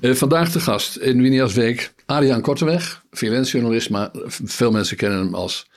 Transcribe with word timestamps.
Eh, 0.00 0.14
vandaag 0.14 0.52
de 0.52 0.60
gast 0.60 0.96
in 0.96 1.22
Winias 1.22 1.54
Week, 1.54 1.92
Adriaan 2.06 2.40
Korteweg, 2.40 3.04
freelance 3.10 3.52
journalist, 3.52 3.90
maar 3.90 4.10
veel 4.44 4.70
mensen 4.70 4.96
kennen 4.96 5.18
hem 5.18 5.34
als 5.34 5.68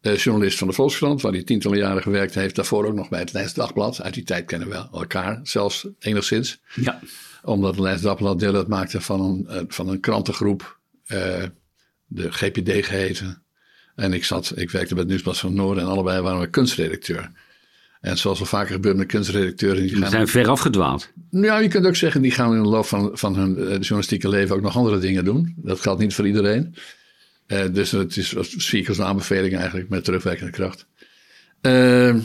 eh, 0.00 0.16
journalist 0.16 0.58
van 0.58 0.68
de 0.68 0.74
Volkskrant, 0.74 1.22
waar 1.22 1.32
hij 1.32 1.42
tientallen 1.42 1.78
jaren 1.78 2.02
gewerkt 2.02 2.34
heeft. 2.34 2.54
Daarvoor 2.54 2.86
ook 2.86 2.94
nog 2.94 3.08
bij 3.08 3.20
het 3.20 3.32
Leids 3.32 3.54
Dagblad. 3.54 4.02
Uit 4.02 4.14
die 4.14 4.24
tijd 4.24 4.44
kennen 4.44 4.68
we 4.68 4.86
elkaar, 4.92 5.40
zelfs 5.42 5.86
enigszins. 5.98 6.60
Ja. 6.74 7.00
Omdat 7.42 7.70
het 7.70 7.80
Leids 7.80 8.02
Dagblad 8.02 8.38
deel 8.38 8.54
uitmaakte 8.54 9.00
van 9.00 9.20
een, 9.20 9.46
eh, 9.48 9.62
van 9.68 9.88
een 9.88 10.00
krantengroep, 10.00 10.80
de 12.06 12.32
GPD 12.32 12.86
geheten. 12.86 13.42
En 13.94 14.12
ik, 14.12 14.24
zat, 14.24 14.52
ik 14.56 14.70
werkte 14.70 14.94
bij 14.94 15.02
het 15.02 15.08
Nieuwsblad 15.08 15.38
van 15.38 15.54
Noorden 15.54 15.84
en 15.84 15.90
allebei 15.90 16.20
waren 16.20 16.40
we 16.40 16.50
kunstredacteur. 16.50 17.30
En 18.02 18.18
zoals 18.18 18.40
al 18.40 18.46
vaker 18.46 18.74
gebeurt 18.74 18.96
met 18.96 19.06
kunstredacteuren. 19.06 19.82
Die 19.82 19.96
gaan, 19.96 20.10
zijn 20.10 20.28
ver 20.28 20.48
afgedwaald. 20.48 21.10
nou, 21.30 21.62
je 21.62 21.68
kunt 21.68 21.86
ook 21.86 21.96
zeggen, 21.96 22.22
die 22.22 22.30
gaan 22.30 22.54
in 22.56 22.62
de 22.62 22.68
loop 22.68 22.86
van, 22.86 23.10
van 23.12 23.36
hun 23.36 23.56
eh, 23.58 23.64
journalistieke 23.64 24.28
leven 24.28 24.56
ook 24.56 24.62
nog 24.62 24.76
andere 24.76 24.98
dingen 24.98 25.24
doen. 25.24 25.54
Dat 25.56 25.80
geldt 25.80 26.00
niet 26.00 26.14
voor 26.14 26.26
iedereen. 26.26 26.74
Eh, 27.46 27.64
dus 27.72 27.90
het 27.90 28.16
is 28.16 28.28
zie 28.56 28.80
ik 28.80 28.88
als 28.88 28.98
een 28.98 29.04
aanbeveling 29.04 29.54
eigenlijk 29.56 29.88
met 29.88 30.04
terugwerkende 30.04 30.52
kracht. 30.52 30.86
Eh, 31.60 32.16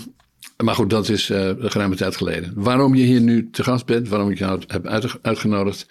maar 0.64 0.76
goed, 0.76 0.90
dat 0.90 1.10
is 1.10 1.30
eh 1.30 1.46
een 1.48 1.72
geruime 1.72 1.96
tijd 1.96 2.16
geleden. 2.16 2.52
Waarom 2.56 2.96
je 2.96 3.04
hier 3.04 3.22
nu 3.22 3.50
te 3.52 3.64
gast 3.64 3.86
bent, 3.86 4.08
waarom 4.08 4.32
ik 4.32 4.38
jou 4.38 4.62
heb 4.68 4.88
uit- 4.88 5.18
uitgenodigd, 5.22 5.88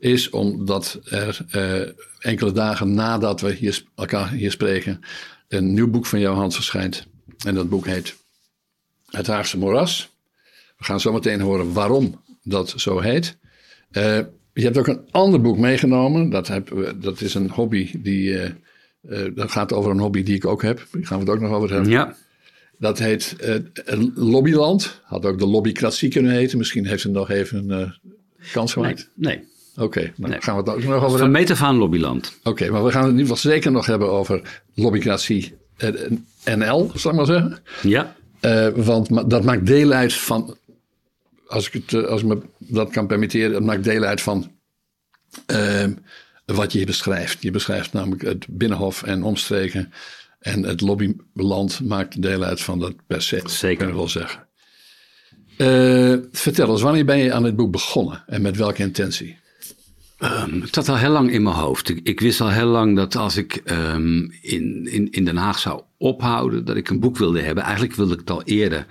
is 0.00 0.30
omdat 0.30 1.00
er 1.04 1.44
enkele 2.18 2.52
dagen 2.52 2.94
nadat 2.94 3.40
we 3.40 3.52
hier, 3.52 3.82
elkaar 3.94 4.30
hier 4.30 4.50
spreken, 4.50 5.00
een 5.48 5.74
nieuw 5.74 5.90
boek 5.90 6.06
van 6.06 6.20
jouw 6.20 6.34
hand 6.34 6.54
verschijnt. 6.54 7.06
En 7.46 7.54
dat 7.54 7.68
boek 7.68 7.86
heet 7.86 8.16
Het 9.10 9.26
Haagse 9.26 9.58
Moeras. 9.58 10.16
We 10.78 10.84
gaan 10.84 11.00
zo 11.00 11.12
meteen 11.12 11.40
horen 11.40 11.72
waarom 11.72 12.20
dat 12.42 12.74
zo 12.76 12.98
heet. 13.00 13.36
Eh, 13.90 14.18
je 14.52 14.64
hebt 14.64 14.78
ook 14.78 14.86
een 14.86 15.00
ander 15.10 15.40
boek 15.40 15.58
meegenomen. 15.58 16.30
Dat, 16.30 16.48
heb, 16.48 16.92
dat 17.00 17.20
is 17.20 17.34
een 17.34 17.50
hobby 17.50 17.90
die. 18.00 18.38
eh, 18.38 18.50
eh, 19.08 19.34
dat 19.34 19.50
gaat 19.50 19.72
over 19.72 19.90
een 19.90 19.98
hobby 20.00 20.22
die 20.22 20.34
ik 20.34 20.46
ook 20.46 20.62
heb. 20.62 20.86
Daar 20.92 21.06
gaan 21.06 21.18
we 21.18 21.24
het 21.24 21.34
ook 21.34 21.40
nog 21.40 21.52
over 21.52 21.70
hebben. 21.72 21.90
Ja. 21.90 22.16
Dat 22.78 22.98
heet 22.98 23.36
eh, 23.36 23.54
Lobbyland. 24.14 25.00
Had 25.04 25.26
ook 25.26 25.38
de 25.38 25.46
Lobbycratie 25.46 26.08
kunnen 26.10 26.32
heten. 26.32 26.58
Misschien 26.58 26.86
heeft 26.86 27.02
het 27.02 27.12
nog 27.12 27.30
even 27.30 27.70
een 27.70 27.80
eh, 27.80 28.12
kans 28.52 28.72
gemaakt. 28.72 29.10
nee. 29.14 29.40
Oké, 29.76 30.12
nou 30.16 30.30
Nee. 30.32 30.40
gaan 30.40 30.54
we 30.56 30.60
het 30.60 30.70
ook 30.70 30.82
nog 30.84 30.94
over 30.94 31.00
Van 31.00 31.10
hebben. 31.10 31.30
meet 31.30 31.50
af 31.50 31.62
aan 31.62 31.76
Lobbyland. 31.76 32.38
Oké, 32.42 32.70
maar 32.70 32.84
we 32.84 32.90
gaan 32.90 33.02
het 33.02 33.12
in 33.12 33.18
ieder 33.18 33.34
geval 33.36 33.52
zeker 33.52 33.70
nog 33.72 33.86
hebben 33.86 34.10
over 34.10 34.60
Lobbycratie 34.74 35.54
eh, 35.76 35.90
NL, 36.56 36.90
zal 36.94 37.10
ik 37.10 37.16
maar 37.16 37.26
zeggen. 37.26 37.58
Ja. 37.82 38.16
Eh, 38.40 38.68
want 38.68 39.30
dat 39.30 39.44
maakt 39.44 39.66
deel 39.66 39.92
uit 39.92 40.12
van, 40.12 40.56
als 41.46 41.66
ik, 41.66 41.72
het, 41.72 41.92
eh, 41.92 42.10
als 42.10 42.20
ik 42.20 42.26
me 42.26 42.40
dat 42.58 42.90
kan 42.90 43.06
permitteren, 43.06 43.52
dat 43.52 43.62
maakt 43.62 43.84
deel 43.84 44.04
uit 44.04 44.20
van 44.20 44.50
ehm, 45.46 45.92
wat 46.44 46.72
je 46.72 46.78
hier 46.78 46.86
beschrijft. 46.86 47.42
Je 47.42 47.50
beschrijft 47.50 47.92
namelijk 47.92 48.22
het 48.22 48.46
Binnenhof 48.48 49.02
en 49.02 49.22
omstreken. 49.22 49.92
En 50.38 50.62
het 50.62 50.80
lobbyland 50.80 51.80
maakt 51.80 52.22
deel 52.22 52.42
uit 52.42 52.60
van 52.60 52.78
dat 52.78 52.94
per 53.06 53.22
se. 53.22 53.42
Zeker. 53.46 53.76
Kunnen 53.76 53.94
we 53.94 54.00
wel 54.00 54.08
zeggen. 54.08 54.46
Eh, 55.56 56.14
vertel 56.32 56.70
eens, 56.70 56.82
wanneer 56.82 57.04
ben 57.04 57.18
je 57.18 57.32
aan 57.32 57.42
dit 57.42 57.56
boek 57.56 57.72
begonnen 57.72 58.24
en 58.26 58.42
met 58.42 58.56
welke 58.56 58.82
intentie? 58.82 59.38
Ehm, 60.18 60.60
het 60.60 60.74
zat 60.74 60.88
al 60.88 60.96
heel 60.96 61.10
lang 61.10 61.30
in 61.30 61.42
mijn 61.42 61.56
hoofd. 61.56 61.88
Ik, 61.88 62.00
ik 62.02 62.20
wist 62.20 62.40
al 62.40 62.50
heel 62.50 62.66
lang 62.66 62.96
dat 62.96 63.16
als 63.16 63.36
ik 63.36 63.56
ehm, 63.56 64.28
in, 64.40 64.86
in, 64.90 65.10
in 65.10 65.24
Den 65.24 65.36
Haag 65.36 65.58
zou 65.58 65.82
ophouden, 65.98 66.64
dat 66.64 66.76
ik 66.76 66.88
een 66.88 67.00
boek 67.00 67.16
wilde 67.16 67.40
hebben. 67.40 67.64
Eigenlijk 67.64 67.94
wilde 67.94 68.12
ik 68.12 68.20
het 68.20 68.30
al 68.30 68.42
eerder. 68.42 68.86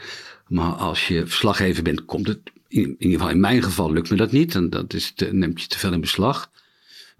Maar 0.48 0.72
als 0.72 1.08
je 1.08 1.26
verslaggever 1.28 1.84
bent, 1.84 2.06
komt 2.06 2.28
het. 2.28 2.40
In, 2.68 2.96
ieder 3.00 3.18
geval 3.18 3.30
in 3.30 3.40
mijn 3.40 3.64
geval 3.64 3.92
lukt 3.92 4.10
me 4.10 4.16
dat 4.16 4.32
niet. 4.32 4.56
En 4.56 4.70
dat 4.70 4.94
is 4.94 5.14
neemt 5.32 5.62
je 5.62 5.68
te 5.68 5.80
veel 5.80 5.94
in 5.94 6.02
beslag. 6.02 6.52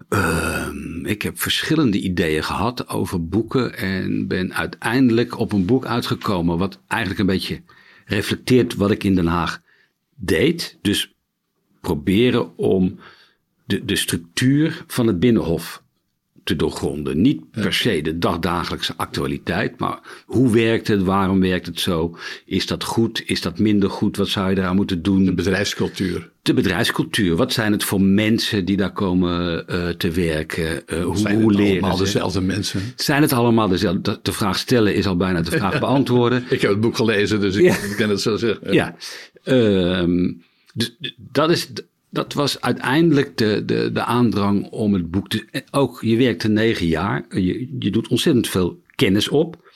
Ehm, 0.08 1.06
ik 1.06 1.22
heb 1.22 1.40
verschillende 1.40 2.00
ideeën 2.00 2.44
gehad 2.44 2.88
over 2.88 3.28
boeken. 3.28 3.76
En 3.76 4.26
ben 4.26 4.54
uiteindelijk 4.54 5.38
op 5.38 5.52
een 5.52 5.64
boek 5.64 5.86
uitgekomen. 5.86 6.58
wat 6.58 6.80
eigenlijk 6.86 7.20
een 7.20 7.26
beetje 7.26 7.62
reflecteert 8.04 8.74
wat 8.74 8.90
ik 8.90 9.04
in 9.04 9.14
Den 9.14 9.26
Haag 9.26 9.62
deed. 10.16 10.78
Dus 10.82 11.14
proberen 11.80 12.56
om 12.56 12.98
de, 13.64 13.84
de 13.84 13.96
structuur 13.96 14.84
van 14.86 15.06
het 15.06 15.20
Binnenhof 15.20 15.82
te 16.48 16.56
doorgronden. 16.56 17.20
Niet 17.20 17.50
per 17.50 17.72
se 17.72 18.02
de 18.02 18.18
dagdagelijkse 18.18 18.92
actualiteit, 18.96 19.78
maar 19.78 19.98
hoe 20.26 20.52
werkt 20.52 20.88
het, 20.88 21.02
waarom 21.02 21.40
werkt 21.40 21.66
het 21.66 21.80
zo? 21.80 22.16
Is 22.44 22.66
dat 22.66 22.84
goed, 22.84 23.22
is 23.26 23.40
dat 23.40 23.58
minder 23.58 23.90
goed, 23.90 24.16
wat 24.16 24.28
zou 24.28 24.50
je 24.50 24.56
eraan 24.56 24.76
moeten 24.76 25.02
doen? 25.02 25.24
De 25.24 25.34
bedrijfscultuur. 25.34 26.30
De 26.42 26.54
bedrijfscultuur, 26.54 27.36
wat 27.36 27.52
zijn 27.52 27.72
het 27.72 27.84
voor 27.84 28.00
mensen 28.00 28.64
die 28.64 28.76
daar 28.76 28.92
komen 28.92 29.66
eh, 29.68 29.88
te 29.88 30.10
werken? 30.10 30.86
Eh, 30.86 31.04
hoe 31.04 31.16
Zijn 31.16 31.40
hoe 31.40 31.48
het 31.48 31.56
leren 31.58 31.72
allemaal 31.82 31.96
ze? 31.96 32.02
dezelfde 32.04 32.40
mensen? 32.40 32.80
Zijn 32.96 33.22
het 33.22 33.32
allemaal 33.32 33.68
dezelfde? 33.68 34.18
De- 34.22 34.32
vraag 34.32 34.58
stellen 34.58 34.94
is 34.94 35.06
al 35.06 35.16
bijna 35.16 35.40
de 35.40 35.50
vraag 35.50 35.78
beantwoorden. 35.88 36.44
Ik 36.50 36.60
heb 36.60 36.70
het 36.70 36.80
boek 36.80 36.96
gelezen, 36.96 37.40
dus 37.40 37.56
ik, 37.56 37.62
Ja. 37.64 37.74
ik 37.90 37.94
kan 37.96 38.08
het 38.10 38.20
zo 38.20 38.36
zeggen. 38.36 38.72
Ja, 38.72 38.96
Ehm, 39.44 40.32
dus 40.74 40.96
dat, 41.16 41.50
is, 41.50 41.68
dat 42.10 42.32
was 42.32 42.60
uiteindelijk 42.60 43.36
de, 43.36 43.62
de, 43.66 43.90
de 43.92 44.04
aandrang 44.04 44.66
om 44.70 44.94
het 44.94 45.10
boek 45.10 45.28
te. 45.28 45.44
Ook 45.70 45.98
je 46.02 46.16
werkt 46.16 46.42
er 46.42 46.50
negen 46.50 46.86
jaar, 46.86 47.24
je, 47.30 47.68
je 47.78 47.90
doet 47.90 48.08
ontzettend 48.08 48.48
veel 48.48 48.80
kennis 48.94 49.28
op. 49.28 49.66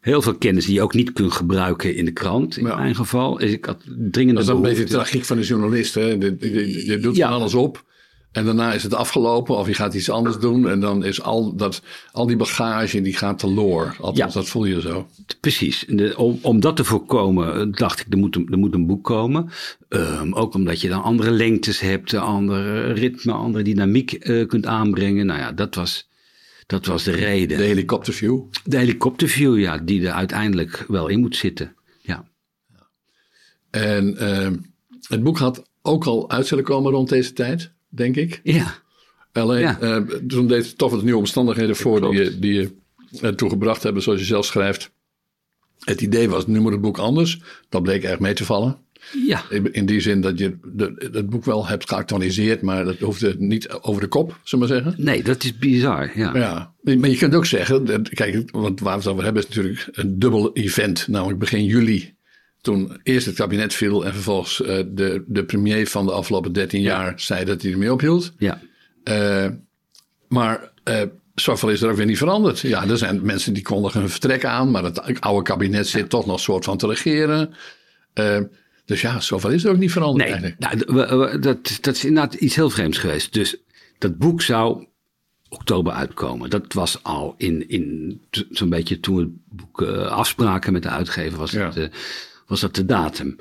Heel 0.00 0.22
veel 0.22 0.34
kennis 0.34 0.64
die 0.64 0.74
je 0.74 0.82
ook 0.82 0.94
niet 0.94 1.12
kunt 1.12 1.32
gebruiken 1.32 1.94
in 1.94 2.04
de 2.04 2.12
krant, 2.12 2.56
in 2.56 2.66
Ja. 2.66 2.76
mijn 2.76 2.94
geval. 2.94 3.36
Dus 3.38 3.50
ik 3.50 3.64
had 3.64 3.82
dringende 3.86 4.32
Dat 4.32 4.42
is 4.42 4.46
dan 4.48 4.56
een 4.56 4.62
beetje 4.62 4.84
de 4.84 4.90
tragiek 4.90 5.24
van 5.24 5.36
de 5.36 5.42
journalist. 5.42 5.94
Hè? 5.94 6.00
Je, 6.06 6.98
doet 7.00 7.16
Ja. 7.16 7.28
alles 7.28 7.54
op. 7.54 7.84
En 8.32 8.44
daarna 8.44 8.72
is 8.72 8.82
het 8.82 8.94
afgelopen 8.94 9.56
of 9.56 9.66
je 9.66 9.74
gaat 9.74 9.94
iets 9.94 10.10
anders 10.10 10.38
doen. 10.38 10.68
En 10.68 10.80
dan 10.80 11.04
is 11.04 11.22
al, 11.22 11.56
dat, 11.56 11.82
al 12.12 12.26
die 12.26 12.36
bagage 12.36 13.00
die 13.00 13.16
gaat 13.16 13.38
teloor. 13.38 13.96
Althans, 14.00 14.34
Ja. 14.34 14.40
dat 14.40 14.48
voel 14.48 14.64
je 14.64 14.80
zo. 14.80 15.08
Precies. 15.40 15.84
De- 15.88 16.14
om, 16.16 16.38
om 16.42 16.60
dat 16.60 16.76
te 16.76 16.84
voorkomen, 16.84 17.54
eh, 17.54 17.66
dacht 17.78 18.00
ik, 18.00 18.06
er 18.10 18.18
moet 18.18 18.36
een, 18.36 18.48
er 18.50 18.58
moet 18.58 18.74
een 18.74 18.86
boek 18.86 19.04
komen. 19.04 19.50
Ehm, 19.88 20.32
ook 20.32 20.54
omdat 20.54 20.80
je 20.80 20.88
dan 20.88 21.02
andere 21.02 21.30
lengtes 21.30 21.80
hebt, 21.80 22.12
een 22.12 22.18
andere 22.20 22.92
ritme, 22.92 23.32
andere 23.32 23.64
dynamiek 23.64 24.12
eh, 24.12 24.46
kunt 24.46 24.66
aanbrengen. 24.66 25.26
Nou 25.26 25.38
ja, 25.40 25.52
dat 25.52 25.74
was, 25.74 26.08
dat 26.66 26.86
was 26.86 27.02
de 27.04 27.10
reden. 27.12 27.58
De 27.58 27.64
helikopterview. 27.64 28.40
De 28.64 28.76
helikopterview, 28.78 29.58
ja, 29.58 29.78
die 29.78 30.06
er 30.06 30.12
uiteindelijk 30.12 30.84
wel 30.88 31.08
in 31.08 31.20
moet 31.20 31.36
zitten. 31.36 31.74
Ja, 32.02 32.24
En 33.70 34.16
ehm, 34.16 34.56
het 35.08 35.22
boek 35.22 35.38
had 35.38 35.62
ook 35.82 36.04
al 36.04 36.30
uit 36.30 36.46
zullen 36.46 36.64
komen 36.64 36.92
rond 36.92 37.08
deze 37.08 37.32
tijd, 37.32 37.72
denk 37.88 38.16
ik. 38.16 38.40
ja, 38.42 38.74
Alleen, 39.32 39.60
Ja. 39.60 39.80
eh, 39.80 39.96
toen 40.26 40.46
deed 40.46 40.66
het 40.66 40.78
toch 40.78 40.90
wat 40.90 41.02
nieuwe 41.02 41.18
omstandigheden 41.18 41.76
voor 41.76 42.00
die, 42.00 42.12
je- 42.22 42.38
die 42.38 42.52
je 42.54 42.70
ertoe 43.20 43.48
gebracht 43.50 43.82
hebben, 43.82 44.02
zoals 44.02 44.18
je 44.20 44.24
zelf 44.26 44.44
schrijft. 44.44 44.90
Het 45.78 46.00
idee 46.00 46.28
was, 46.28 46.46
nu 46.46 46.60
moet 46.60 46.72
het 46.72 46.80
boek 46.80 46.98
anders. 46.98 47.40
Dat 47.68 47.82
bleek 47.82 48.02
erg 48.02 48.18
mee 48.18 48.34
te 48.34 48.44
vallen. 48.44 48.78
ja, 49.26 49.42
In 49.72 49.86
die 49.86 50.00
zin 50.00 50.20
dat 50.20 50.38
je 50.38 50.56
de, 50.64 51.08
het 51.12 51.30
boek 51.30 51.44
wel 51.44 51.66
hebt 51.66 51.88
geactualiseerd, 51.88 52.62
maar 52.62 52.84
dat 52.84 52.98
hoefde 52.98 53.34
niet 53.38 53.68
over 53.70 54.00
de 54.02 54.08
kop, 54.08 54.38
zullen 54.44 54.68
we 54.68 54.72
maar 54.74 54.82
zeggen. 54.82 55.04
nee, 55.04 55.22
dat 55.22 55.44
is 55.44 55.58
bizar. 55.58 56.18
Ja, 56.18 56.36
Ja, 56.36 56.72
maar 56.96 57.08
je 57.08 57.16
kunt 57.16 57.34
ook 57.34 57.46
zeggen, 57.46 58.02
kijk, 58.02 58.50
want 58.50 58.80
waar 58.80 58.92
we 58.92 58.98
het 59.02 59.08
over 59.08 59.24
hebben 59.24 59.42
is 59.42 59.48
natuurlijk 59.48 59.88
een 59.92 60.18
dubbel 60.18 60.52
event. 60.52 61.08
Namelijk 61.08 61.38
begin 61.38 61.64
juli, 61.64 62.14
toen 62.60 63.00
eerst 63.02 63.26
het 63.26 63.34
kabinet 63.36 63.74
viel 63.74 64.04
en 64.04 64.12
vervolgens 64.14 64.62
eh, 64.62 64.82
de, 64.88 65.24
de 65.26 65.44
premier 65.44 65.86
van 65.86 66.06
de 66.06 66.12
afgelopen 66.12 66.52
13 66.52 66.80
jaar 66.80 67.20
zei 67.20 67.44
dat 67.44 67.62
hij 67.62 67.72
ermee 67.72 67.92
ophield. 67.92 68.32
ja, 68.38 68.60
Eh, 69.04 69.46
maar 70.28 70.70
eh, 70.84 71.02
zoveel 71.34 71.68
is 71.70 71.82
er 71.82 71.90
ook 71.90 71.96
weer 71.96 72.06
niet 72.06 72.18
veranderd. 72.18 72.60
Ja, 72.60 72.86
er 72.88 72.98
zijn 72.98 73.20
mensen 73.22 73.52
die 73.52 73.62
kondigen 73.62 74.00
hun 74.00 74.08
vertrek 74.10 74.44
aan, 74.44 74.70
maar 74.70 74.84
het 74.84 75.20
oude 75.20 75.42
kabinet 75.42 75.86
zit 75.88 76.08
toch 76.10 76.26
nog 76.26 76.40
soort 76.40 76.64
van 76.64 76.76
te 76.78 76.86
regeren. 76.86 77.54
Dus 78.84 79.00
ja, 79.00 79.20
zoveel 79.20 79.50
is 79.50 79.64
er 79.64 79.70
ook 79.70 79.78
niet 79.78 79.92
veranderd 79.92 80.30
Nee, 80.30 80.40
eigenlijk. 80.40 80.86
nou, 80.86 81.38
dat, 81.38 81.78
dat 81.80 81.94
is 81.96 82.04
inderdaad 82.04 82.34
iets 82.34 82.54
heel 82.54 82.70
vreemds 82.70 82.98
geweest. 82.98 83.32
Dus 83.32 83.56
dat 83.98 84.18
boek 84.18 84.42
zou 84.42 84.86
oktober 85.48 85.92
uitkomen. 85.92 86.50
Dat 86.50 86.72
was 86.72 87.02
al 87.02 87.34
in, 87.36 87.68
in 87.68 88.20
zo'n 88.50 88.68
beetje 88.68 89.00
toen 89.00 89.16
we 89.16 89.22
het 89.22 89.30
boek 89.48 89.82
afspraken 90.08 90.72
met 90.72 90.82
de 90.82 90.88
uitgever, 90.88 91.38
was, 91.38 91.50
Ja. 91.50 91.72
het, 91.72 91.90
was 92.48 92.60
dat 92.60 92.74
de 92.74 92.84
datum. 92.84 93.36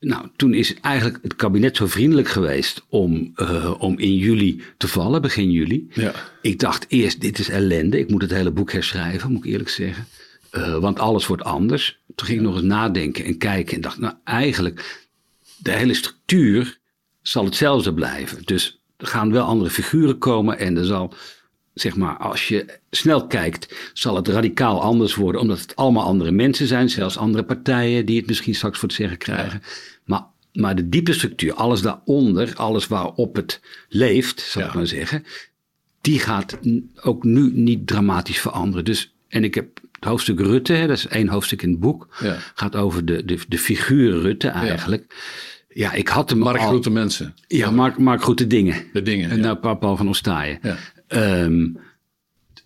Nou, 0.00 0.28
toen 0.36 0.54
is 0.54 0.74
eigenlijk 0.80 1.18
het 1.22 1.36
kabinet 1.36 1.76
zo 1.76 1.86
vriendelijk 1.86 2.28
geweest 2.28 2.84
om, 2.88 3.32
eh, 3.34 3.74
om 3.78 3.98
in 3.98 4.16
juli 4.16 4.62
te 4.76 4.88
vallen, 4.88 5.22
begin 5.22 5.50
juli. 5.50 5.88
Ja. 5.92 6.12
Ik 6.40 6.58
dacht 6.58 6.84
eerst, 6.88 7.20
dit 7.20 7.38
is 7.38 7.48
ellende. 7.48 7.98
Ik 7.98 8.10
moet 8.10 8.22
het 8.22 8.30
hele 8.30 8.50
boek 8.50 8.72
herschrijven, 8.72 9.32
moet 9.32 9.44
ik 9.44 9.50
eerlijk 9.50 9.68
zeggen. 9.68 10.06
Eh, 10.50 10.78
want 10.78 10.98
alles 10.98 11.26
wordt 11.26 11.44
anders. 11.44 12.00
Toen 12.14 12.26
ging 12.26 12.38
ik 12.38 12.44
nog 12.44 12.54
eens 12.54 12.64
nadenken 12.64 13.24
en 13.24 13.38
kijken 13.38 13.74
en 13.74 13.80
dacht, 13.80 13.98
nou 13.98 14.14
eigenlijk, 14.24 15.06
de 15.56 15.70
hele 15.70 15.94
structuur 15.94 16.78
zal 17.22 17.44
hetzelfde 17.44 17.94
blijven. 17.94 18.42
Dus 18.44 18.82
er 18.96 19.06
gaan 19.06 19.32
wel 19.32 19.44
andere 19.44 19.70
figuren 19.70 20.18
komen 20.18 20.58
en 20.58 20.76
er 20.76 20.84
zal, 20.84 21.14
zeg 21.74 21.96
maar, 21.96 22.16
als 22.16 22.48
je 22.48 22.78
snel 22.90 23.26
kijkt, 23.26 23.74
zal 23.92 24.16
het 24.16 24.28
radicaal 24.28 24.82
anders 24.82 25.14
worden, 25.14 25.40
omdat 25.40 25.60
het 25.60 25.76
allemaal 25.76 26.04
andere 26.04 26.30
mensen 26.30 26.66
zijn, 26.66 26.90
zelfs 26.90 27.16
andere 27.18 27.44
partijen 27.44 28.06
die 28.06 28.16
het 28.18 28.26
misschien 28.26 28.54
straks 28.54 28.78
voor 28.78 28.88
het 28.88 28.96
zeggen 28.96 29.18
krijgen. 29.18 29.62
Maar 30.04 30.30
maar 30.52 30.74
de 30.74 30.88
diepe 30.88 31.12
structuur, 31.12 31.54
alles 31.54 31.80
daaronder, 31.82 32.52
alles 32.56 32.86
waarop 32.86 33.36
het 33.36 33.60
leeft, 33.88 34.40
zal 34.40 34.62
Ja. 34.62 34.68
ik 34.68 34.74
maar 34.74 34.86
zeggen, 34.86 35.24
die 36.00 36.18
gaat 36.18 36.58
ook 37.02 37.24
nu 37.24 37.50
niet 37.54 37.86
dramatisch 37.86 38.38
veranderen. 38.38 38.84
Dus, 38.84 39.14
en 39.28 39.44
ik 39.44 39.54
heb 39.54 39.80
het 39.92 40.04
hoofdstuk 40.04 40.40
Rutte, 40.40 40.72
hè, 40.72 40.86
dat 40.86 40.96
is 40.96 41.06
één 41.06 41.28
hoofdstuk 41.28 41.62
in 41.62 41.70
het 41.70 41.80
boek, 41.80 42.08
Ja. 42.20 42.36
gaat 42.54 42.76
over 42.76 43.04
de, 43.04 43.24
de, 43.24 43.38
de 43.48 43.58
figuur 43.58 44.20
Rutte 44.20 44.48
eigenlijk. 44.48 45.14
Ja, 45.74 45.92
ik 45.92 46.08
had 46.08 46.30
hem 46.30 46.38
Mark 46.38 46.58
al... 46.60 46.66
groete 46.68 46.90
mensen. 46.90 47.34
Ja, 47.46 47.70
Mark, 47.70 47.98
Mark 47.98 48.22
Groete 48.22 48.46
Dingen. 48.46 48.84
De 48.92 49.02
dingen. 49.02 49.30
En 49.30 49.36
ja. 49.36 49.42
nou, 49.60 49.76
Paul 49.76 49.96
van 49.96 50.08
Ostaaien. 50.08 50.58
Ja. 50.62 50.76
Ehm, 51.12 51.68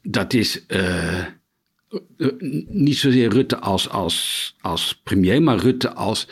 dat 0.03 0.33
is 0.33 0.67
eh, 0.67 1.19
eh, 1.19 1.27
niet 2.69 2.97
zozeer 2.97 3.29
Rutte 3.29 3.59
als, 3.59 3.89
als, 3.89 4.55
als 4.61 5.01
premier, 5.05 5.43
maar 5.43 5.59
Rutte 5.59 5.95
als 5.95 6.29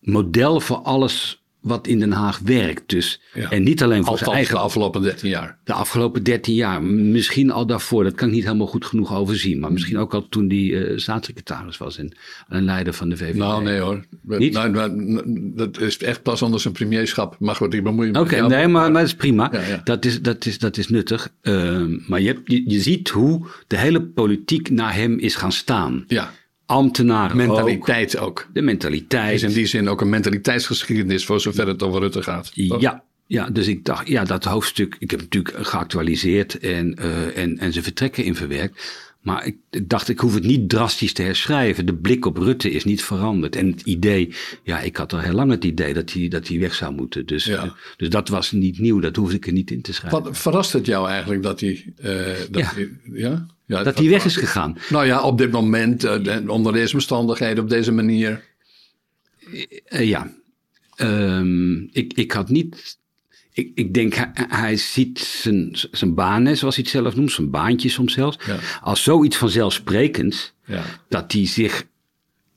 model 0.00 0.60
voor 0.60 0.76
alles 0.76 1.41
wat 1.62 1.86
in 1.86 1.98
Den 1.98 2.12
Haag 2.12 2.38
werkt. 2.38 2.82
Dus, 2.86 3.20
Ja. 3.34 3.50
En 3.50 3.62
niet 3.62 3.82
alleen 3.82 4.04
voor 4.04 4.18
zijn 4.18 4.30
eigen 4.30 4.54
de 4.54 4.60
afgelopen 4.60 5.02
13 5.02 5.28
jaar. 5.28 5.58
de 5.64 5.72
afgelopen 5.72 6.22
13 6.22 6.54
jaar. 6.54 6.82
Misschien 6.82 7.50
al 7.50 7.66
daarvoor, 7.66 8.04
dat 8.04 8.14
kan 8.14 8.28
ik 8.28 8.34
niet 8.34 8.44
helemaal 8.44 8.66
goed 8.66 8.84
genoeg 8.84 9.14
overzien. 9.14 9.58
Maar 9.60 9.72
misschien 9.72 9.98
ook 9.98 10.14
al 10.14 10.28
toen 10.28 10.48
die 10.48 10.84
eh, 10.86 10.98
staatssecretaris 10.98 11.78
was 11.78 11.98
en, 11.98 12.16
en 12.48 12.64
leider 12.64 12.92
van 12.92 13.08
de 13.08 13.16
VVD. 13.16 13.34
Nou, 13.34 13.62
nee 13.64 13.78
hoor. 13.80 14.04
Niet? 14.22 14.52
Nou, 14.52 14.70
nou, 14.70 15.22
dat 15.54 15.80
is 15.80 15.98
echt 15.98 16.22
pas 16.22 16.42
onder 16.42 16.60
zijn 16.60 16.74
premierschap. 16.74 17.36
Maar 17.38 17.54
goed, 17.54 17.74
ik 17.74 17.82
bemoei 17.82 18.10
me 18.10 18.20
Oké, 18.20 18.46
nee, 18.46 18.68
maar, 18.68 18.90
maar 18.90 19.00
dat 19.00 19.10
is 19.10 19.14
prima. 19.16 19.48
Ja, 19.52 19.60
ja. 19.60 19.80
Dat, 19.84 20.04
is, 20.04 20.22
dat, 20.22 20.46
is, 20.46 20.58
dat 20.58 20.76
is 20.76 20.88
nuttig. 20.88 21.28
Ehm, 21.42 21.98
maar 22.06 22.20
je, 22.20 22.26
hebt- 22.26 22.50
je, 22.50 22.70
je 22.70 22.80
ziet 22.80 23.08
hoe 23.08 23.46
de 23.66 23.76
hele 23.78 24.02
politiek 24.02 24.70
naar 24.70 24.94
hem 24.94 25.18
is 25.18 25.34
gaan 25.34 25.52
staan. 25.52 26.04
Ja, 26.06 26.30
Ambtenaren 26.72 27.36
mentaliteit 27.36 28.18
ook. 28.18 28.48
De 28.52 28.62
mentaliteit. 28.62 29.34
is 29.34 29.42
in 29.42 29.52
die 29.52 29.66
zin 29.66 29.88
ook 29.88 30.00
een 30.00 30.08
mentaliteitsgeschiedenis 30.08 31.24
voor 31.24 31.40
zover 31.40 31.66
het 31.66 31.82
over 31.82 32.00
Rutte 32.00 32.22
gaat. 32.22 32.52
toch? 32.68 32.80
Ja, 32.80 33.02
ja, 33.26 33.50
dus 33.50 33.66
ik 33.66 33.84
dacht, 33.84 34.08
ja, 34.08 34.24
dat 34.24 34.44
hoofdstuk, 34.44 34.96
ik 34.98 35.10
heb 35.10 35.20
natuurlijk 35.20 35.66
geactualiseerd 35.66 36.58
en, 36.58 36.94
eh, 36.94 37.36
en, 37.36 37.58
en 37.58 37.72
zijn 37.72 37.84
vertrekken 37.84 38.24
in 38.24 38.34
verwerkt. 38.34 39.11
Maar 39.22 39.46
ik, 39.46 39.56
ik 39.70 39.88
dacht, 39.88 40.08
ik 40.08 40.18
hoef 40.18 40.34
het 40.34 40.44
niet 40.44 40.68
drastisch 40.68 41.12
te 41.12 41.22
herschrijven. 41.22 41.86
De 41.86 41.94
blik 41.94 42.26
op 42.26 42.36
Rutte 42.36 42.70
is 42.70 42.84
niet 42.84 43.02
veranderd. 43.02 43.56
En 43.56 43.66
het 43.70 43.80
idee, 43.80 44.34
ja, 44.62 44.80
ik 44.80 44.96
had 44.96 45.12
al 45.12 45.18
heel 45.18 45.32
lang 45.32 45.50
het 45.50 45.64
idee 45.64 45.94
dat 45.94 46.12
hij, 46.12 46.28
dat 46.28 46.48
hij 46.48 46.58
weg 46.58 46.74
zou 46.74 46.94
moeten. 46.94 47.26
Dus, 47.26 47.44
Ja. 47.44 47.74
dus 47.96 48.08
dat 48.08 48.28
was 48.28 48.52
niet 48.52 48.78
nieuw, 48.78 49.00
dat 49.00 49.16
hoefde 49.16 49.36
ik 49.36 49.46
er 49.46 49.52
niet 49.52 49.70
in 49.70 49.82
te 49.82 49.92
schrijven. 49.92 50.22
Wat 50.22 50.38
verrast 50.38 50.72
het 50.72 50.86
jou 50.86 51.08
eigenlijk 51.08 51.42
dat 51.42 51.60
hij. 51.60 51.92
eh, 51.96 52.14
dat 52.50 52.60
Ja. 52.62 52.72
hij 52.74 52.88
ja? 53.12 53.46
Ja, 53.66 53.82
dat 53.82 53.98
hij 53.98 54.08
weg 54.08 54.24
is 54.24 54.36
gegaan. 54.36 54.76
Nou 54.90 55.06
ja, 55.06 55.22
op 55.22 55.38
dit 55.38 55.50
moment, 55.50 56.04
eh, 56.04 56.48
onder 56.48 56.72
deze 56.72 56.94
omstandigheden, 56.94 57.62
op 57.64 57.70
deze 57.70 57.92
manier. 57.92 58.44
Eh, 59.84 60.08
ja, 60.08 60.32
Ehm, 60.96 61.74
ik, 61.92 62.12
ik 62.14 62.32
had 62.32 62.48
niet. 62.48 62.98
Ik, 63.52 63.70
ik 63.74 63.94
denk, 63.94 64.14
hij, 64.14 64.30
hij 64.48 64.76
ziet 64.76 65.18
zijn, 65.18 65.76
zijn 65.90 66.14
banen, 66.14 66.56
zoals 66.56 66.74
hij 66.76 66.84
het 66.84 66.92
zelf 67.02 67.16
noemt, 67.16 67.32
zijn 67.32 67.50
baantje 67.50 67.88
soms 67.88 68.12
zelfs, 68.12 68.38
Ja. 68.46 68.56
als 68.80 69.02
zoiets 69.02 69.36
vanzelfsprekends. 69.36 70.52
Ja. 70.66 70.82
dat 71.08 71.32
hij 71.32 71.46
zich 71.46 71.84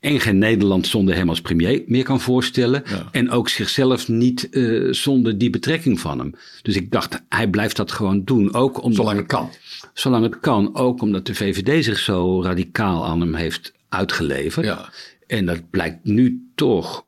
en 0.00 0.20
geen 0.20 0.38
Nederland 0.38 0.86
zonder 0.86 1.14
hem 1.14 1.28
als 1.28 1.40
premier 1.40 1.82
meer 1.86 2.04
kan 2.04 2.20
voorstellen. 2.20 2.82
Ja. 2.86 3.08
En 3.10 3.30
ook 3.30 3.48
zichzelf 3.48 4.08
niet 4.08 4.48
eh, 4.50 4.92
zonder 4.92 5.38
die 5.38 5.50
betrekking 5.50 6.00
van 6.00 6.18
hem. 6.18 6.34
Dus 6.62 6.76
ik 6.76 6.90
dacht, 6.90 7.22
hij 7.28 7.48
blijft 7.48 7.76
dat 7.76 7.92
gewoon 7.92 8.24
doen. 8.24 8.54
Ook 8.54 8.82
omdat, 8.82 8.96
Zolang 8.96 9.18
het 9.18 9.26
kan. 9.26 9.50
zolang 9.94 10.24
het 10.24 10.40
kan. 10.40 10.74
Ook 10.74 11.00
omdat 11.02 11.26
de 11.26 11.34
VVD 11.34 11.84
zich 11.84 11.98
zo 11.98 12.42
radicaal 12.42 13.06
aan 13.06 13.20
hem 13.20 13.34
heeft 13.34 13.72
uitgeleverd. 13.88 14.66
Ja. 14.66 14.88
En 15.26 15.46
dat 15.46 15.70
blijkt 15.70 16.04
nu 16.04 16.50
toch. 16.54 17.05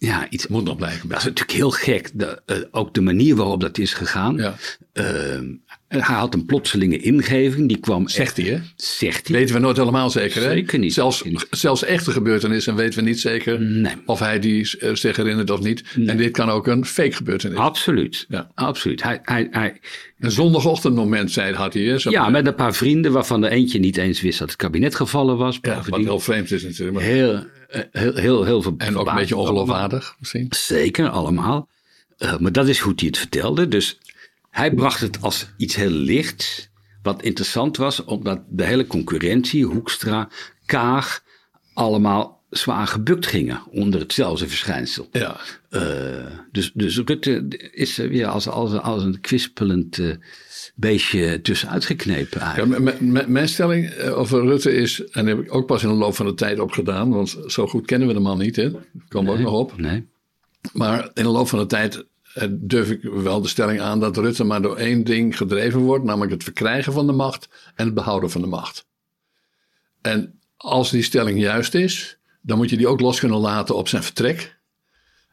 Ja, 0.00 0.26
iets. 0.30 0.46
Moet 0.46 0.64
nog 0.64 0.76
blijken. 0.76 1.08
Dat 1.08 1.18
is 1.18 1.24
natuurlijk 1.24 1.56
heel 1.58 1.70
gek. 1.70 2.10
De, 2.14 2.40
eh, 2.46 2.56
ook 2.70 2.94
de 2.94 3.00
manier 3.00 3.36
waarop 3.36 3.60
dat 3.60 3.78
is 3.78 3.92
gegaan. 3.94 4.36
Ja. 4.36 4.54
Ehm, 4.92 5.44
hij 5.88 6.00
had 6.00 6.34
een 6.34 6.44
plotselinge 6.46 6.98
ingeving. 6.98 7.68
Die 7.68 7.78
kwam. 7.78 8.08
Zegt 8.08 8.28
echt- 8.28 8.36
hij, 8.48 8.56
hè? 8.56 8.60
Zegt 8.76 9.28
hij. 9.28 9.36
Weten 9.36 9.54
we 9.54 9.60
nooit 9.60 9.76
helemaal 9.76 10.10
zeker, 10.10 10.42
hè? 10.42 10.50
Zeker 10.50 10.78
niet, 10.78 10.92
Zelfs, 10.92 11.16
zeker 11.18 11.32
niet. 11.32 11.46
zelfs 11.50 11.84
echte 11.84 12.10
gebeurtenissen 12.10 12.74
weten 12.74 12.98
we 13.02 13.08
niet 13.08 13.20
zeker 13.20 13.60
Nee. 13.60 13.92
of 14.06 14.18
hij 14.18 14.38
die 14.38 14.78
eh, 14.78 14.94
zich 14.94 15.16
herinnert 15.16 15.50
of 15.50 15.60
niet. 15.60 15.84
En 16.06 16.16
dit 16.16 16.30
kan 16.30 16.48
ook 16.50 16.66
een 16.66 16.84
fake 16.84 17.12
gebeurtenis. 17.12 17.58
Absoluut. 17.58 18.24
Ja. 18.28 18.50
Absoluut. 18.54 19.02
Hij, 19.02 19.18
hij, 19.22 19.48
hij, 19.50 19.80
Een 20.18 20.30
zondagochtendmoment, 20.30 21.30
zei 21.32 21.54
had 21.54 21.74
hij. 21.74 21.82
Hè? 21.82 21.98
Zo- 21.98 22.10
ja, 22.10 22.28
met 22.28 22.46
een 22.46 22.54
paar 22.54 22.74
vrienden 22.74 23.12
waarvan 23.12 23.44
er 23.44 23.50
eentje 23.50 23.78
niet 23.78 23.96
eens 23.96 24.20
wist 24.20 24.38
dat 24.38 24.48
het 24.48 24.56
kabinet 24.58 24.94
gevallen 24.94 25.36
was. 25.36 25.58
Ja, 25.62 25.82
wat 25.88 26.00
heel 26.00 26.20
vreemd 26.20 26.50
is 26.50 26.62
natuurlijk. 26.62 26.92
maar- 26.92 27.02
heel, 27.06 27.44
heel, 27.90 28.14
heel, 28.14 28.44
heel 28.44 28.62
veel 28.62 28.74
en 28.78 28.96
ook 28.96 29.06
een 29.06 29.14
beetje 29.14 29.36
ongeloofwaardig 29.36 30.16
misschien. 30.18 30.46
Zeker, 30.50 31.08
allemaal. 31.08 31.68
Eh, 32.16 32.38
maar 32.38 32.52
dat 32.52 32.68
is 32.68 32.78
hoe 32.78 32.92
hij 32.96 33.06
het 33.06 33.18
vertelde. 33.18 33.68
Dus 33.68 33.98
hij 34.50 34.74
bracht 34.74 35.00
het 35.00 35.22
als 35.22 35.46
iets 35.56 35.74
heel 35.74 35.90
lichts. 35.90 36.68
Wat 37.02 37.22
interessant 37.22 37.76
was, 37.76 38.04
omdat 38.04 38.40
de 38.48 38.64
hele 38.64 38.86
concurrentie, 38.86 39.64
Hoekstra, 39.64 40.28
Kaag, 40.66 41.22
allemaal 41.74 42.37
zwaar 42.50 42.86
gebukt 42.86 43.26
gingen 43.26 43.62
onder 43.70 44.00
hetzelfde 44.00 44.48
verschijnsel. 44.48 45.08
Ja. 45.12 45.36
Eh, 45.68 45.82
dus, 46.52 46.70
dus 46.74 46.98
Rutte 46.98 47.48
is 47.72 47.98
er 47.98 48.08
weer 48.08 48.26
als, 48.26 48.48
als, 48.48 48.72
als 48.72 49.02
een 49.02 49.20
kwispelend 49.20 49.98
eh, 49.98 50.14
beestje 50.74 51.40
tussenuit 51.40 51.84
geknepen 51.84 52.40
Ja, 52.40 52.92
mijn 53.26 53.48
stelling 53.48 53.88
eh, 53.88 54.18
over 54.18 54.44
Rutte 54.44 54.72
is, 54.72 55.04
en 55.04 55.24
die 55.24 55.34
heb 55.34 55.44
ik 55.44 55.54
ook 55.54 55.66
pas 55.66 55.82
in 55.82 55.88
de 55.88 55.94
loop 55.94 56.14
van 56.14 56.26
de 56.26 56.34
tijd 56.34 56.60
opgedaan, 56.60 57.10
want 57.10 57.36
zo 57.46 57.66
goed 57.66 57.86
kennen 57.86 58.08
we 58.08 58.14
de 58.14 58.20
man 58.20 58.38
niet, 58.38 58.56
hè? 58.56 58.70
We 58.70 58.78
ook 59.10 59.38
nog 59.38 59.52
op. 59.52 59.78
Nee. 59.78 60.06
Maar 60.72 61.10
in 61.14 61.22
de 61.22 61.28
loop 61.28 61.48
van 61.48 61.58
de 61.58 61.66
tijd 61.66 62.04
durf 62.50 62.90
ik 62.90 63.02
wel 63.02 63.40
de 63.40 63.48
stelling 63.48 63.80
aan 63.80 64.00
dat 64.00 64.16
Rutte 64.16 64.44
maar 64.44 64.62
door 64.62 64.76
één 64.76 65.04
ding 65.04 65.36
gedreven 65.36 65.80
wordt, 65.80 66.04
namelijk 66.04 66.32
het 66.32 66.44
verkrijgen 66.44 66.92
van 66.92 67.06
de 67.06 67.12
macht 67.12 67.48
en 67.74 67.84
het 67.84 67.94
behouden 67.94 68.30
van 68.30 68.40
de 68.40 68.46
macht. 68.46 68.86
En 70.00 70.40
als 70.56 70.90
die 70.90 71.02
stelling 71.02 71.40
juist 71.40 71.74
is, 71.74 72.17
dan 72.48 72.56
moet 72.56 72.70
je 72.70 72.76
die 72.76 72.88
ook 72.88 73.00
los 73.00 73.18
kunnen 73.18 73.38
laten 73.38 73.76
op 73.76 73.88
zijn 73.88 74.02
vertrek. 74.02 74.56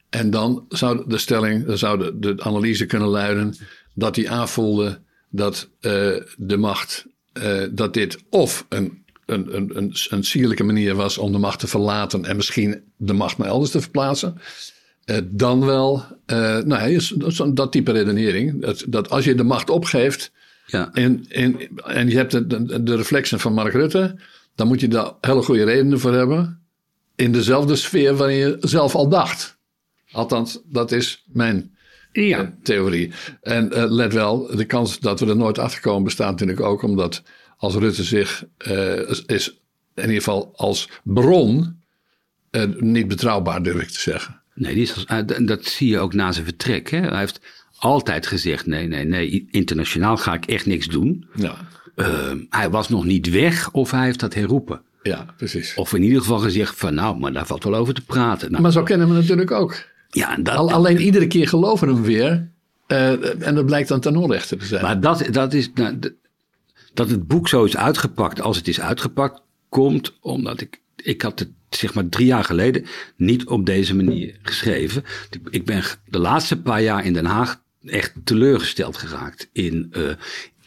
En 0.09 0.29
dan 0.29 0.65
zou 0.69 1.03
de 1.07 1.17
stelling, 1.17 1.65
dan 1.65 1.77
zou 1.77 1.97
de, 1.97 2.19
de 2.19 2.43
analyse 2.43 2.85
kunnen 2.85 3.07
luiden 3.07 3.55
dat 3.93 4.15
hij 4.15 4.29
aanvoelde 4.29 4.99
dat 5.29 5.69
eh, 5.79 5.91
de 6.37 6.57
macht, 6.57 7.05
eh, 7.33 7.61
dat 7.71 7.93
dit 7.93 8.17
of 8.29 8.65
een, 8.69 9.03
een, 9.25 9.55
een, 9.55 9.77
een, 9.77 9.95
een 10.09 10.23
sierlijke 10.23 10.63
manier 10.63 10.95
was 10.95 11.17
om 11.17 11.31
de 11.31 11.37
macht 11.37 11.59
te 11.59 11.67
verlaten 11.67 12.25
en 12.25 12.35
misschien 12.35 12.83
de 12.97 13.13
macht 13.13 13.37
naar 13.37 13.47
elders 13.47 13.71
te 13.71 13.81
verplaatsen. 13.81 14.37
Eh, 15.05 15.17
dan 15.25 15.65
wel, 15.65 16.03
nou, 16.65 17.01
dat 17.53 17.71
type 17.71 17.91
redenering. 17.91 18.61
Dat, 18.61 18.83
dat 18.87 19.09
als 19.09 19.25
je 19.25 19.35
de 19.35 19.43
macht 19.43 19.69
opgeeft 19.69 20.31
Ja. 20.65 20.89
en, 20.93 21.25
en, 21.29 21.57
en 21.85 22.09
je 22.09 22.15
hebt 22.17 22.31
de, 22.31 22.47
de, 22.47 22.83
de 22.83 22.95
reflexen 22.95 23.39
van 23.39 23.53
Mark 23.53 23.73
Rutte, 23.73 24.15
dan 24.55 24.67
moet 24.67 24.79
je 24.79 24.87
daar 24.87 25.11
hele 25.21 25.41
goede 25.41 25.63
redenen 25.63 25.99
voor 25.99 26.13
hebben. 26.13 26.64
In 27.15 27.31
dezelfde 27.31 27.75
sfeer 27.75 28.15
waarin 28.15 28.37
je 28.37 28.57
zelf 28.59 28.95
al 28.95 29.09
dacht. 29.09 29.57
Althans, 30.11 30.59
dat 30.65 30.91
is 30.91 31.23
mijn 31.27 31.75
Ja. 32.11 32.39
eh, 32.41 32.47
theorie. 32.63 33.11
En 33.41 33.71
eh, 33.73 33.83
let 33.91 34.13
wel, 34.13 34.55
de 34.55 34.65
kans 34.65 34.99
dat 34.99 35.19
we 35.19 35.25
er 35.27 35.35
nooit 35.37 35.57
achter 35.59 35.81
komen 35.81 36.03
bestaat 36.03 36.31
natuurlijk 36.31 36.61
ook 36.61 36.81
omdat 36.83 37.23
als 37.57 37.75
Rutte 37.75 38.03
zich 38.03 38.43
eh, 38.57 39.09
is, 39.25 39.49
in 39.95 40.01
ieder 40.01 40.15
geval 40.15 40.51
als 40.55 40.89
bron 41.03 41.83
niet 42.79 43.07
betrouwbaar, 43.07 43.63
durf 43.63 43.81
ik 43.81 43.87
te 43.89 43.99
zeggen. 43.99 44.41
Nee, 44.53 44.73
die 44.73 44.83
is 44.83 45.05
als, 45.07 45.23
dat 45.45 45.65
zie 45.65 45.89
je 45.89 45.99
ook 45.99 46.13
na 46.13 46.31
zijn 46.31 46.45
vertrek. 46.45 46.89
Hè? 46.89 46.99
Hij 46.99 47.19
heeft 47.19 47.39
altijd 47.77 48.27
gezegd: 48.27 48.65
nee, 48.65 48.87
nee, 48.87 49.05
nee, 49.05 49.47
internationaal 49.51 50.17
ga 50.17 50.33
ik 50.33 50.45
echt 50.45 50.65
niks 50.65 50.87
doen. 50.87 51.27
Ja, 51.35 51.55
Eh, 51.95 52.31
hij 52.49 52.69
was 52.69 52.89
nog 52.89 53.05
niet 53.05 53.29
weg 53.29 53.71
of 53.71 53.91
hij 53.91 54.05
heeft 54.05 54.19
dat 54.19 54.33
herroepen. 54.33 54.81
Ja 55.09 55.25
precies. 55.37 55.73
Of 55.75 55.93
in 55.93 56.03
ieder 56.03 56.21
geval 56.21 56.39
gezegd 56.39 56.77
van 56.77 56.93
nou, 56.93 57.17
maar 57.19 57.33
daar 57.33 57.45
valt 57.45 57.63
wel 57.63 57.75
over 57.75 57.93
te 57.93 58.01
praten. 58.01 58.49
Nou, 58.51 58.61
Maar 58.63 58.71
zo 58.71 58.83
kennen 58.83 59.07
we 59.07 59.13
natuurlijk 59.13 59.51
ook. 59.51 59.83
ja, 60.09 60.35
en 60.35 60.43
dat, 60.43 60.55
Al, 60.55 60.71
alleen 60.71 60.99
iedere 61.01 61.27
keer 61.27 61.47
geloven 61.47 61.87
we 61.87 61.93
hem 61.93 62.03
weer. 62.03 62.49
eh, 62.87 63.47
en 63.47 63.55
dat 63.55 63.65
blijkt 63.65 63.89
dan 63.89 63.99
ten 63.99 64.15
onrechte 64.15 64.55
te 64.55 64.65
zijn. 64.65 64.81
maar 64.83 64.99
dat, 64.99 65.27
dat 65.31 65.53
is, 65.53 65.69
nou, 65.73 65.99
dat 66.93 67.09
het 67.09 67.27
boek 67.27 67.47
zo 67.47 67.63
is 67.63 67.77
uitgepakt 67.77 68.41
als 68.41 68.57
het 68.57 68.67
is 68.67 68.81
uitgepakt, 68.81 69.41
komt 69.69 70.13
omdat 70.21 70.61
ik, 70.61 70.81
ik 70.95 71.21
had 71.21 71.39
het 71.39 71.49
zeg 71.69 71.93
maar 71.93 72.09
drie 72.09 72.25
jaar 72.25 72.43
geleden 72.43 72.85
niet 73.15 73.45
op 73.45 73.65
deze 73.65 73.95
manier 73.95 74.37
geschreven. 74.41 75.03
Ik- 75.29 75.39
Ik 75.49 75.65
ben 75.65 75.83
de 76.05 76.19
laatste 76.19 76.61
paar 76.61 76.81
jaar 76.81 77.05
in 77.05 77.13
Den 77.13 77.25
Haag 77.25 77.61
echt 77.85 78.13
teleurgesteld 78.23 78.97
geraakt 78.97 79.49
in, 79.51 79.87
eh, 79.91 80.01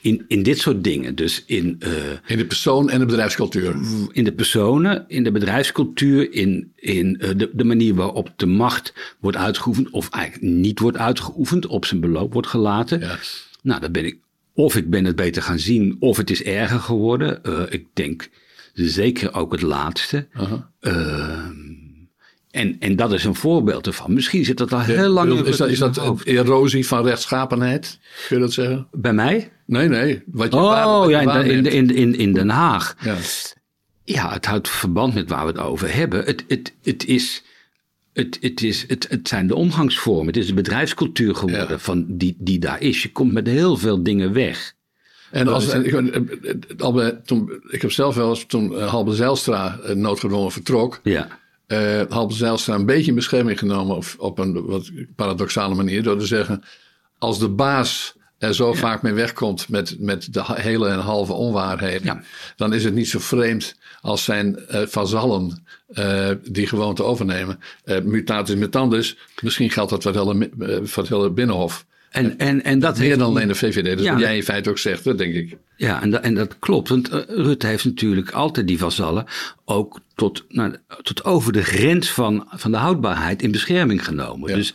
in, 0.00 0.24
in 0.28 0.42
dit 0.42 0.58
soort 0.58 0.84
dingen. 0.84 1.14
Dus 1.14 1.44
in, 1.46 1.76
eh, 1.78 1.92
in 2.26 2.36
de 2.36 2.46
persoon 2.46 2.90
en 2.90 2.98
de 2.98 3.06
bedrijfscultuur. 3.06 3.76
in 4.12 4.24
de 4.24 4.32
personen, 4.32 5.04
in 5.08 5.24
de 5.24 5.30
bedrijfscultuur, 5.30 6.32
in, 6.32 6.72
in 6.76 7.20
eh, 7.20 7.30
de, 7.36 7.50
de 7.52 7.64
manier 7.64 7.94
waarop 7.94 8.32
de 8.36 8.46
macht 8.46 8.92
wordt 9.20 9.36
uitgeoefend, 9.36 9.90
of 9.90 10.08
eigenlijk 10.08 10.54
niet 10.54 10.78
wordt 10.78 10.96
uitgeoefend, 10.96 11.66
op 11.66 11.84
zijn 11.84 12.00
beloop 12.00 12.32
wordt 12.32 12.48
gelaten. 12.48 13.00
Ja. 13.00 13.18
Nou, 13.62 13.80
dan 13.80 13.92
ben 13.92 14.04
ik, 14.04 14.18
of 14.52 14.76
ik 14.76 14.90
ben 14.90 15.04
het 15.04 15.16
beter 15.16 15.42
gaan 15.42 15.58
zien, 15.58 15.96
of 16.00 16.16
het 16.16 16.30
is 16.30 16.42
erger 16.42 16.80
geworden. 16.80 17.44
Eh, 17.44 17.62
ik 17.68 17.86
denk 17.92 18.28
zeker 18.72 19.34
ook 19.34 19.52
het 19.52 19.62
laatste. 19.62 20.26
Aha. 20.32 20.70
En, 22.50 22.76
en 22.78 22.96
dat 22.96 23.12
is 23.12 23.24
een 23.24 23.34
voorbeeld 23.34 23.86
ervan. 23.86 24.12
Misschien 24.12 24.44
zit 24.44 24.56
dat 24.56 24.72
al 24.72 24.80
heel 24.80 25.08
lang 25.08 25.32
in 25.32 25.46
Is 25.46 25.56
dat, 25.56 25.68
is 25.68 25.78
dat 25.78 26.22
erosie 26.24 26.86
van 26.86 27.04
rechtschapenheid? 27.04 27.98
Kun 28.28 28.36
je 28.36 28.42
dat 28.42 28.52
zeggen? 28.52 28.86
Bij 28.92 29.12
mij? 29.12 29.50
Nee, 29.66 29.88
nee. 29.88 30.22
Wat 30.26 30.52
je 30.52 30.58
Oh 30.58 31.10
ja, 31.10 31.42
in, 31.42 31.66
in, 31.66 31.90
in, 31.94 32.14
in, 32.14 32.32
Den 32.32 32.48
Haag. 32.48 32.96
Ja. 33.00 33.16
Ja, 34.04 34.32
het 34.32 34.46
houdt 34.46 34.68
verband 34.68 35.14
met 35.14 35.28
waar 35.28 35.46
we 35.46 35.50
het 35.52 35.60
over 35.60 35.94
hebben. 35.94 36.24
Het, 36.24 36.44
het, 36.48 36.74
het, 36.82 37.06
is, 37.06 37.42
het, 38.12 38.38
het, 38.40 38.62
is, 38.62 38.84
het, 38.88 39.06
het 39.08 39.28
zijn 39.28 39.46
de 39.46 39.54
omgangsvormen. 39.54 40.26
Het 40.26 40.36
is 40.36 40.46
de 40.46 40.54
bedrijfscultuur 40.54 41.34
geworden 41.34 41.68
Ja. 41.68 41.78
van 41.78 42.04
die, 42.08 42.36
die 42.38 42.58
daar 42.58 42.80
is. 42.80 43.02
Je 43.02 43.12
komt 43.12 43.32
met 43.32 43.46
heel 43.46 43.76
veel 43.76 44.02
dingen 44.02 44.32
weg. 44.32 44.74
En 45.30 45.48
als, 45.48 45.68
en 45.68 45.84
ik, 45.84 47.26
toen, 47.26 47.62
ik 47.68 47.82
heb 47.82 47.92
zelf 47.92 48.14
wel 48.14 48.28
eens, 48.28 48.44
toen 48.46 48.76
eh, 48.76 48.88
Halbe 48.88 49.14
Zijlstra 49.14 49.78
eh, 49.78 49.94
noodgedwongen 49.94 50.52
vertrok, 50.52 51.00
Ja, 51.02 51.38
eh 51.68 52.00
Halbe 52.08 52.34
Zijlstra 52.34 52.74
een 52.74 52.86
beetje 52.86 53.08
in 53.08 53.14
bescherming 53.14 53.58
genomen 53.58 53.96
op, 53.96 54.04
op 54.18 54.38
een 54.38 54.66
wat 54.66 54.90
paradoxale 55.16 55.74
manier. 55.74 56.02
Door 56.02 56.18
te 56.18 56.26
zeggen, 56.26 56.62
als 57.18 57.38
de 57.38 57.48
baas 57.48 58.16
er 58.38 58.54
zo 58.54 58.72
vaak 58.72 59.02
mee 59.02 59.12
wegkomt 59.12 59.68
met, 59.68 59.96
met 59.98 60.32
de 60.34 60.42
hele 60.44 60.88
en 60.88 60.98
halve 60.98 61.32
onwaarheden, 61.32 62.04
Ja. 62.04 62.22
dan 62.56 62.72
is 62.74 62.84
het 62.84 62.94
niet 62.94 63.08
zo 63.08 63.18
vreemd 63.18 63.76
als 64.00 64.24
zijn 64.24 64.58
eh 64.58 64.86
vazallen 64.86 65.64
eh, 65.88 66.30
die 66.42 66.66
gewoonte 66.66 67.02
overnemen. 67.02 67.60
Eh 67.84 68.00
mutatis 68.00 68.54
mutandis, 68.54 69.16
misschien 69.42 69.70
geldt 69.70 69.90
dat 69.90 70.02
voor 70.02 70.12
het 70.14 70.20
hele, 70.24 70.50
voor 70.86 71.02
het 71.02 71.12
hele 71.12 71.30
Binnenhof. 71.30 71.86
En, 72.10 72.38
en, 72.38 72.64
en 72.64 72.78
dat 72.78 72.98
Meer 72.98 73.06
heeft- 73.06 73.18
dan 73.18 73.28
alleen 73.28 73.48
de 73.48 73.54
VVD. 73.54 73.96
Dus 73.96 74.06
Ja. 74.06 74.12
wat 74.12 74.20
jij 74.20 74.36
in 74.36 74.42
feite 74.42 74.70
ook 74.70 74.78
zegt, 74.78 75.04
dat 75.04 75.18
denk 75.18 75.34
ik. 75.34 75.56
Ja, 75.76 76.02
en 76.02 76.10
dat, 76.10 76.20
en 76.22 76.34
dat 76.34 76.58
klopt. 76.58 76.88
Want 76.88 77.08
eh, 77.08 77.20
Rutte 77.28 77.66
heeft 77.66 77.84
natuurlijk 77.84 78.30
altijd 78.30 78.66
die 78.66 78.78
vazallen 78.78 79.24
ook 79.64 80.00
tot, 80.14 80.44
nou, 80.48 80.74
tot 81.02 81.24
over 81.24 81.52
de 81.52 81.62
grens 81.62 82.10
van, 82.10 82.46
van 82.50 82.70
de 82.70 82.76
houdbaarheid 82.76 83.42
in 83.42 83.50
bescherming 83.52 84.04
genomen. 84.04 84.48
Ja. 84.50 84.56
Dus 84.56 84.74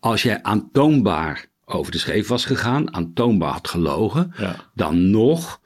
als 0.00 0.22
jij 0.22 0.42
aantoonbaar 0.42 1.46
over 1.64 1.92
de 1.92 1.98
scheef 1.98 2.28
was 2.28 2.44
gegaan, 2.44 2.94
aantoonbaar 2.94 3.52
had 3.52 3.68
gelogen, 3.68 4.32
Ja. 4.38 4.56
dan 4.74 5.10
nog 5.10 5.60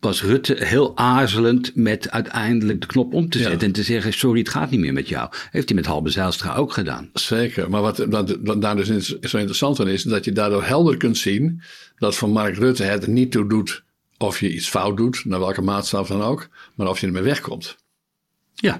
was 0.00 0.22
Rutte 0.22 0.56
heel 0.58 0.96
aarzelend 0.96 1.74
met 1.74 2.10
uiteindelijk 2.10 2.80
de 2.80 2.86
knop 2.86 3.14
om 3.14 3.28
te 3.28 3.38
Ja. 3.38 3.48
zetten 3.48 3.66
en 3.66 3.72
te 3.74 3.82
zeggen: 3.82 4.12
Sorry, 4.12 4.38
het 4.38 4.48
gaat 4.48 4.70
niet 4.70 4.80
meer 4.80 4.92
met 4.92 5.08
jou. 5.08 5.30
Heeft 5.50 5.68
hij 5.68 5.76
met 5.76 5.86
Halbe 5.86 6.10
Zijlstra 6.10 6.54
ook 6.54 6.72
gedaan. 6.72 7.10
Zeker, 7.12 7.70
maar 7.70 7.80
wat, 7.82 7.98
wat, 7.98 8.36
wat 8.42 8.62
daar 8.62 8.76
dus 8.76 8.88
zo 9.20 9.36
interessant 9.36 9.80
aan 9.80 9.88
is, 9.88 10.02
dat 10.02 10.24
je 10.24 10.32
daardoor 10.32 10.64
helder 10.64 10.96
kunt 10.96 11.18
zien 11.18 11.62
dat 11.98 12.14
voor 12.14 12.28
Mark 12.28 12.56
Rutte 12.56 12.82
het 12.82 13.06
niet 13.06 13.32
toe 13.32 13.48
doet 13.48 13.82
of 14.18 14.40
je 14.40 14.52
iets 14.54 14.68
fout 14.68 14.96
doet, 14.96 15.24
naar 15.24 15.38
welke 15.38 15.62
maatstaf 15.62 16.08
dan 16.08 16.22
ook, 16.22 16.48
maar 16.74 16.88
of 16.88 17.00
je 17.00 17.06
ermee 17.06 17.22
wegkomt. 17.22 17.76
Ja, 18.54 18.78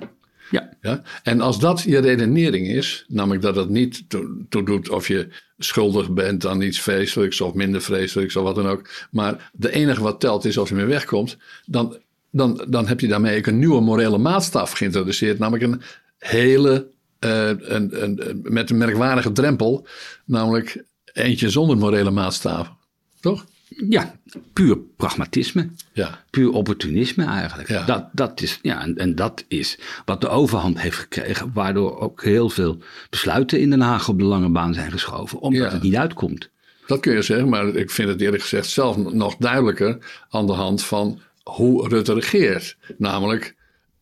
ja. 0.51 0.69
Ja? 0.81 1.03
En 1.23 1.41
als 1.41 1.59
dat 1.59 1.83
je 1.83 1.99
redenering 1.99 2.69
is, 2.69 3.05
namelijk 3.09 3.43
dat 3.43 3.57
het 3.57 3.69
niet 3.69 4.05
toe, 4.49 4.65
doet 4.65 4.89
of 4.89 5.09
je 5.09 5.29
schuldig 5.59 6.11
bent 6.11 6.47
aan 6.47 6.61
iets 6.61 6.81
vreselijks 6.81 7.41
of 7.41 7.55
minder 7.55 7.83
vreselijks 7.83 8.37
of 8.37 8.43
wat 8.43 8.55
dan 8.55 8.69
ook, 8.69 8.89
maar 9.11 9.51
de 9.53 9.73
enige 9.73 10.03
wat 10.03 10.21
telt 10.21 10.45
is 10.45 10.57
of 10.57 10.69
je 10.69 10.75
ermee 10.75 10.89
wegkomt, 10.91 11.37
dan, 11.67 11.97
dan, 12.31 12.65
dan 12.69 12.87
heb 12.87 13.01
je 13.01 13.09
daarmee 13.09 13.47
een 13.47 13.59
nieuwe 13.59 13.81
morele 13.81 14.19
maatstaf 14.19 14.73
geïntroduceerd, 14.73 15.39
namelijk 15.39 15.65
een 15.65 15.83
hele, 16.19 16.91
eh, 17.19 17.49
een, 17.49 18.05
een, 18.05 18.41
met 18.43 18.71
een 18.71 18.79
merkwaardige 18.79 19.33
drempel, 19.33 19.87
namelijk 20.25 20.85
eentje 21.13 21.51
zonder 21.51 21.77
morele 21.77 22.11
maatstaven. 22.11 22.77
Toch? 23.21 23.45
Ja, 23.89 24.15
puur 24.53 24.79
pragmatisme. 24.97 25.71
Ja. 25.93 26.25
Puur 26.31 26.53
opportunisme 26.53 27.25
eigenlijk. 27.25 27.69
Ja. 27.69 27.85
Dat, 27.85 28.09
dat 28.13 28.41
is, 28.41 28.59
ja, 28.63 28.81
en, 28.83 28.97
en 28.97 29.15
dat 29.15 29.45
is 29.49 29.79
wat 30.05 30.21
de 30.21 30.29
overhand 30.29 30.81
heeft 30.81 30.97
gekregen, 30.99 31.51
waardoor 31.55 31.99
ook 32.01 32.23
heel 32.23 32.51
veel 32.51 32.79
besluiten 33.11 33.61
in 33.61 33.71
Den 33.71 33.81
Haag 33.81 34.09
op 34.09 34.19
de 34.19 34.25
lange 34.25 34.49
baan 34.49 34.75
zijn 34.75 34.91
geschoven, 34.91 35.41
omdat 35.41 35.63
Ja. 35.67 35.73
het 35.73 35.83
niet 35.83 35.97
uitkomt. 35.97 36.51
Dat 36.87 37.01
kun 37.01 37.13
je 37.15 37.23
zeggen, 37.23 37.49
maar 37.49 37.67
ik 37.69 37.91
vind 37.91 38.09
het 38.09 38.21
eerlijk 38.21 38.43
gezegd 38.43 38.67
zelf 38.69 38.97
nog 38.97 39.37
duidelijker 39.37 39.99
aan 40.31 40.47
de 40.47 40.53
hand 40.53 40.85
van 40.85 41.21
hoe 41.43 41.89
Rutte 41.89 42.15
regeert. 42.15 42.77
Namelijk, 42.99 43.55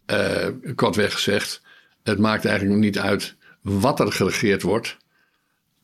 eh, 0.06 0.46
kortweg 0.74 1.12
gezegd, 1.12 1.62
het 2.02 2.18
maakt 2.18 2.44
eigenlijk 2.44 2.80
niet 2.80 2.98
uit 2.98 3.34
wat 3.62 4.00
er 4.00 4.12
geregeerd 4.12 4.62
wordt, 4.62 4.96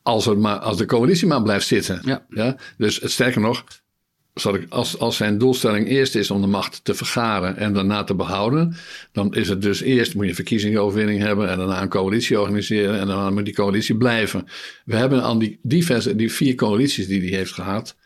als, 0.05 0.27
er 0.27 0.39
maar, 0.39 0.59
als 0.59 0.77
de 0.77 0.87
coalitie 0.87 1.27
maar 1.27 1.43
blijft 1.43 1.67
zitten. 1.67 2.25
Ja. 2.29 2.57
Dus 2.77 3.01
het, 3.01 3.11
sterker 3.11 3.41
nog, 3.41 3.65
als, 4.69 4.99
als 4.99 5.17
zijn 5.17 5.39
doelstelling 5.39 5.89
eerst 5.89 6.15
is 6.15 6.31
om 6.31 6.41
de 6.41 6.47
macht 6.47 6.85
te 6.85 6.95
vergaren 6.95 7.57
en 7.57 7.73
daarna 7.73 8.05
te 8.05 8.15
behouden, 8.15 8.77
dan 9.13 9.35
is 9.35 9.49
het 9.49 9.63
dus 9.63 9.81
eerst 9.81 10.15
moet 10.15 10.25
je 10.25 10.31
een 10.31 10.37
verkiezingsoverwinning 10.37 11.21
hebben 11.21 11.51
en 11.51 11.59
daarna 11.59 11.83
een 11.83 11.89
coalitie 11.89 12.41
organiseren 12.41 13.01
en 13.01 13.07
daarna 13.07 13.31
moet 13.31 13.45
die 13.45 13.55
coalitie 13.55 13.97
blijven. 13.97 14.47
We 14.85 14.97
hebben 14.97 15.23
aan 15.23 15.39
die 15.39 15.59
diverse, 15.63 16.17
die 16.17 16.33
vier 16.33 16.55
coalities 16.55 17.07
die 17.07 17.21
hij 17.21 17.39
heeft 17.39 17.53
gehad, 17.53 17.97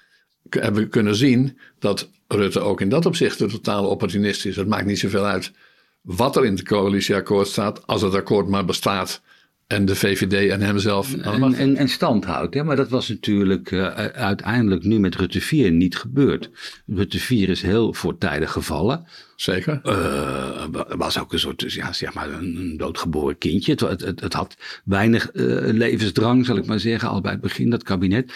hebben 0.49 0.83
we 0.83 0.88
kunnen 0.88 1.17
zien 1.17 1.59
dat 1.78 2.11
Rutte 2.28 2.61
ook 2.61 2.81
in 2.81 2.88
dat 2.88 3.07
opzicht 3.07 3.40
een 3.40 3.49
totale 3.49 3.87
opportunist 3.87 4.47
is. 4.47 4.57
Het 4.57 4.69
maakt 4.69 4.87
niet 4.87 4.99
zoveel 4.99 5.25
uit 5.25 5.52
wat 6.00 6.37
er 6.37 6.45
in 6.45 6.52
het 6.52 6.62
coalitieakkoord 6.62 7.49
staat, 7.49 7.87
als 7.87 8.02
het 8.02 8.14
akkoord 8.14 8.49
maar 8.49 8.64
bestaat 8.64 9.21
en 9.69 9.85
de 9.85 9.97
VVD 9.97 10.51
en 10.51 10.61
hemzelf 10.61 11.15
En, 11.15 11.55
en, 11.55 11.77
en 11.77 11.89
stand 11.89 12.25
houdt. 12.25 12.55
Hè? 12.55 12.65
Maar 12.65 12.77
dat 12.77 12.89
was 12.89 13.09
natuurlijk 13.09 13.73
eh, 13.73 13.87
uiteindelijk 14.05 14.85
nu 14.85 14.99
met 14.99 15.15
Rutte 15.15 15.41
4 15.41 15.71
niet 15.71 15.97
gebeurd. 15.97 16.51
Rutte 16.87 17.19
4 17.19 17.49
is 17.49 17.63
heel 17.63 17.95
voortijdig 17.95 18.53
gevallen. 18.53 19.07
Zeker. 19.37 19.81
Eh, 19.83 20.65
was 20.89 21.19
ook 21.19 21.33
een 21.33 21.39
soort, 21.39 21.73
ja, 21.73 21.93
zeg 21.93 22.15
maar, 22.15 22.31
een 22.31 22.75
doodgeboren 22.77 23.39
kindje. 23.39 23.73
Het, 23.73 23.81
het, 23.81 24.01
het, 24.01 24.21
het 24.21 24.33
had 24.33 24.57
weinig 24.85 25.31
eh, 25.31 25.45
levensdrang, 25.73 26.47
zal 26.47 26.57
ik 26.57 26.67
maar 26.67 26.81
zeggen, 26.81 27.09
al 27.09 27.21
bij 27.21 27.33
het 27.33 27.41
begin, 27.41 27.71
dat 27.71 27.83
kabinet. 27.83 28.33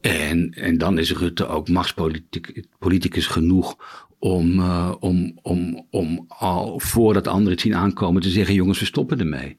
En, 0.00 0.50
en 0.50 0.78
dan 0.78 0.98
is 0.98 1.12
Rutte 1.12 1.46
ook 1.46 1.68
machtspoliticus 1.68 3.26
genoeg 3.26 3.76
om, 4.18 4.60
om, 5.00 5.38
om, 5.42 5.86
om 5.90 6.24
al 6.28 6.80
voordat 6.80 7.26
anderen 7.26 7.52
het 7.52 7.60
zien 7.60 7.74
aankomen 7.74 8.22
te 8.22 8.30
zeggen, 8.30 8.54
jongens, 8.54 8.78
we 8.78 8.84
stoppen 8.84 9.18
ermee. 9.20 9.58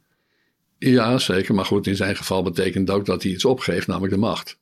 Ja, 0.80 1.18
zeker. 1.18 1.56
Maar 1.56 1.66
goed, 1.66 1.88
in 1.88 1.96
zijn 1.96 2.16
geval 2.16 2.44
betekent 2.44 2.90
ook 2.90 3.06
dat 3.06 3.24
hij 3.24 3.32
iets 3.32 3.46
opgeeft, 3.46 3.88
namelijk 3.88 4.14
de 4.14 4.20
macht. 4.20 4.58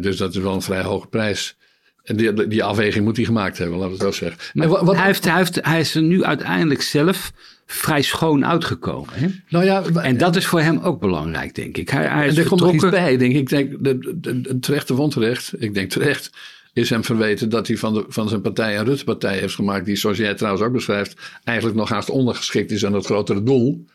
Dus 0.00 0.16
dat 0.16 0.34
is 0.34 0.42
wel 0.42 0.54
een 0.54 0.62
vrij 0.62 0.82
hoge 0.82 1.06
prijs. 1.06 1.56
En 2.04 2.16
die, 2.16 2.46
die 2.48 2.64
afweging 2.64 3.04
moet 3.04 3.16
hij 3.16 3.24
gemaakt 3.24 3.58
hebben, 3.58 3.78
laten 3.78 3.98
we 3.98 4.04
het 4.04 4.14
zo 4.14 4.24
zeggen. 4.24 4.50
Maar 4.52 4.66
En 4.66 4.84
wat, 4.84 4.96
hij, 4.96 5.06
heeft, 5.06 5.24
hij, 5.24 5.36
heeft, 5.36 5.64
hij 5.64 5.80
is 5.80 5.94
er 5.94 6.02
nu 6.02 6.24
uiteindelijk 6.24 6.82
zelf 6.82 7.32
vrij 7.66 8.02
schoon 8.02 8.46
uitgekomen. 8.46 9.14
Hè? 9.14 9.26
nou 9.48 9.64
ja, 9.64 9.82
En 9.82 10.16
dat 10.16 10.36
is 10.36 10.46
voor 10.46 10.60
hem 10.60 10.78
ook 10.78 11.00
belangrijk, 11.00 11.54
denk 11.54 11.76
ik. 11.76 11.88
Hij, 11.88 12.06
hij 12.06 12.26
is 12.26 12.36
en 12.36 12.42
er 12.42 12.48
komt 12.48 12.60
nog 12.60 12.72
iets 12.72 12.88
bij, 12.88 13.16
denk 13.16 13.32
ik. 13.32 13.38
Ik 13.38 13.48
denk, 13.48 13.84
de, 13.84 13.98
de, 13.98 14.40
de, 14.40 14.58
terecht 14.58 14.90
of 14.90 14.98
onterecht, 14.98 15.52
ik 15.58 15.74
denk 15.74 15.90
terecht, 15.90 16.30
is 16.72 16.90
hem 16.90 17.04
verweten 17.04 17.48
dat 17.48 17.66
hij 17.66 17.76
van, 17.76 17.94
de, 17.94 18.04
van 18.08 18.28
zijn 18.28 18.40
partij 18.40 18.78
een 18.78 18.84
Rutte-partij 18.84 19.38
heeft 19.38 19.54
gemaakt, 19.54 19.84
die, 19.84 19.96
zoals 19.96 20.16
jij 20.16 20.34
trouwens 20.34 20.64
ook 20.64 20.72
beschrijft, 20.72 21.40
eigenlijk 21.44 21.76
nog 21.76 21.88
haast 21.88 22.10
ondergeschikt 22.10 22.70
is 22.70 22.86
aan 22.86 22.94
het 22.94 23.04
grotere 23.04 23.42
doel. 23.42 23.86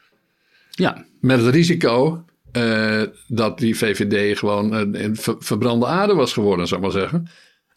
Ja, 0.76 1.06
Met 1.20 1.42
het 1.44 1.54
risico 1.56 2.24
eh, 2.52 3.02
dat 3.28 3.60
die 3.60 3.78
VVD 3.78 4.38
gewoon 4.40 4.74
een, 4.74 5.04
een 5.04 5.16
ver- 5.16 5.36
verbrande 5.40 5.86
aarde 5.86 6.14
was 6.14 6.34
geworden, 6.34 6.68
zou 6.68 6.80
ik 6.82 6.86
maar 6.88 7.02
zeggen. 7.02 7.28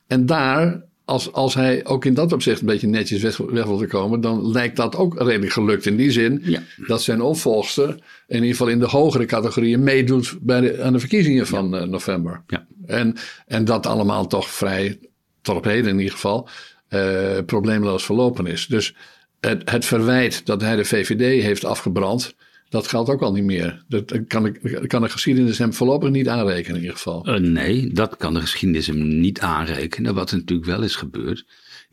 En 0.07 0.27
daar, 0.27 0.85
als, 1.05 1.33
als 1.33 1.55
hij 1.55 1.85
ook 1.87 2.05
in 2.05 2.15
dat 2.15 2.33
opzicht 2.33 2.61
een 2.61 2.67
beetje 2.67 2.87
netjes 2.87 3.23
weg, 3.23 3.37
weg 3.37 3.65
wil 3.65 3.87
komen, 3.87 4.21
dan 4.21 4.51
lijkt 4.51 4.77
dat 4.77 4.97
ook 4.97 5.19
redelijk 5.23 5.53
gelukt. 5.53 5.87
In 5.87 5.97
die 5.97 6.11
zin 6.11 6.41
Ja. 6.45 6.63
dat 6.87 7.03
zijn 7.03 7.21
opvolgster 7.21 7.89
in 8.27 8.35
ieder 8.37 8.49
geval 8.51 8.69
in 8.69 8.79
de 8.79 8.87
hogere 8.87 9.25
categorieën 9.25 9.83
meedoet 9.83 10.37
bij 10.41 10.61
de, 10.61 10.83
aan 10.83 10.93
de 10.93 10.99
verkiezingen 10.99 11.47
van 11.47 11.77
eh, 11.77 11.83
november. 11.87 12.43
Ja. 12.47 12.67
En, 12.87 13.17
en 13.47 13.65
dat 13.65 13.87
allemaal 13.87 14.27
toch 14.27 14.51
vrij, 14.51 14.99
tot 15.43 15.57
op 15.57 15.65
heden 15.65 15.91
in 15.91 15.99
ieder 15.99 16.13
geval, 16.15 16.49
eh, 16.89 17.39
probleemloos 17.47 18.05
verlopen 18.05 18.47
is. 18.47 18.67
Dus 18.67 18.95
het, 19.41 19.71
het 19.71 19.85
verwijt 19.85 20.47
dat 20.47 20.61
hij 20.61 20.77
de 20.77 20.85
VVD 20.85 21.43
heeft 21.43 21.65
afgebrand, 21.65 22.35
dat 22.69 22.87
geldt 22.89 23.11
ook 23.11 23.23
al 23.23 23.33
niet 23.33 23.45
meer. 23.45 23.85
Dat 23.89 24.27
kan, 24.27 24.47
ik, 24.47 24.85
kan 24.87 25.03
de 25.03 25.09
geschiedenis 25.09 25.59
hem 25.59 25.75
voorlopig 25.75 26.11
niet 26.11 26.29
aanrekenen 26.29 26.77
in 26.77 26.83
ieder 26.83 26.97
geval. 26.97 27.27
Eh, 27.27 27.41
nee, 27.41 27.93
dat 27.93 28.17
kan 28.17 28.35
de 28.35 28.41
geschiedenis 28.41 28.87
hem 28.87 29.21
niet 29.21 29.41
aanrekenen. 29.41 30.15
Wat 30.15 30.31
er 30.31 30.37
natuurlijk 30.37 30.69
wel 30.69 30.83
is 30.83 30.97
gebeurd, 30.97 31.47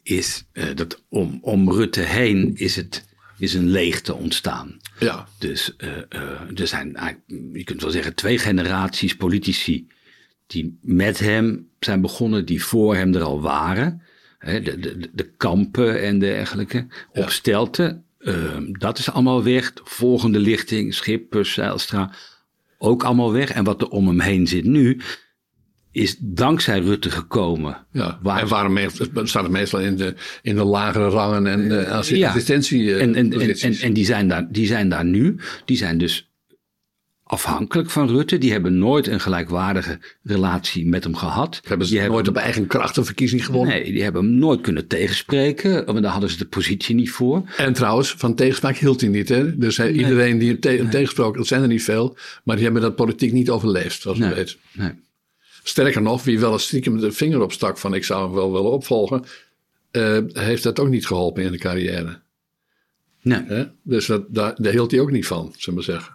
is 0.03 0.45
eh, 0.51 0.75
dat 0.75 1.03
om, 1.09 1.37
om 1.41 1.71
Rutte 1.71 2.01
heen 2.01 2.55
is, 2.55 2.75
het, 2.75 3.05
is 3.37 3.53
een 3.53 3.69
leegte 3.69 4.15
ontstaan. 4.15 4.77
Ja, 4.99 5.27
Dus 5.39 5.75
eh, 5.75 5.89
eh, 6.09 6.59
er 6.59 6.67
zijn, 6.67 6.97
je 7.53 7.63
kunt 7.63 7.81
wel 7.81 7.91
zeggen, 7.91 8.15
twee 8.15 8.37
generaties 8.37 9.15
politici 9.15 9.87
die 10.47 10.77
met 10.81 11.19
hem 11.19 11.69
zijn 11.79 12.01
begonnen, 12.01 12.45
die 12.45 12.63
voor 12.63 12.95
hem 12.95 13.15
er 13.15 13.21
al 13.21 13.41
waren. 13.41 14.01
De, 14.39 14.79
de, 14.79 15.09
de 15.13 15.31
kampen 15.37 16.01
en 16.01 16.19
dergelijke. 16.19 16.85
Ja. 17.13 17.21
Op 17.21 17.29
Stelten, 18.25 18.67
eh, 18.67 18.79
dat 18.79 18.97
is 18.97 19.11
allemaal 19.11 19.43
weg. 19.43 19.73
De 19.73 19.81
volgende 19.83 20.39
lichting, 20.39 20.93
Schippers, 20.93 21.53
Zijlstra, 21.53 22.11
ook 22.77 23.03
allemaal 23.03 23.31
weg. 23.31 23.49
En 23.51 23.63
wat 23.63 23.81
er 23.81 23.87
om 23.89 24.07
hem 24.07 24.19
heen 24.19 24.47
zit 24.47 24.65
nu, 24.65 24.99
is 25.91 26.15
dankzij 26.19 26.79
Rutte 26.79 27.11
gekomen. 27.11 27.85
ja. 27.91 28.19
Waar- 28.21 28.41
en 28.41 28.47
waarom 28.47 28.77
staat 29.23 29.43
het 29.43 29.51
meestal 29.51 29.79
in 29.79 29.95
de, 29.95 30.13
in 30.41 30.55
de 30.55 30.63
lagere 30.63 31.09
rangen 31.09 31.47
en 31.47 31.59
uh, 31.65 31.83
Ja. 32.03 32.27
assistentie. 32.29 32.95
eh, 32.95 33.01
En, 33.01 33.15
en, 33.15 33.33
en, 33.59 33.73
en 33.81 33.93
die, 33.93 34.05
zijn 34.05 34.27
daar, 34.27 34.47
die 34.51 34.65
zijn 34.67 34.89
daar 34.89 35.05
nu. 35.05 35.35
Die 35.65 35.77
zijn 35.77 35.97
dus 35.97 36.29
afhankelijk 37.27 37.89
van 37.89 38.07
Rutte. 38.09 38.37
Die 38.37 38.51
hebben 38.51 38.77
nooit 38.77 39.07
een 39.07 39.19
gelijkwaardige 39.19 39.99
relatie 40.23 40.87
met 40.87 41.03
hem 41.03 41.15
gehad. 41.15 41.61
Hebben 41.67 41.87
ze 41.87 41.93
die 41.93 42.07
nooit 42.07 42.27
op 42.27 42.35
eigen 42.35 42.67
kracht 42.67 42.97
een 42.97 43.05
verkiezing 43.05 43.45
gewonnen? 43.45 43.73
Nee, 43.75 43.91
die 43.91 44.03
hebben 44.03 44.23
hem 44.23 44.35
nooit 44.35 44.61
kunnen 44.61 44.87
tegenspreken. 44.87 45.85
Want 45.85 46.01
daar 46.01 46.11
hadden 46.11 46.29
ze 46.29 46.37
de 46.37 46.45
positie 46.45 46.95
niet 46.95 47.11
voor. 47.11 47.43
En 47.57 47.73
trouwens, 47.73 48.13
van 48.17 48.35
tegenspraak 48.35 48.77
hield 48.77 49.01
hij 49.01 49.09
niet. 49.09 49.29
Hè? 49.29 49.57
Dus 49.57 49.77
hij, 49.77 49.91
iedereen 49.91 50.37
die 50.37 50.47
hem 50.49 50.59
te 50.59 50.87
tegensproken, 50.89 51.37
dat 51.37 51.47
zijn 51.47 51.61
er 51.61 51.67
niet 51.67 51.83
veel. 51.83 52.17
Maar 52.43 52.55
die 52.55 52.65
hebben 52.65 52.81
dat 52.81 52.95
politiek 52.95 53.31
niet 53.31 53.49
overleefd, 53.49 54.01
zoals 54.01 54.17
Nee. 54.17 54.33
weet. 54.33 54.57
Nee. 54.71 54.91
Sterker 55.63 56.01
nog, 56.01 56.23
wie 56.23 56.39
wel 56.39 56.51
eens 56.51 56.63
stiekem 56.63 56.99
de 56.99 57.11
vinger 57.11 57.41
opstak 57.41 57.77
van 57.77 57.93
ik 57.93 58.03
zou 58.03 58.25
hem 58.25 58.33
wel 58.33 58.51
willen 58.51 58.71
opvolgen, 58.71 59.23
eh, 59.91 60.17
heeft 60.33 60.63
dat 60.63 60.79
ook 60.79 60.89
niet 60.89 61.07
geholpen 61.07 61.43
in 61.43 61.51
de 61.51 61.57
carrière. 61.57 62.19
Nee. 63.21 63.43
Hè? 63.45 63.63
Dus 63.83 64.05
dat, 64.05 64.25
daar, 64.27 64.53
daar 64.57 64.71
hield 64.71 64.91
hij 64.91 64.99
ook 64.99 65.11
niet 65.11 65.27
van, 65.27 65.53
zullen 65.57 65.63
we 65.65 65.71
maar 65.71 65.83
zeggen. 65.83 66.14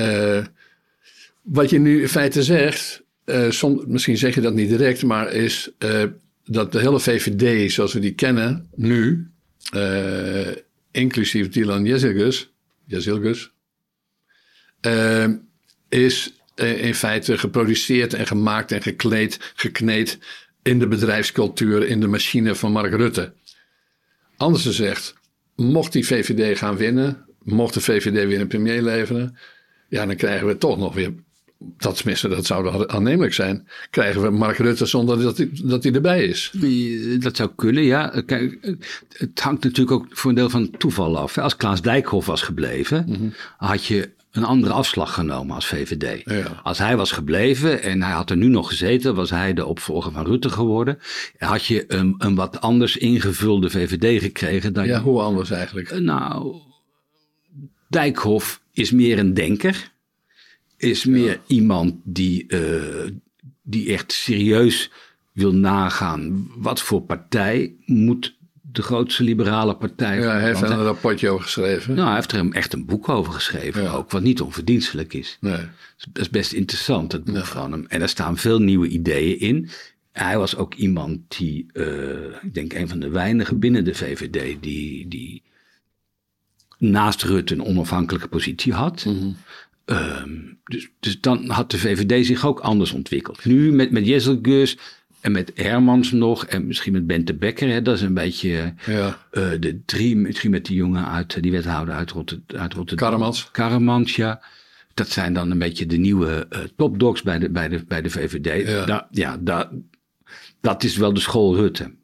Eh, 0.00 0.44
wat 1.42 1.70
je 1.70 1.78
nu 1.78 2.00
in 2.00 2.08
feite 2.08 2.42
zegt, 2.42 3.02
eh, 3.24 3.64
misschien 3.86 4.16
zeg 4.16 4.34
je 4.34 4.40
dat 4.40 4.54
niet 4.54 4.68
direct, 4.68 5.02
maar 5.02 5.32
is 5.32 5.70
eh, 5.78 6.04
dat 6.44 6.72
de 6.72 6.80
hele 6.80 7.00
VVD 7.00 7.72
zoals 7.72 7.92
we 7.92 8.00
die 8.00 8.14
kennen 8.14 8.68
nu, 8.74 9.30
inclusief 10.90 11.48
Dylan 11.48 11.84
Jezilgus, 11.84 12.52
Jezilgus, 12.84 13.50
is 15.88 16.32
in 16.54 16.94
feite 16.94 17.38
geproduceerd 17.38 18.14
en 18.14 18.26
gemaakt 18.26 18.72
en 18.72 18.82
gekleed, 18.82 19.52
gekneed 19.54 20.18
in 20.62 20.78
de 20.78 20.88
bedrijfscultuur, 20.88 21.86
in 21.86 22.00
de 22.00 22.06
machine 22.06 22.54
van 22.54 22.72
Mark 22.72 22.94
Rutte. 22.94 23.32
Anders 24.36 24.62
gezegd, 24.62 25.14
mocht 25.56 25.92
die 25.92 26.06
VVD 26.06 26.58
gaan 26.58 26.76
winnen, 26.76 27.24
mocht 27.42 27.74
de 27.74 27.80
VVD 27.80 28.26
weer 28.26 28.40
een 28.40 28.48
premier 28.48 28.82
leveren, 28.82 29.36
ja, 29.90 30.06
dan 30.06 30.16
krijgen 30.16 30.46
we 30.46 30.58
toch 30.58 30.78
nog 30.78 30.94
weer, 30.94 31.12
dat 31.58 31.96
tenminste, 31.96 32.28
dat 32.28 32.46
zou 32.46 32.88
aannemelijk 32.88 33.34
zijn, 33.34 33.68
krijgen 33.90 34.22
we 34.22 34.30
Mark 34.30 34.56
Rutte 34.56 34.86
zonder 34.86 35.22
dat 35.22 35.36
hij, 35.36 35.50
dat 35.52 35.82
hij 35.82 35.92
erbij 35.92 36.24
is. 36.24 36.52
Dat 37.18 37.36
zou 37.36 37.50
kunnen, 37.56 37.82
ja. 37.82 38.22
Kijk, 38.26 38.76
het 39.08 39.40
hangt 39.40 39.64
natuurlijk 39.64 39.90
ook 39.90 40.06
voor 40.10 40.30
een 40.30 40.36
deel 40.36 40.50
van 40.50 40.70
toeval 40.70 41.18
af. 41.18 41.38
Als 41.38 41.56
Klaas 41.56 41.82
Dijkhoff 41.82 42.26
was 42.26 42.42
gebleven, 42.42 43.34
had 43.56 43.84
je 43.84 44.10
een 44.30 44.44
andere 44.44 44.72
afslag 44.72 45.14
genomen 45.14 45.54
als 45.54 45.66
VVD. 45.66 46.22
Ja. 46.24 46.60
Als 46.62 46.78
hij 46.78 46.96
was 46.96 47.12
gebleven 47.12 47.82
en 47.82 48.02
hij 48.02 48.12
had 48.12 48.30
er 48.30 48.36
nu 48.36 48.48
nog 48.48 48.68
gezeten, 48.68 49.14
was 49.14 49.30
hij 49.30 49.54
de 49.54 49.66
opvolger 49.66 50.12
van 50.12 50.26
Rutte 50.26 50.50
geworden. 50.50 50.98
Had 51.38 51.64
je 51.64 51.84
een, 51.88 52.14
een 52.18 52.34
wat 52.34 52.60
anders 52.60 52.96
ingevulde 52.96 53.70
VVD 53.70 54.22
gekregen 54.22 54.72
dan 54.72 54.86
Ja, 54.86 55.00
hoe 55.00 55.20
anders 55.20 55.50
eigenlijk? 55.50 56.00
Nou, 56.00 56.56
Dijkhoff 57.90 58.62
is 58.72 58.90
meer 58.90 59.18
een 59.18 59.34
denker. 59.34 59.92
Is 60.76 61.04
meer 61.04 61.40
iemand 61.46 61.94
die, 62.04 62.46
eh, 62.46 63.10
die 63.62 63.92
echt 63.92 64.12
serieus 64.12 64.90
wil 65.32 65.54
nagaan. 65.54 66.50
Wat 66.56 66.80
voor 66.80 67.00
partij 67.02 67.74
moet 67.86 68.38
de 68.72 68.82
grootste 68.82 69.22
liberale 69.22 69.76
partij 69.76 70.18
Ja, 70.20 70.30
hij 70.32 70.44
heeft 70.44 70.62
er 70.62 70.70
een 70.70 70.82
rapportje 70.82 71.28
over 71.28 71.44
geschreven. 71.44 71.94
Nou, 71.94 72.06
hij 72.06 72.14
heeft 72.16 72.32
er 72.32 72.50
echt 72.50 72.72
een 72.72 72.84
boek 72.86 73.08
over 73.08 73.32
geschreven 73.32 73.82
Ja. 73.82 73.90
ook. 73.92 74.10
Wat 74.10 74.22
niet 74.22 74.40
onverdienstelijk 74.40 75.14
is. 75.14 75.38
Nee. 75.40 75.56
Dat 76.12 76.22
is 76.22 76.30
best 76.30 76.52
interessant, 76.52 77.12
het 77.12 77.24
boek 77.24 77.46
van 77.46 77.72
hem. 77.72 77.84
En 77.88 77.98
daar 77.98 78.08
staan 78.08 78.36
veel 78.36 78.58
nieuwe 78.60 78.88
ideeën 78.88 79.38
in. 79.40 79.68
Hij 80.12 80.38
was 80.38 80.56
ook 80.56 80.74
iemand 80.74 81.18
die, 81.38 81.66
eh, 81.72 82.42
ik 82.42 82.54
denk 82.54 82.72
een 82.72 82.88
van 82.88 83.00
de 83.00 83.08
weinigen 83.08 83.58
binnen 83.58 83.84
de 83.84 83.94
VVD, 83.94 84.56
die, 84.62 85.08
die 85.08 85.42
naast 86.80 87.22
Rutte 87.22 87.54
een 87.54 87.64
onafhankelijke 87.64 88.28
positie 88.28 88.72
had. 88.72 89.06
Ehm, 89.84 90.30
dus, 90.64 90.88
dus 91.00 91.20
dan 91.20 91.48
had 91.50 91.70
de 91.70 91.78
VVD 91.78 92.26
zich 92.26 92.46
ook 92.46 92.60
anders 92.60 92.92
ontwikkeld. 92.92 93.44
Nu 93.44 93.72
met, 93.72 93.90
met 93.90 94.06
Jezelgus 94.06 94.78
en 95.20 95.32
met 95.32 95.52
Hermans 95.54 96.12
nog 96.12 96.46
en 96.46 96.66
misschien 96.66 96.92
met 96.92 97.06
Bente 97.06 97.34
Bekker. 97.34 97.68
Hè, 97.68 97.82
dat 97.82 97.94
is 97.96 98.02
een 98.02 98.14
beetje 98.14 98.74
Ja. 98.86 99.18
eh, 99.30 99.48
de 99.60 99.80
drie, 99.84 100.16
misschien 100.16 100.50
met 100.50 100.64
die 100.64 100.76
jongen 100.76 101.08
uit, 101.08 101.42
die 101.42 101.52
wethouder 101.52 101.94
uit, 101.94 102.12
uit 102.46 102.74
Rotterdam. 102.74 102.96
Karremans. 102.96 103.48
Karremans, 103.50 104.16
ja. 104.16 104.42
Dat 104.94 105.08
zijn 105.08 105.32
dan 105.32 105.50
een 105.50 105.58
beetje 105.58 105.86
de 105.86 105.96
nieuwe 105.96 106.46
eh, 106.50 106.60
topdogs 106.76 107.22
bij 107.22 107.38
de, 107.38 107.50
bij 107.50 107.68
de, 107.68 107.84
bij 107.88 108.02
de 108.02 108.10
VVD. 108.10 108.68
Ja. 108.68 108.84
Da- 108.84 109.08
ja, 109.10 109.36
da- 109.40 109.70
dat 110.60 110.84
is 110.84 110.96
wel 110.96 111.14
de 111.14 111.20
school 111.20 111.56
Rutte. 111.56 111.94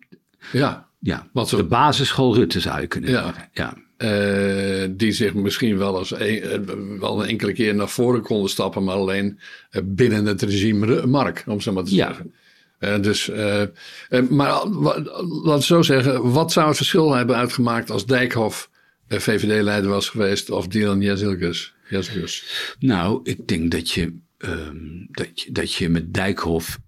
Ja. 0.52 0.88
Ja, 0.98 1.28
Wat 1.32 1.48
zo- 1.48 1.56
de 1.56 1.64
basisschool 1.64 2.34
Rutte 2.34 2.60
zou 2.60 2.80
je 2.80 2.86
kunnen 2.86 3.10
Ja. 3.10 3.22
zeggen. 3.24 3.48
Ja. 3.52 3.76
Eh, 3.96 4.84
die 4.90 5.12
zich 5.12 5.34
misschien 5.34 5.78
wel 5.78 5.98
eens 5.98 6.10
een, 6.10 6.42
eh, 6.42 6.58
wel 7.00 7.22
een 7.22 7.28
enkele 7.28 7.52
keer 7.52 7.74
naar 7.74 7.88
voren 7.88 8.22
konden 8.22 8.50
stappen, 8.50 8.84
maar 8.84 8.94
alleen 8.94 9.38
eh, 9.70 9.82
binnen 9.84 10.26
het 10.26 10.42
regime 10.42 11.06
Mark, 11.06 11.44
om 11.46 11.60
zo 11.60 11.72
maar 11.72 11.84
te 11.84 11.94
Ja. 11.94 12.06
zeggen. 12.06 12.34
Dus, 13.02 13.30
maar 14.30 14.66
laat 15.44 15.58
ik 15.58 15.64
zo 15.64 15.82
zeggen, 15.82 16.32
wat 16.32 16.52
zou 16.52 16.66
het 16.66 16.76
verschil 16.76 17.14
hebben 17.14 17.36
uitgemaakt 17.36 17.90
als 17.90 18.06
Dijkhoff 18.06 18.70
VVD-leider 19.08 19.90
was 19.90 20.08
geweest 20.08 20.50
of 20.50 20.66
Dylan? 20.68 21.00
Jezilgus. 21.00 21.74
Nou, 22.78 23.20
ik 23.22 23.48
denk 23.48 23.70
dat 23.70 23.90
je, 23.90 24.16
ehm, 24.38 24.76
dat 25.10 25.40
je, 25.40 25.52
dat 25.52 25.72
je 25.72 25.88
met 25.88 26.14
Dijkhoff, 26.14 26.78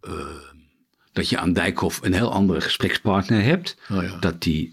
dat 1.13 1.29
je 1.29 1.39
aan 1.39 1.53
Dijkhoff 1.53 2.01
een 2.03 2.15
heel 2.15 2.33
andere 2.33 2.61
gesprekspartner 2.61 3.43
hebt. 3.43 3.77
Oh 3.93 4.03
ja. 4.03 4.17
Dat 4.19 4.43
die 4.43 4.71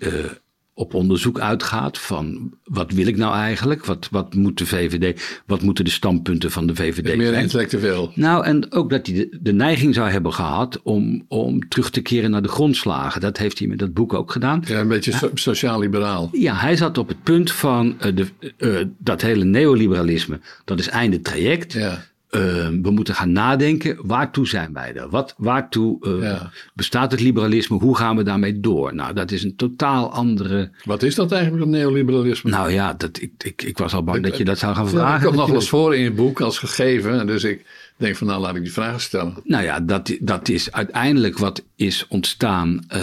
op 0.77 0.93
onderzoek 0.93 1.39
uitgaat 1.39 1.97
van 1.97 2.53
wat 2.63 2.91
wil 2.91 3.07
ik 3.07 3.17
nou 3.17 3.35
eigenlijk? 3.35 3.85
Wat, 3.85 4.07
wat 4.11 4.33
moet 4.33 4.57
de 4.57 4.65
VVD, 4.65 5.41
wat 5.45 5.61
moeten 5.61 5.85
de 5.85 5.91
standpunten 5.91 6.51
van 6.51 6.67
de 6.67 6.75
VVD 6.75 7.15
Meer 7.17 7.27
zijn? 7.27 7.41
intellectueel. 7.41 8.11
Nou, 8.15 8.45
en 8.45 8.71
ook 8.71 8.89
dat 8.89 9.05
hij 9.07 9.15
de, 9.15 9.37
de 9.41 9.53
neiging 9.53 9.93
zou 9.93 10.09
hebben 10.09 10.33
gehad 10.33 10.81
om, 10.83 11.25
om 11.27 11.67
terug 11.67 11.89
te 11.89 12.01
keren 12.01 12.31
naar 12.31 12.41
de 12.41 12.47
grondslagen. 12.47 13.21
Dat 13.21 13.37
heeft 13.37 13.59
hij 13.59 13.67
met 13.67 13.79
dat 13.79 13.93
boek 13.93 14.13
ook 14.13 14.31
gedaan. 14.31 14.63
Ja, 14.67 14.79
een 14.79 14.87
beetje 14.87 15.11
so- 15.11 15.31
sociaal-liberaal. 15.33 16.29
Ja, 16.31 16.55
hij 16.55 16.75
zat 16.75 16.97
op 16.97 17.07
het 17.07 17.23
punt 17.23 17.51
van 17.51 17.95
eh, 17.99 18.15
de, 18.15 18.27
eh, 18.57 18.85
dat 18.97 19.21
hele 19.21 19.43
neoliberalisme, 19.43 20.39
dat 20.65 20.79
is 20.79 20.87
einde 20.87 21.21
traject. 21.21 21.73
Ja. 21.73 22.03
Eh, 22.35 22.67
we 22.81 22.91
moeten 22.91 23.15
gaan 23.15 23.31
nadenken, 23.31 23.97
waartoe 24.01 24.47
zijn 24.47 24.73
wij 24.73 24.93
er? 24.95 25.09
Wat, 25.09 25.33
waartoe 25.37 26.05
eh, 26.05 26.21
Ja. 26.21 26.51
bestaat 26.73 27.11
het 27.11 27.19
liberalisme? 27.21 27.77
Hoe 27.77 27.97
gaan 27.97 28.15
we 28.17 28.23
daarmee 28.23 28.59
door? 28.59 28.95
Nou, 28.95 29.13
dat 29.13 29.31
is 29.31 29.43
een 29.43 29.55
totaal 29.55 30.11
andere... 30.11 30.71
Wat 30.83 31.03
is 31.03 31.15
dat 31.15 31.31
eigenlijk, 31.31 31.63
het 31.63 31.71
neoliberalisme? 31.73 32.49
Nou 32.49 32.71
ja, 32.71 32.93
dat, 32.93 33.21
ik, 33.21 33.31
ik, 33.43 33.61
ik 33.61 33.77
was 33.77 33.93
al 33.93 34.03
bang 34.03 34.23
dat 34.23 34.37
je 34.37 34.45
dat 34.45 34.57
zou 34.57 34.75
gaan 34.75 34.83
Ja, 34.85 34.89
vragen. 34.89 35.11
dat 35.13 35.21
komt 35.23 35.35
nog 35.35 35.45
wel 35.47 35.55
eens 35.55 35.69
voor 35.69 35.95
in 35.95 36.01
je 36.01 36.11
boek 36.11 36.41
als 36.41 36.57
gegeven. 36.59 37.27
Dus 37.27 37.43
ik 37.43 37.65
denk 37.97 38.15
van 38.15 38.27
nou 38.27 38.41
laat 38.41 38.55
ik 38.55 38.63
die 38.63 38.73
vragen 38.73 39.01
stellen. 39.01 39.33
Nou 39.43 39.63
ja, 39.63 39.79
dat, 39.79 40.17
dat 40.19 40.49
is 40.49 40.71
uiteindelijk 40.71 41.37
wat 41.37 41.63
is 41.75 42.05
ontstaan. 42.07 42.83
eh, 42.87 43.01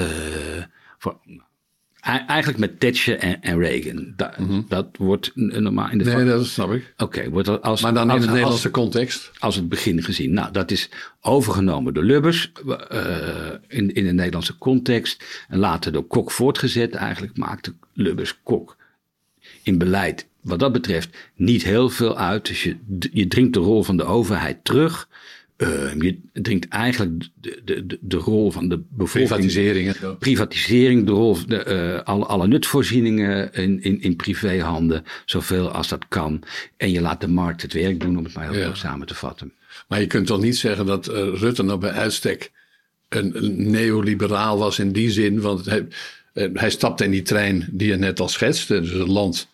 voor, 0.99 1.17
eigenlijk 2.03 2.59
met 2.59 2.81
Thatcher 2.81 3.19
en, 3.19 3.43
en 3.43 3.59
Reagan. 3.59 4.13
Da- 4.17 4.35
Dat 4.69 4.87
wordt 4.99 5.31
normaal 5.35 5.91
in 5.91 5.99
de. 5.99 6.05
Mhm. 6.05 6.17
Nee, 6.17 6.25
dat 6.27 6.47
snap 6.47 6.73
ik. 6.73 6.95
Oké, 6.97 7.31
wordt 7.31 7.49
er 7.49 7.61
als, 7.61 7.81
Maar 7.83 7.95
dan 7.95 8.11
in 8.11 8.17
als- 8.17 8.27
Nederlandse 8.27 8.71
context. 8.71 9.31
als 9.39 9.57
het 9.57 9.69
begin 9.69 10.03
gezien. 10.03 10.33
Nou, 10.33 10.53
dat 10.53 10.71
is 10.71 10.89
overgenomen 11.21 11.95
door 11.95 12.05
Lubbers 12.05 12.53
eh, 12.89 13.07
in, 13.69 13.95
in 13.95 14.05
de 14.05 14.13
Nederlandse 14.13 14.59
context. 14.59 15.25
En 15.49 15.59
later 15.59 15.93
door 15.93 16.07
Kok 16.07 16.31
voortgezet. 16.31 16.95
Eigenlijk 16.95 17.37
maakte 17.37 17.75
Lubbers 17.95 18.41
Kok 18.43 18.77
in 19.63 19.79
beleid 19.79 20.27
wat 20.41 20.59
dat 20.59 20.73
betreft 20.73 21.17
niet 21.35 21.63
heel 21.63 21.89
veel 21.91 22.19
uit. 22.19 22.47
Dus 22.47 22.63
je, 22.63 22.77
je 23.13 23.27
dringt 23.27 23.55
de 23.55 23.61
rol 23.61 23.83
van 23.83 23.97
de 23.97 24.05
overheid 24.05 24.65
terug. 24.65 25.09
Eh, 25.63 25.95
je 25.99 26.19
dringt 26.33 26.69
eigenlijk 26.69 27.29
de, 27.41 27.61
de, 27.65 27.99
de, 28.01 28.17
rol 28.17 28.51
van 28.51 28.69
de 28.69 28.83
bevolking 28.91 29.29
Privatiseringen. 29.29 30.19
privatisering, 30.19 31.07
de 31.07 31.13
rol, 31.13 31.37
de, 31.47 31.57
eh, 31.63 32.03
alle, 32.05 32.25
alle 32.25 32.47
nutvoorzieningen 32.47 33.53
in, 33.53 33.83
in, 33.83 34.01
in 34.03 34.17
privéhanden, 34.17 35.05
zoveel 35.25 35.71
als 35.71 35.89
dat 35.89 36.05
kan. 36.09 36.43
En 36.77 36.91
je 36.91 37.01
laat 37.01 37.21
de 37.21 37.29
markt 37.29 37.63
het 37.63 37.73
werk 37.73 38.01
doen, 38.01 38.19
om 38.19 38.25
het 38.25 38.35
maar 38.35 38.51
heel 38.51 38.61
Ja. 38.61 38.67
kort 38.67 38.79
samen 38.79 39.07
te 39.07 39.15
vatten. 39.15 39.53
Maar 39.89 40.01
je 40.01 40.07
kunt 40.07 40.27
toch 40.27 40.41
niet 40.41 40.57
zeggen 40.57 40.87
dat 40.87 41.07
eh, 41.07 41.29
Rutte 41.35 41.63
nou 41.63 41.79
bij 41.79 41.91
uitstek 41.93 42.51
een, 43.09 43.37
een 43.45 43.71
neoliberaal 43.71 44.59
was 44.59 44.79
in 44.79 44.93
die 44.93 45.11
zin. 45.11 45.41
Want 45.41 45.65
hij, 45.65 45.87
eh, 46.33 46.49
hij 46.55 46.71
stapte 46.71 47.05
in 47.05 47.11
die 47.11 47.23
trein 47.23 47.69
die 47.71 47.89
je 47.89 47.97
net 47.97 48.21
al 48.21 48.29
schetste. 48.29 48.81
Dus 48.81 48.93
een 48.93 49.11
land 49.13 49.51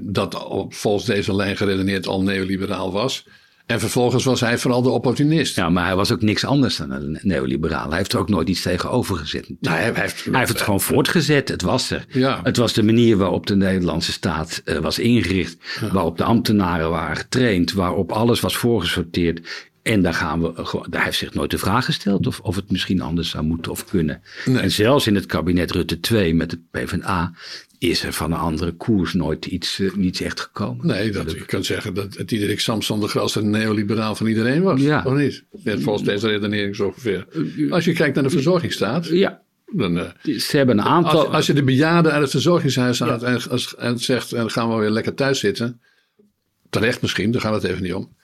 dat 0.00 0.46
volgens 0.68 1.04
deze 1.04 1.34
lijn 1.34 1.56
geredeneerd 1.56 2.06
al 2.06 2.22
neoliberaal 2.22 2.92
was. 2.92 3.24
En 3.68 3.80
vervolgens 3.80 4.24
was 4.24 4.40
hij 4.40 4.58
vooral 4.58 4.82
de 4.82 4.88
opportunist. 4.88 5.56
Ja, 5.56 5.68
maar 5.68 5.86
hij 5.86 5.96
was 5.96 6.12
ook 6.12 6.22
niks 6.22 6.44
anders 6.44 6.76
dan 6.76 6.90
een 6.90 7.18
neoliberaal. 7.22 7.88
Hij 7.88 7.96
heeft 7.96 8.12
er 8.12 8.18
ook 8.18 8.28
nooit 8.28 8.48
iets 8.48 8.62
tegenover 8.62 9.16
gezet. 9.16 9.48
Nou, 9.60 9.76
hij, 9.76 9.92
hij 9.92 10.02
heeft, 10.02 10.24
Hij 10.24 10.38
heeft 10.38 10.52
het 10.52 10.60
gewoon 10.60 10.80
voortgezet. 10.80 11.48
Het 11.48 11.62
was 11.62 11.90
er. 11.90 12.04
Ja. 12.08 12.40
Het 12.42 12.56
was 12.56 12.72
de 12.72 12.82
manier 12.82 13.16
waarop 13.16 13.46
de 13.46 13.56
Nederlandse 13.56 14.12
staat 14.12 14.62
eh, 14.64 14.78
was 14.78 14.98
ingericht. 14.98 15.56
Waarop 15.92 16.16
de 16.16 16.24
ambtenaren 16.24 16.90
waren 16.90 17.16
getraind. 17.16 17.72
Waarop 17.72 18.12
alles 18.12 18.40
was 18.40 18.56
voorgesorteerd. 18.56 19.66
En 19.82 20.02
daar 20.02 20.14
gaan 20.14 20.42
we. 20.42 20.82
Daar 20.90 21.04
heeft 21.04 21.18
zich 21.18 21.34
nooit 21.34 21.50
de 21.50 21.58
vraag 21.58 21.84
gesteld 21.84 22.26
of, 22.26 22.40
of 22.40 22.56
het 22.56 22.70
misschien 22.70 23.00
anders 23.00 23.30
zou 23.30 23.44
moeten 23.44 23.72
of 23.72 23.84
kunnen. 23.84 24.22
Nee. 24.44 24.58
En 24.58 24.70
zelfs 24.70 25.06
in 25.06 25.14
het 25.14 25.26
kabinet 25.26 25.70
Rutte 25.70 26.00
2 26.00 26.34
met 26.34 26.50
de 26.50 26.60
PvdA 26.70 27.32
is 27.78 28.04
er 28.04 28.12
van 28.12 28.32
een 28.32 28.38
andere 28.38 28.72
koers 28.72 29.12
nooit 29.12 29.46
iets, 29.46 29.78
uh, 29.78 29.94
niets 29.94 30.20
echt 30.20 30.40
gekomen. 30.40 30.86
Nee, 30.86 31.10
dat, 31.10 31.30
je 31.30 31.44
kunt 31.44 31.66
zeggen 31.66 31.94
dat 31.94 32.14
het 32.16 32.28
Diederik 32.28 32.60
Samson 32.60 33.00
de 33.00 33.08
grootste 33.08 33.42
neoliberaal 33.42 34.14
van 34.14 34.26
iedereen 34.26 34.62
was. 34.62 34.80
Ja. 34.80 35.02
Of 35.06 35.14
niet? 35.14 35.44
Net 35.64 35.82
volgens 35.82 36.04
deze 36.04 36.28
redenering 36.28 36.76
zo 36.76 36.86
ongeveer. 36.86 37.26
Als 37.70 37.84
je 37.84 37.92
kijkt 37.92 38.14
naar 38.14 38.24
de 38.24 38.30
verzorgingsstaat. 38.30 39.06
Ja. 39.06 39.42
Dan, 39.72 39.96
uh, 39.96 40.38
Ze 40.38 40.56
hebben 40.56 40.78
een 40.78 40.84
aantal... 40.84 41.24
Als, 41.24 41.34
als, 41.34 41.46
je 41.46 41.52
de 41.52 41.62
bejaarden 41.62 42.12
uit 42.12 42.22
het 42.22 42.30
verzorgingshuis 42.30 42.98
haalt 42.98 43.22
en, 43.22 43.40
en, 43.78 43.98
zegt... 43.98 44.32
en 44.32 44.38
dan 44.38 44.50
gaan 44.50 44.68
we 44.68 44.76
weer 44.76 44.90
lekker 44.90 45.14
thuis 45.14 45.38
zitten... 45.38 45.80
terecht 46.70 47.02
misschien, 47.02 47.30
daar 47.30 47.40
gaat 47.40 47.62
het 47.62 47.64
even 47.64 47.82
niet 47.82 47.94
om... 47.94 48.16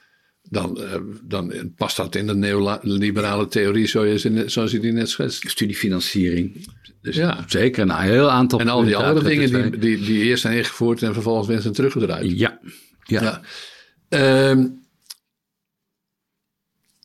Dan, 0.49 0.77
uh, 0.81 0.95
dan 1.23 1.73
past 1.75 1.97
dat 1.97 2.15
in 2.15 2.27
de 2.27 2.35
neoliberale 2.35 3.47
theorie 3.47 3.87
zoals 3.87 4.21
je, 4.21 4.43
zoals 4.45 4.71
je 4.71 4.79
die 4.79 4.91
net 4.91 5.09
schetst. 5.09 5.49
Studiefinanciering. 5.49 6.67
Dus 7.01 7.15
ja. 7.15 7.43
zeker 7.47 7.81
een 7.81 7.97
heel 7.97 8.29
aantal 8.29 8.59
En 8.59 8.69
al 8.69 8.83
die 8.83 8.95
andere 8.95 9.27
dingen 9.27 9.71
die, 9.71 9.79
die, 9.79 10.05
die 10.05 10.23
eerst 10.23 10.41
zijn 10.41 10.57
ingevoerd 10.57 11.03
en 11.03 11.13
vervolgens 11.13 11.47
weer 11.47 11.61
zijn 11.61 11.73
teruggedraaid. 11.73 12.39
Ja. 12.39 12.59
ja. 13.03 13.41
ja. 14.09 14.49
Um, 14.49 14.83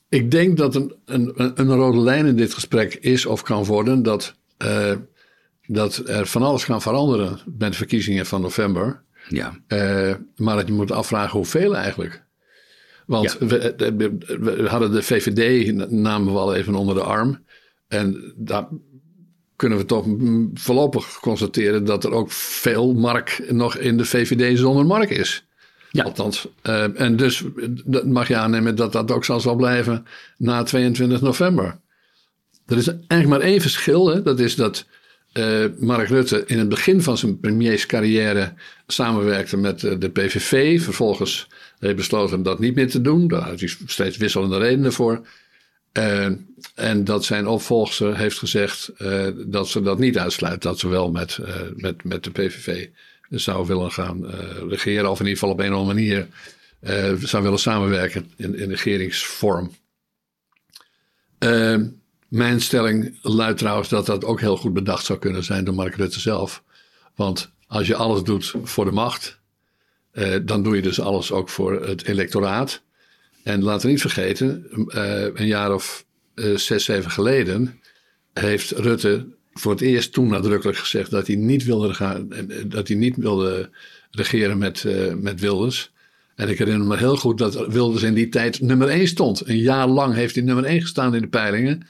ik 0.09 0.31
denk 0.31 0.57
dat 0.57 0.74
een, 0.74 0.94
een, 1.05 1.33
een 1.55 1.74
rode 1.74 2.00
lijn 2.00 2.26
in 2.26 2.37
dit 2.37 2.55
gesprek 2.55 2.94
is 2.94 3.26
of 3.26 3.42
kan 3.42 3.64
worden 3.64 4.03
dat, 4.03 4.35
uh, 4.64 4.92
dat 5.66 6.03
er 6.09 6.26
van 6.26 6.42
alles 6.42 6.64
kan 6.64 6.83
veranderen 6.83 7.38
met 7.59 7.70
de 7.70 7.76
verkiezingen 7.76 8.26
van 8.26 8.40
november. 8.40 9.03
Ja. 9.29 9.59
Uh, 9.68 10.14
maar 10.37 10.57
dat 10.57 10.66
je 10.66 10.72
moet 10.72 10.90
afvragen 10.90 11.37
hoeveel 11.37 11.76
eigenlijk. 11.76 12.29
Want 13.11 13.37
ja. 13.40 13.46
we, 13.46 13.75
we, 13.77 14.18
we, 14.38 14.68
hadden 14.68 14.92
de 14.92 15.03
VVD, 15.03 15.73
namen 15.90 16.33
we 16.33 16.38
al 16.38 16.55
even 16.55 16.75
onder 16.75 16.94
de 16.94 17.03
arm. 17.03 17.44
En 17.88 18.33
daar 18.37 18.68
kunnen 19.57 19.79
we 19.79 19.85
toch 19.85 20.07
voorlopig 20.55 21.18
constateren 21.20 21.85
dat 21.85 22.05
er 22.05 22.12
ook 22.12 22.31
veel 22.33 22.94
mark 22.94 23.42
nog 23.49 23.77
in 23.77 23.96
de 23.96 24.05
VVD 24.05 24.59
zonder 24.59 24.87
mark 24.87 25.11
is. 25.11 25.44
Ja. 25.90 26.05
Althans. 26.05 26.49
Uh, 26.62 27.01
en 27.01 27.16
dus 27.16 27.44
dat 27.85 28.07
mag 28.07 28.29
je 28.29 28.37
aannemen 28.37 28.77
dat 28.77 28.92
dat 28.92 29.11
ook 29.11 29.25
zal, 29.25 29.40
zal 29.40 29.55
blijven 29.55 30.07
na 30.37 30.62
22 30.62 31.20
november. 31.20 31.81
Er 32.66 32.77
is 32.77 32.87
eigenlijk 32.88 33.29
maar 33.29 33.40
één 33.40 33.61
verschil. 33.61 34.09
Hè? 34.09 34.23
Dat 34.23 34.40
is 34.40 34.57
dat 34.57 34.87
uh, 35.33 35.64
Mark 35.79 36.09
Rutte 36.09 36.45
in 36.47 36.59
het 36.59 36.69
begin 36.69 37.03
van 37.03 37.19
zijn 37.19 37.40
premierscarrière 37.40 38.55
samenwerkte 38.87 39.57
met 39.57 39.83
uh, 39.83 39.95
de 39.99 40.11
PVV. 40.11 40.83
Vervolgens 40.83 41.49
heeft 41.79 41.97
besloten 41.97 42.43
dat 42.43 42.59
niet 42.59 42.75
meer 42.75 42.90
te 42.90 43.01
doen. 43.01 43.29
Daar 43.29 43.43
had 43.43 43.61
hij 43.61 43.71
steeds 43.87 44.16
wisselende 44.16 44.59
redenen 44.59 44.93
voor. 44.93 45.27
Uh, 45.93 46.29
en 46.75 47.05
dat 47.05 47.25
zijn 47.25 47.47
opvolger 47.47 48.16
heeft 48.16 48.38
gezegd 48.38 48.93
dat 49.47 49.69
ze 49.69 49.83
dat 49.83 49.99
niet 49.99 50.19
uitsluit. 50.19 50.62
Dat 50.62 50.79
ze 50.79 50.88
wel 50.88 51.11
met, 51.11 51.38
met, 51.77 52.05
met 52.05 52.25
de 52.25 52.31
PVV 52.31 52.88
zou 53.31 53.66
willen 53.66 53.93
gaan 53.93 54.27
regeren. 54.69 55.11
Of 55.11 55.21
in 55.21 55.27
ieder 55.27 55.38
geval 55.38 55.55
op 55.55 55.61
een 55.61 55.73
of 55.73 55.79
andere 55.79 55.95
manier 55.95 56.27
zou 57.27 57.43
willen 57.43 57.59
samenwerken 57.59 58.31
in, 58.37 58.59
in 58.59 58.71
regeringsvorm. 58.71 59.71
Uh, 61.38 61.77
mijn 62.31 62.61
stelling 62.61 63.19
luidt 63.23 63.59
trouwens 63.59 63.88
dat 63.88 64.07
dat 64.07 64.25
ook 64.25 64.40
heel 64.40 64.57
goed 64.57 64.73
bedacht 64.73 65.05
zou 65.05 65.19
kunnen 65.19 65.45
zijn 65.45 65.64
door 65.64 65.75
Mark 65.75 65.95
Rutte 65.95 66.21
zelf. 66.21 66.62
Want 67.14 67.53
als 67.66 67.87
je 67.87 67.95
alles 67.95 68.23
doet 68.23 68.55
voor 68.62 68.85
de 68.85 68.90
macht, 68.90 69.40
dan 70.45 70.62
doe 70.62 70.77
je 70.77 70.83
dus 70.83 71.01
alles 71.01 71.33
ook 71.33 71.49
voor 71.49 71.83
het 71.87 72.05
electoraat. 72.05 72.83
En 73.43 73.62
laten 73.62 73.87
we 73.87 73.93
niet 73.93 74.01
vergeten, 74.01 74.66
een 75.35 75.47
jaar 75.47 75.75
of 75.75 76.05
zes, 76.55 76.85
zeven 76.85 77.11
geleden 77.11 77.81
heeft 78.33 78.71
Rutte 78.71 79.27
voor 79.53 79.73
het 79.73 79.81
eerst 79.81 80.12
toen 80.12 80.29
nadrukkelijk 80.29 80.79
gezegd 80.79 81.11
dat 81.11 81.27
hij 81.27 81.37
niet 81.37 81.64
wilde, 81.64 81.95
gaan, 81.95 82.29
dat 82.66 82.88
hij 82.88 82.97
niet 82.97 83.16
wilde 83.16 83.71
regeren 84.11 84.59
met, 84.59 84.85
uh, 84.85 85.14
met 85.14 85.40
Wilders. 85.40 85.93
En 86.35 86.49
ik 86.49 86.59
herinner 86.59 86.87
me 86.87 86.97
heel 86.97 87.16
goed 87.16 87.38
dat 87.38 87.66
Wilders 87.66 88.03
in 88.03 88.14
die 88.14 88.29
tijd 88.29 88.61
nummer 88.61 88.88
1 88.88 89.09
stond. 89.09 89.49
Een 89.49 89.59
jaar 89.59 89.87
lang 89.87 90.14
heeft 90.14 90.35
hij 90.35 90.45
nummer 90.45 90.64
1 90.64 90.81
gestaan 90.81 91.14
in 91.14 91.21
de 91.21 91.29
peilingen. 91.29 91.83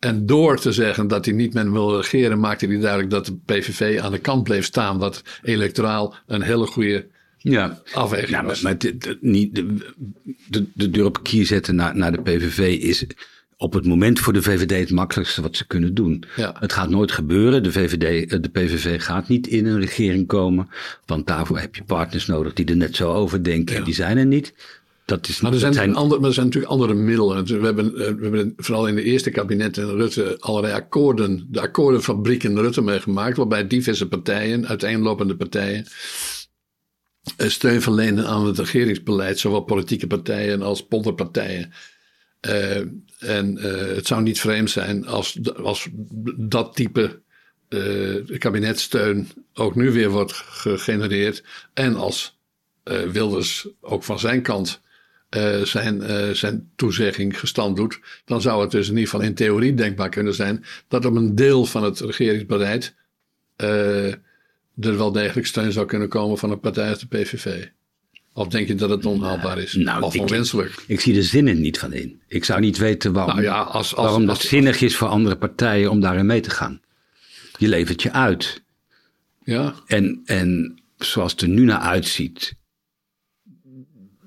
En 0.00 0.26
door 0.26 0.60
te 0.60 0.72
zeggen 0.72 1.08
dat 1.08 1.24
hij 1.24 1.34
niet 1.34 1.54
met 1.54 1.62
hem 1.62 1.72
wilde 1.72 1.96
regeren, 1.96 2.40
maakte 2.40 2.66
hij 2.66 2.78
duidelijk 2.78 3.10
dat 3.10 3.26
de 3.26 3.36
PVV 3.44 4.00
aan 4.00 4.12
de 4.12 4.18
kant 4.18 4.42
bleef 4.42 4.64
staan. 4.64 4.98
Wat 4.98 5.22
electoraal 5.42 6.14
een 6.26 6.42
hele 6.42 6.66
goede 6.66 7.06
ja. 7.38 7.82
afweging 7.92 8.30
ja, 8.30 8.44
was. 8.44 8.60
Maar, 8.60 8.72
maar 8.72 8.92
de, 8.98 9.18
niet, 9.20 9.54
de, 9.54 9.92
de, 10.48 10.66
de 10.74 10.90
deur 10.90 11.04
op 11.04 11.22
kier 11.22 11.46
zetten 11.46 11.74
naar, 11.74 11.96
naar 11.96 12.12
de 12.12 12.22
PVV 12.22 12.78
is 12.82 13.04
op 13.60 13.72
het 13.72 13.86
moment 13.86 14.20
voor 14.20 14.32
de 14.32 14.42
VVD 14.42 14.70
het 14.70 14.90
makkelijkste 14.90 15.42
wat 15.42 15.56
ze 15.56 15.66
kunnen 15.66 15.94
doen. 15.94 16.24
Ja. 16.36 16.56
Het 16.58 16.72
gaat 16.72 16.90
nooit 16.90 17.12
gebeuren. 17.12 17.62
De, 17.62 17.72
VVD, 17.72 18.32
eh, 18.32 18.40
de 18.40 18.48
PVV 18.48 19.02
gaat 19.02 19.28
niet 19.28 19.46
in 19.46 19.66
een 19.66 19.80
regering 19.80 20.26
komen. 20.26 20.68
Want 21.06 21.26
daarvoor 21.26 21.58
heb 21.58 21.74
je 21.74 21.84
partners 21.84 22.26
nodig 22.26 22.52
die 22.52 22.66
er 22.66 22.76
net 22.76 22.96
zo 22.96 23.12
over 23.12 23.44
denken. 23.44 23.76
En 23.76 23.84
die 23.84 23.94
zijn 23.94 24.18
er 24.18 24.26
niet. 24.26 24.54
Dat 25.10 25.28
is, 25.28 25.40
maar, 25.40 25.52
er 25.52 25.58
zijn, 25.58 25.74
zijn... 25.74 25.94
Andere, 25.94 26.20
maar 26.20 26.28
er 26.28 26.34
zijn 26.34 26.46
natuurlijk 26.46 26.72
andere 26.72 26.94
middelen. 26.94 27.44
We 27.44 27.66
hebben, 27.66 27.86
eh, 27.86 28.12
we 28.14 28.22
hebben 28.22 28.52
vooral 28.56 28.86
in 28.86 28.94
de 28.94 29.02
eerste 29.02 29.30
kabinet 29.30 29.76
in 29.76 29.88
Rutte 29.88 30.36
allerlei 30.40 30.74
akkoorden, 30.74 31.46
de 31.48 31.60
akkoordenfabriek 31.60 32.42
in 32.42 32.58
Rutte 32.58 32.82
meegemaakt, 32.82 33.36
waarbij 33.36 33.66
diverse 33.66 34.08
partijen, 34.08 34.68
uiteenlopende 34.68 35.36
partijen, 35.36 35.86
eh, 37.36 37.48
steun 37.48 37.82
verlenen 37.82 38.26
aan 38.26 38.46
het 38.46 38.58
regeringsbeleid, 38.58 39.38
zowel 39.38 39.60
politieke 39.60 40.06
partijen 40.06 40.62
als 40.62 40.86
polderpartijen. 40.86 41.72
Uh, 42.48 42.76
en 43.18 43.58
uh, 43.58 43.64
het 43.96 44.06
zou 44.06 44.22
niet 44.22 44.40
vreemd 44.40 44.70
zijn 44.70 45.06
als, 45.06 45.38
als 45.62 45.88
dat 46.36 46.76
type 46.76 47.20
uh, 47.68 48.38
kabinetsteun 48.38 49.28
ook 49.54 49.74
nu 49.74 49.90
weer 49.90 50.10
wordt 50.10 50.32
gegenereerd. 50.32 51.42
En 51.74 51.96
als 51.96 52.38
Wilders 53.12 53.68
ook 53.80 54.04
van 54.04 54.18
zijn 54.18 54.42
kant 54.42 54.80
zijn, 55.62 56.02
zijn 56.36 56.70
toezegging 56.76 57.38
gestand 57.38 57.76
doet. 57.76 58.00
Dan 58.24 58.40
zou 58.40 58.62
het 58.62 58.70
dus 58.70 58.88
in 58.88 58.94
ieder 58.94 59.08
geval 59.10 59.26
in 59.26 59.34
theorie 59.34 59.74
denkbaar 59.74 60.08
kunnen 60.08 60.34
zijn 60.34 60.64
dat 60.88 61.04
op 61.04 61.14
een 61.14 61.34
deel 61.34 61.64
van 61.64 61.84
het 61.84 62.00
regeringsbeleid 62.00 62.94
er 63.56 64.96
wel 64.96 65.12
degelijk 65.12 65.46
steun 65.46 65.72
zou 65.72 65.86
kunnen 65.86 66.08
komen 66.08 66.38
van 66.38 66.50
een 66.50 66.60
partij 66.60 66.88
als 66.88 66.98
de 66.98 67.06
PVV. 67.06 67.66
Of 68.32 68.48
denk 68.48 68.68
je 68.68 68.74
dat 68.74 68.90
het 68.90 69.06
onhaalbaar 69.06 69.58
is? 69.58 69.74
Nou, 69.74 70.02
of 70.02 70.16
onwenselijk? 70.16 70.70
Ik, 70.70 70.84
ik, 70.86 71.00
zie 71.00 71.14
de 71.14 71.22
zinnen 71.22 71.60
niet 71.60 71.78
van 71.78 71.92
in. 71.92 72.20
Ik 72.26 72.44
zou 72.44 72.60
niet 72.60 72.78
weten 72.78 73.12
waarom, 73.12 73.34
nou 73.34 73.46
ja, 73.46 73.60
als, 73.60 73.94
als, 73.94 74.06
waarom 74.06 74.26
dat 74.26 74.40
zinnig 74.40 74.80
is 74.80 74.96
voor 74.96 75.08
andere 75.08 75.36
partijen 75.36 75.90
om 75.90 76.00
daarin 76.00 76.26
mee 76.26 76.40
te 76.40 76.50
gaan. 76.50 76.80
Je 77.58 77.68
levert 77.68 78.02
je 78.02 78.12
uit. 78.12 78.62
Ja. 79.44 79.74
En, 79.86 80.20
en 80.24 80.80
zoals 80.96 81.32
het 81.32 81.40
er 81.40 81.48
nu 81.48 81.64
naar 81.64 81.78
uitziet, 81.78 82.54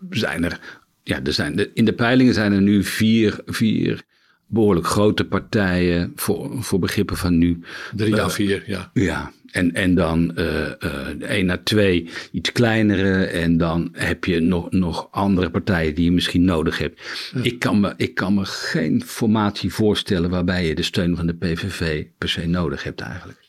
zijn 0.09 0.43
er, 0.43 0.81
ja, 1.03 1.23
er 1.23 1.33
zijn, 1.33 1.69
in 1.73 1.85
de 1.85 1.93
peilingen 1.93 2.33
zijn 2.33 2.51
er 2.51 2.61
nu 2.61 2.83
vier, 2.83 3.41
vier 3.45 4.03
behoorlijk 4.47 4.87
grote 4.87 5.25
partijen 5.25 6.11
voor, 6.15 6.63
voor 6.63 6.79
begrippen 6.79 7.17
van 7.17 7.37
nu. 7.37 7.59
Drie 7.95 8.21
à 8.21 8.29
vier, 8.29 8.63
ja. 8.65 8.89
Ja, 8.93 9.31
en, 9.51 9.73
en 9.73 9.95
dan 9.95 10.31
uh, 10.35 10.45
uh, 10.79 11.07
één 11.21 11.45
naar 11.45 11.63
twee 11.63 12.09
iets 12.31 12.51
kleinere. 12.51 13.25
En 13.25 13.57
dan 13.57 13.89
heb 13.91 14.25
je 14.25 14.39
nog, 14.39 14.71
nog 14.71 15.07
andere 15.11 15.49
partijen 15.49 15.95
die 15.95 16.05
je 16.05 16.11
misschien 16.11 16.43
nodig 16.43 16.77
hebt. 16.77 17.01
Ik, 17.41 17.59
kan 17.59 17.79
me, 17.79 17.93
ik 17.97 18.15
kan 18.15 18.33
me 18.33 18.45
geen 18.45 19.03
formatie 19.05 19.73
voorstellen 19.73 20.29
waarbij 20.29 20.67
je 20.67 20.75
de 20.75 20.83
steun 20.83 21.15
van 21.15 21.27
de 21.27 21.33
PVV 21.33 22.05
per 22.17 22.29
se 22.29 22.45
nodig 22.45 22.83
hebt 22.83 23.01
eigenlijk. 23.01 23.39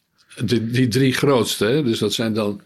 Die, 0.44 0.66
die 0.66 0.88
drie 0.88 1.12
grootste, 1.12 1.82
dus 1.84 1.98
dat 1.98 2.12
zijn 2.12 2.34
dan 2.34 2.60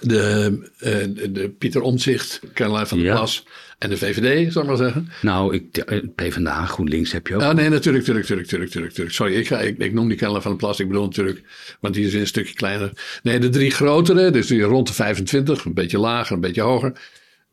de, 0.00 0.58
uh, 0.84 1.32
de 1.32 1.54
Pieter 1.58 1.80
Omtzigt, 1.80 2.40
Caroline 2.54 2.86
van 2.86 2.98
der 2.98 3.06
ja. 3.06 3.14
Plas 3.14 3.44
en 3.78 3.90
de 3.90 3.96
VVD, 3.96 4.52
zal 4.52 4.62
ik 4.62 4.68
maar 4.68 4.76
zeggen. 4.76 5.08
Nou, 5.22 5.54
ik, 5.54 5.76
eh, 5.76 5.98
PvdA, 6.14 6.66
GroenLinks 6.66 7.12
heb 7.12 7.26
je 7.26 7.34
ook. 7.34 7.42
Ah, 7.42 7.54
nee, 7.54 7.68
natuurlijk, 7.68 8.06
natuurlijk, 8.06 8.28
natuurlijk, 8.28 8.50
natuurlijk, 8.50 8.84
natuurlijk. 8.84 9.16
Sorry, 9.16 9.34
ik, 9.34 9.46
ga, 9.46 9.60
ik, 9.60 9.78
ik 9.78 9.92
noem 9.92 10.08
die 10.08 10.16
Caroline 10.16 10.42
van 10.42 10.50
der 10.50 10.60
Plas, 10.60 10.80
ik 10.80 10.88
bedoel 10.88 11.04
natuurlijk, 11.04 11.42
want 11.80 11.94
die 11.94 12.06
is 12.06 12.14
een 12.14 12.26
stukje 12.26 12.54
kleiner. 12.54 12.92
Nee, 13.22 13.38
de 13.38 13.48
drie 13.48 13.70
grotere, 13.70 14.30
dus 14.30 14.46
die 14.46 14.62
rond 14.62 14.86
de 14.86 14.92
25, 14.92 15.64
een 15.64 15.74
beetje 15.74 15.98
lager, 15.98 16.34
een 16.34 16.40
beetje 16.40 16.60
hoger. 16.60 16.92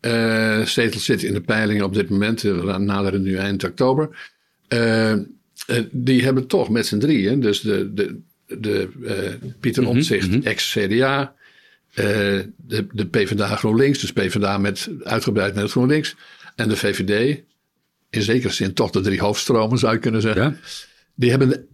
Uh, 0.02 0.66
zetels 0.66 1.06
zitten 1.06 1.28
in 1.28 1.34
de 1.34 1.42
peilingen 1.42 1.86
op 1.86 1.94
dit 1.94 2.10
moment, 2.10 2.42
we 2.42 2.78
naderen 2.78 3.22
nu 3.22 3.36
eind 3.36 3.64
oktober. 3.64 4.10
Uh, 4.74 5.14
die 5.92 6.24
hebben 6.24 6.48
toch 6.48 6.70
met 6.70 6.86
z'n 6.86 6.98
drieën, 6.98 7.40
dus 7.40 7.62
de, 7.62 7.94
de, 7.94 8.20
de 8.48 8.90
Pieter 9.60 9.84
mhm, 9.84 9.92
Omtzigt, 9.92 10.28
mm 10.28 10.34
-hmm. 10.34 10.44
ex-CDA, 10.44 11.22
uh, 11.22 11.28
de, 11.98 12.88
de 12.92 13.08
PvdA 13.08 13.56
GroenLinks, 13.56 14.00
dus 14.00 14.14
PvdA 14.14 14.58
met, 14.58 14.90
uitgebreid 15.04 15.54
met 15.54 15.64
het 15.64 15.72
GroenLinks. 15.72 16.16
En 16.56 16.70
de 16.70 16.76
VVD, 16.76 17.42
in 18.10 18.22
zekere 18.22 18.54
zin 18.54 18.74
toch 18.74 18.92
de 18.92 19.02
drie 19.02 19.20
hoofdstromen 19.20 19.78
zou 19.78 19.94
je 19.94 20.00
kunnen 20.00 20.22
zeggen. 20.22 20.44
Ja. 20.44 20.56
Die 21.16 21.30
hebben 21.30 21.68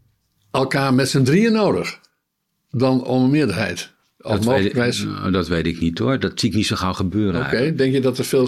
elkaar 0.51 0.93
met 0.93 1.09
z'n 1.09 1.23
drieën 1.23 1.53
nodig. 1.53 1.99
Dan 2.71 3.03
om 3.03 3.23
een 3.23 3.29
meerderheid. 3.29 3.91
Dat 4.17 4.45
weet, 4.45 4.73
nou, 4.73 5.31
dat 5.31 5.47
weet, 5.47 5.65
ik 5.65 5.79
niet 5.79 5.99
hoor. 5.99 6.19
Dat 6.19 6.39
zie 6.39 6.49
ik 6.49 6.55
niet 6.55 6.65
zo 6.65 6.75
gauw 6.75 6.93
gebeuren. 6.93 7.45
Oké, 7.45 7.75
denk 7.75 7.93
je 7.93 8.01
dat 8.01 8.17
er 8.17 8.25
veel, 8.25 8.47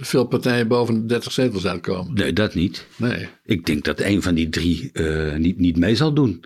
veel 0.00 0.24
partijen 0.24 0.68
boven 0.68 0.94
de 0.94 1.06
30 1.06 1.32
zetels 1.32 1.66
uitkomen? 1.66 2.14
Nee, 2.14 2.32
dat 2.32 2.54
niet. 2.54 2.86
Nee. 2.96 3.28
Ik 3.44 3.66
denk 3.66 3.84
dat 3.84 4.00
een 4.00 4.22
van 4.22 4.34
die 4.34 4.48
drie 4.48 4.90
uh, 4.92 5.34
niet, 5.34 5.58
niet 5.58 5.76
mee 5.76 5.96
zal 5.96 6.12
doen. 6.12 6.44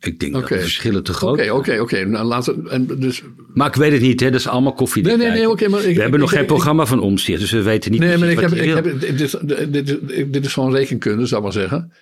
Ik 0.00 0.20
denk 0.20 0.32
dat 0.32 0.48
de 0.48 0.60
verschillen 0.60 1.02
te 1.02 1.12
groot 1.12 1.38
Oké, 1.38 1.50
oké, 1.50 1.78
oké. 1.80 2.04
Nou, 2.04 2.42
dus... 2.98 3.22
Maar 3.54 3.68
ik 3.68 3.74
weet 3.74 3.92
het 3.92 4.00
niet, 4.00 4.20
hè? 4.20 4.30
dat 4.30 4.40
is 4.40 4.48
allemaal 4.48 4.72
koffie. 4.72 5.02
Nee, 5.02 5.16
nee, 5.16 5.30
nee, 5.30 5.50
oké. 5.50 5.68
maar 5.68 5.80
we 5.80 6.00
hebben 6.00 6.20
nog 6.20 6.30
geen 6.30 6.46
programma 6.46 6.86
van 6.86 7.00
omzicht, 7.00 7.40
dus 7.40 7.50
we 7.50 7.62
weten 7.62 7.90
niet 7.90 8.00
Nee, 8.00 8.18
maar 8.18 8.28
ik 8.28 8.40
heb, 8.40 8.52
ik 8.52 8.74
heb, 8.74 9.00
dit, 9.00 9.72
dit, 9.72 10.32
dit, 10.32 10.44
is 10.44 10.52
gewoon 10.52 10.72
rekenkunde, 10.72 11.26
zou 11.26 11.40
ik 11.40 11.52
maar 11.52 11.68
zeggen. 11.68 11.92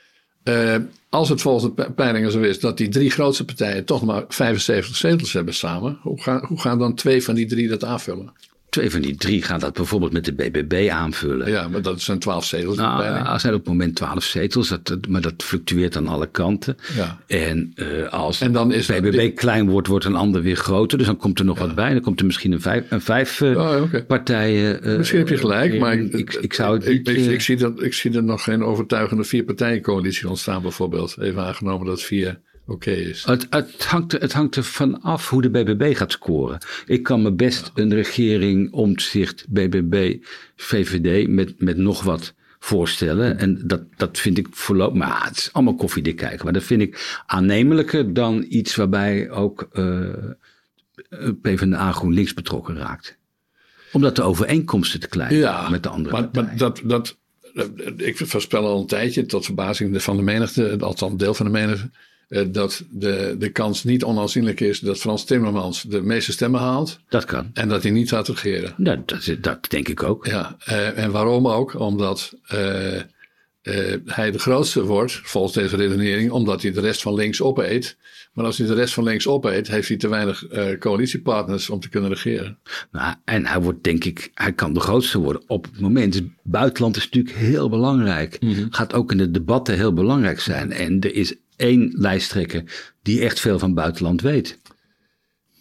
Uh, 0.45 0.77
als 1.09 1.29
het 1.29 1.41
volgens 1.41 1.75
de 1.75 1.91
peilingen 1.91 2.33
zo 2.33 2.41
is 2.41 2.61
dat 2.61 2.77
die 2.77 2.89
drie 2.89 3.11
grootste 3.11 3.45
partijen 3.45 3.85
toch 3.85 4.05
maar 4.05 4.25
75 4.29 4.97
zetels 4.97 5.33
hebben 5.33 5.55
samen, 5.55 5.99
hoe 6.03 6.23
gaan, 6.23 6.45
hoe 6.45 6.61
gaan 6.61 6.79
dan 6.79 6.95
twee 6.95 7.25
van 7.25 7.35
die 7.35 7.47
drie 7.47 7.69
dat 7.69 7.85
aanvullen? 7.85 8.33
Twee 8.69 8.91
van 8.91 9.01
die 9.01 9.17
drie 9.17 9.43
gaan 9.43 9.61
dat 9.61 9.75
bijvoorbeeld 9.75 10.13
met 10.13 10.25
de 10.25 10.33
BBB 10.33 10.89
aanvullen. 10.91 11.51
Ja, 11.51 11.69
maar 11.69 11.83
dat 11.83 12.01
zijn 12.01 12.19
twaalf 12.19 12.45
zetels. 12.45 12.77
Nou, 12.77 13.03
er 13.03 13.41
zijn 13.41 13.55
op 13.55 13.61
het 13.61 13.69
moment 13.69 13.95
twaalf 13.95 14.25
zetels, 14.25 14.69
dat, 14.69 15.07
maar 15.09 15.21
dat 15.21 15.35
fluctueert 15.37 15.97
aan 15.97 16.09
alle 16.09 16.27
kanten. 16.27 16.77
Ja. 16.97 17.19
En 17.27 17.73
uh, 17.77 18.09
als 18.09 18.41
en 18.41 18.53
dan 18.53 18.73
is 18.73 18.87
BBB 18.87 19.35
klein 19.35 19.71
wordt, 19.71 19.87
wordt 19.87 20.05
een 20.05 20.15
ander 20.15 20.43
weer 20.43 20.57
groter. 20.57 20.99
Dus 20.99 21.07
dan 21.07 21.17
komt 21.17 21.39
er 21.39 21.45
nog 21.45 21.59
wat 21.59 21.75
bij. 21.75 21.93
Dan 21.93 22.03
komt 22.03 22.21
er 22.21 22.27
misschien 22.27 22.53
een 22.53 22.61
vijf, 22.61 22.91
een 22.91 23.01
vijf 23.01 23.41
uh, 23.41 23.57
oh, 23.57 23.83
okay. 23.83 24.05
partijen. 24.05 24.89
Uh, 24.89 24.97
misschien 24.97 25.19
heb 25.19 25.29
je 25.29 25.39
gelijk, 25.39 25.79
maar 25.79 25.95
ik, 25.99 26.35
ik, 26.35 26.53
zou 26.53 26.79
het 26.79 26.89
niet, 26.89 27.09
ik, 27.09 27.17
ik, 27.17 27.41
zie 27.41 27.57
dat, 27.57 27.83
ik 27.83 27.95
zie 27.95 28.17
er 28.17 28.25
nog 28.25 28.43
geen 28.43 28.63
overtuigende 28.63 29.25
vier 29.25 29.45
partijencoalitie 29.45 30.29
ontstaan 30.29 30.63
bijvoorbeeld. 30.63 31.17
Even 31.21 31.43
aangenomen 31.43 31.87
dat 31.87 32.03
vier 32.03 32.41
oké 32.69 32.91
is. 32.91 33.25
Het, 33.25 33.47
het, 33.51 33.85
hangt, 33.85 34.13
het 34.13 34.33
hangt 34.33 34.57
er 34.57 34.63
van 34.63 35.01
af 35.03 35.29
hoe 35.29 35.43
de 35.43 35.51
BBB 35.51 35.97
gaat 35.97 36.13
scoren. 36.13 36.59
Ik 36.87 37.03
kan 37.03 37.23
me 37.23 37.33
best 37.33 37.71
een 37.75 37.95
regering 37.95 38.73
omzicht 38.73 39.47
BBB, 39.49 40.17
VVD 40.57 41.29
met, 41.29 41.61
met 41.61 41.77
nog 41.77 42.03
wat 42.03 42.35
voorstellen. 42.59 43.39
En 43.39 43.63
dat, 43.65 43.83
dat 43.97 44.19
vind 44.19 44.39
ik 44.39 44.47
voorlopig, 44.51 44.99
maar 44.99 45.25
het 45.25 45.37
is 45.37 45.53
allemaal 45.53 45.75
koffiedik 45.75 46.17
kijken. 46.17 46.45
Maar 46.45 46.53
dat 46.53 46.63
vind 46.63 46.83
ik 46.83 47.23
aannemelijker 47.27 48.13
dan 48.13 48.45
iets 48.49 48.77
waarbij 48.77 49.31
ook 49.31 49.69
uh, 49.73 50.09
PvdA 51.43 51.93
GroenLinks 51.93 52.35
betrokken 52.35 52.77
raakt. 52.77 53.17
Omdat 53.93 54.17
de 54.17 54.23
overeenkomsten 54.23 55.01
te 55.01 55.09
klein 55.09 55.41
zijn 55.41 55.71
met 55.71 55.83
de 55.83 55.89
andere 55.89 56.21
maar, 56.21 56.29
maar 56.33 56.57
dat, 56.57 56.81
dat, 56.85 57.17
ik 57.97 58.17
voorspel 58.17 58.67
al 58.67 58.81
een 58.81 58.87
tijdje, 58.87 59.27
tot 59.27 59.45
verbazing 59.45 60.03
van 60.03 60.17
de 60.17 60.23
menigte, 60.23 60.77
althans 60.81 61.17
deel 61.17 61.35
van 61.35 61.47
de 61.47 61.53
menigte, 61.53 61.91
dat 62.29 62.85
de, 62.91 63.37
de 63.39 63.49
kans 63.49 63.85
niet 63.85 64.05
onaanzienlijk 64.05 64.61
is 64.61 64.81
dat 64.81 64.99
Frans 64.99 65.25
Timmermans 65.25 65.83
de 65.83 66.03
meeste 66.03 66.33
stemmen 66.33 66.61
haalt. 66.61 67.01
Dat 67.09 67.25
kan. 67.25 67.51
En 67.53 67.69
dat 67.69 67.83
hij 67.83 67.93
niet 67.93 68.09
gaat 68.09 68.29
regeren. 68.29 68.75
Dat, 68.77 69.09
dat, 69.09 69.37
dat 69.41 69.71
denk 69.71 69.89
ik 69.89 70.03
ook. 70.03 70.27
Ja, 70.27 70.57
uh, 70.69 70.99
en 70.99 71.11
waarom 71.11 71.49
ook? 71.49 71.81
Omdat 71.81 72.33
uh, 72.55 73.01
hij 74.05 74.31
de 74.31 74.39
grootste 74.39 74.85
wordt, 74.85 75.21
volgens 75.23 75.55
deze 75.55 75.77
redenering, 75.77 76.31
omdat 76.31 76.63
hij 76.63 76.73
de 76.73 76.81
rest 76.81 77.03
van 77.03 77.15
links 77.15 77.43
opeet. 77.43 77.97
Maar 78.33 78.45
als 78.45 78.59
hij 78.59 78.67
de 78.67 78.75
rest 78.75 78.95
van 78.95 79.05
links 79.05 79.27
opeet, 79.27 79.69
heeft 79.69 79.89
hij 79.89 79.97
te 79.97 80.09
weinig 80.09 80.45
coalitiepartners 80.79 81.71
om 81.71 81.81
te 81.81 81.89
kunnen 81.89 82.11
regeren. 82.11 82.59
Nou, 82.93 83.15
en 83.25 83.47
hij 83.47 83.61
wordt, 83.61 83.85
denk 83.85 84.05
ik, 84.05 84.31
hij 84.35 84.53
kan 84.53 84.73
de 84.73 84.81
grootste 84.81 85.19
worden 85.19 85.43
op 85.47 85.65
het 85.65 85.81
moment. 85.81 86.15
Het 86.15 86.29
buitenland 86.43 86.97
is 86.97 87.05
natuurlijk 87.05 87.37
heel 87.37 87.69
belangrijk. 87.69 88.37
Mm 88.41 88.55
-hmm. 88.55 88.67
Gaat 88.71 88.93
ook 88.93 89.11
in 89.11 89.19
de 89.19 89.31
debatten 89.31 89.75
heel 89.75 89.93
belangrijk 89.93 90.41
zijn. 90.41 90.73
En 90.73 91.01
er 91.01 91.15
is 91.15 91.35
één 91.59 91.95
lijsttrekker 91.97 92.93
die 93.03 93.21
echt 93.21 93.41
veel 93.41 93.59
van 93.59 93.75
buitenland 93.75 94.21
weet. 94.21 94.59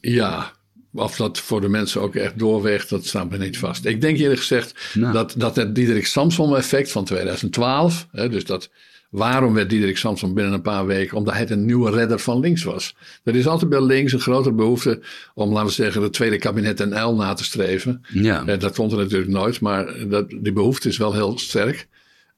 Ja, 0.02 0.52
of 0.94 1.16
dat 1.16 1.40
voor 1.40 1.62
de 1.62 1.70
mensen 1.70 2.02
ook 2.02 2.16
echt 2.16 2.40
doorweegt, 2.40 2.90
dat 2.90 3.06
staat 3.06 3.30
me 3.30 3.38
niet 3.38 3.58
vast. 3.58 3.86
Ik 3.86 4.02
denk 4.02 4.18
eerlijk 4.18 4.40
gezegd 4.40 4.90
nou. 4.94 5.14
dat, 5.14 5.34
dat 5.38 5.56
het 5.56 5.76
Diederik 5.76 6.06
Samson 6.06 6.56
effect 6.56 6.92
van 6.92 7.06
2012, 7.06 8.08
hè, 8.12 8.30
dus 8.30 8.46
dat 8.46 8.70
waarom 9.10 9.54
werd 9.54 9.70
Diederik 9.70 9.98
Samson 9.98 10.34
binnen 10.34 10.54
een 10.54 10.62
paar 10.62 10.86
weken? 10.86 11.18
Omdat 11.18 11.34
hij 11.34 11.50
een 11.50 11.66
nieuwe 11.66 11.92
redder 11.92 12.20
van 12.20 12.40
links 12.40 12.64
was. 12.64 12.96
Er 13.24 13.36
is 13.36 13.48
altijd 13.48 13.70
bij 13.70 13.82
links 13.82 14.14
een 14.14 14.20
grote 14.20 14.52
behoefte 14.52 15.02
om, 15.34 15.52
laten 15.52 15.68
we 15.68 15.74
zeggen, 15.74 16.02
het 16.02 16.14
tweede 16.14 16.38
kabinet 16.38 16.80
en 16.80 17.04
L 17.04 17.16
na 17.16 17.34
te 17.34 17.44
streven. 17.44 18.02
Ja. 18.14 18.46
Eh, 18.46 18.60
dat 18.60 18.76
komt 18.76 18.92
er 18.92 18.98
natuurlijk 18.98 19.32
nooit, 19.32 19.62
maar 19.62 20.10
dat, 20.10 20.30
die 20.30 20.54
behoefte 20.54 20.88
is 20.88 20.98
wel 20.98 21.14
heel 21.14 21.40
sterk. 21.40 21.88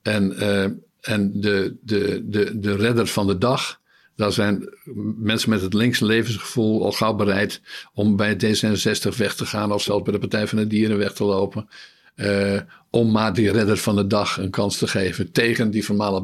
En 0.02 0.34
uh, 0.39 0.65
en 1.10 1.41
de, 1.41 1.76
de, 1.82 2.24
de, 2.26 2.60
de 2.60 2.76
redder 2.76 3.08
van 3.08 3.28
de 3.28 3.38
dag, 3.38 3.80
daar 4.15 4.32
zijn 4.32 4.69
mensen 5.17 5.50
met 5.50 5.62
het 5.62 5.74
linkse 5.74 6.06
levensgevoel 6.06 6.86
al 6.86 6.91
gauw 6.91 7.13
bereid 7.13 7.62
om 7.93 8.15
bij 8.15 8.34
D66 8.34 9.17
weg 9.17 9.36
te 9.36 9.45
gaan 9.45 9.72
of 9.72 9.82
zelfs 9.82 10.04
bij 10.04 10.13
de 10.13 10.19
Partij 10.19 10.48
van 10.48 10.58
de 10.58 10.67
Dieren 10.67 10.98
weg 10.98 11.13
te 11.13 11.24
lopen. 11.24 11.69
Uh, 12.15 12.60
om 12.89 13.12
maar 13.12 13.34
die 13.34 13.52
redder 13.52 13.78
van 13.78 13.95
de 13.95 14.08
dag 14.08 14.38
een 14.38 14.50
kans 14.50 14.78
te 14.78 14.88
geven 14.88 15.32
tegen 15.32 15.72
die 15.72 15.86
vermalen 15.86 16.24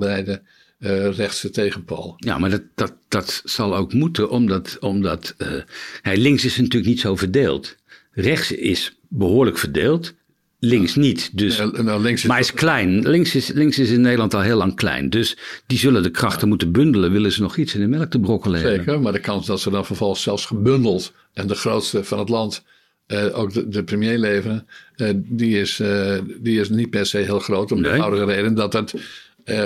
uh, 0.80 1.10
rechtse 1.10 1.50
tegenpol. 1.50 2.14
Ja, 2.18 2.38
maar 2.38 2.50
dat, 2.50 2.64
dat, 2.76 2.94
dat 3.08 3.42
zal 3.46 3.76
ook 3.76 3.94
moeten, 3.94 4.30
omdat, 4.30 4.78
omdat 4.80 5.36
uh, 5.38 5.62
links 6.02 6.46
is 6.46 6.58
natuurlijk 6.58 6.86
niet 6.86 7.00
zo 7.00 7.16
verdeeld. 7.16 7.76
Rechts 8.12 8.52
is 8.52 8.98
behoorlijk 9.10 9.58
verdeeld. 9.58 10.14
Links 10.60 10.96
niet. 10.96 11.38
Dus, 11.38 11.58
nou, 11.58 12.02
links 12.02 12.22
is 12.22 12.28
maar 12.28 12.40
is 12.40 12.54
klein. 12.54 13.10
Links 13.10 13.36
is, 13.36 13.48
links 13.48 13.80
is 13.80 13.90
in 13.90 14.02
Nederland 14.02 14.34
al 14.34 14.42
heel 14.42 14.58
lang 14.58 14.76
klein. 14.76 15.10
Dus 15.10 15.38
die 15.68 15.78
zullen 15.78 16.04
de 16.04 16.12
krachten 16.12 16.48
moeten 16.48 16.72
bundelen. 16.72 17.12
Willen 17.12 17.32
ze 17.32 17.42
nog 17.42 17.58
iets 17.58 17.76
in 17.76 17.80
de 17.80 17.88
melk 17.88 18.10
te 18.10 18.20
brokkelen 18.20 18.60
Zeker, 18.60 19.02
maar 19.02 19.14
de 19.14 19.20
kans 19.20 19.46
dat 19.46 19.60
ze 19.60 19.70
dan 19.70 19.86
vervolgens 19.86 20.22
zelfs 20.22 20.46
gebundeld 20.46 21.14
en 21.34 21.48
de 21.48 21.56
grootste 21.56 22.04
van 22.04 22.20
het 22.20 22.30
land 22.30 22.64
uh, 23.08 23.40
ook 23.40 23.54
de, 23.54 23.68
de, 23.68 23.84
premier 23.84 24.18
leveren, 24.18 24.68
uh, 24.96 25.10
die, 25.16 25.60
is, 25.60 25.80
uh, 25.80 26.18
die 26.40 26.60
is 26.60 26.70
niet 26.70 26.90
per 26.90 27.06
se 27.06 27.18
heel 27.18 27.40
groot. 27.40 27.72
Om 27.72 27.82
de 27.82 27.92
eenvoudige 27.92 28.26
reden 28.26 28.56
dat 28.56 28.74
het 28.74 28.94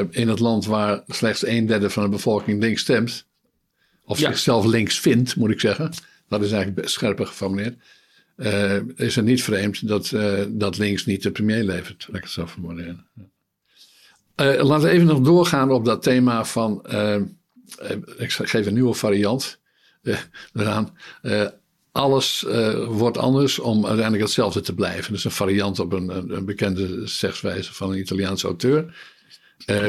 in 0.09 0.27
het 0.27 0.39
land 0.39 0.65
waar 0.65 1.03
slechts 1.07 1.47
een 1.47 1.65
derde 1.65 1.89
van 1.89 2.03
de 2.03 2.09
bevolking 2.09 2.61
links 2.61 2.81
stemt, 2.81 3.25
of 4.05 4.17
zichzelf 4.17 4.65
links 4.65 4.99
vindt, 4.99 5.35
moet 5.35 5.51
ik 5.51 5.59
zeggen. 5.59 5.91
Dat 6.27 6.43
is 6.43 6.51
eigenlijk 6.51 6.89
scherper 6.89 7.27
geformuleerd 7.27 7.75
uh, 8.39 8.75
is 8.95 9.15
het 9.15 9.25
niet 9.25 9.43
vreemd 9.43 9.87
dat, 9.87 10.11
uh, 10.11 10.43
dat 10.47 10.77
links 10.77 11.05
niet 11.05 11.23
de 11.23 11.31
premier 11.31 11.63
levert. 11.63 12.05
Laat 12.07 12.17
ik 12.17 12.23
het 12.23 12.31
zo 12.31 12.47
formuleren. 12.47 13.07
Uh, 13.15 14.63
laten 14.63 14.87
we 14.87 14.89
even 14.89 15.07
nog 15.07 15.19
doorgaan 15.19 15.71
op 15.71 15.85
dat 15.85 16.03
thema 16.03 16.45
van. 16.45 16.85
ik 18.17 18.31
geef 18.31 18.65
een 18.65 18.73
nieuwe 18.73 18.93
variant 18.93 19.59
eraan. 20.53 20.97
alles 21.91 22.45
wordt 22.87 23.17
anders 23.17 23.59
om 23.59 23.85
uiteindelijk 23.85 24.23
hetzelfde 24.23 24.61
te 24.61 24.73
blijven. 24.73 25.13
Dus 25.13 25.23
een 25.23 25.31
variant 25.31 25.79
op 25.79 25.93
een, 25.93 26.35
een 26.35 26.45
bekende 26.45 27.07
zegswijze 27.07 27.73
van 27.73 27.91
een 27.91 27.99
Italiaanse 27.99 28.47
auteur. 28.47 28.95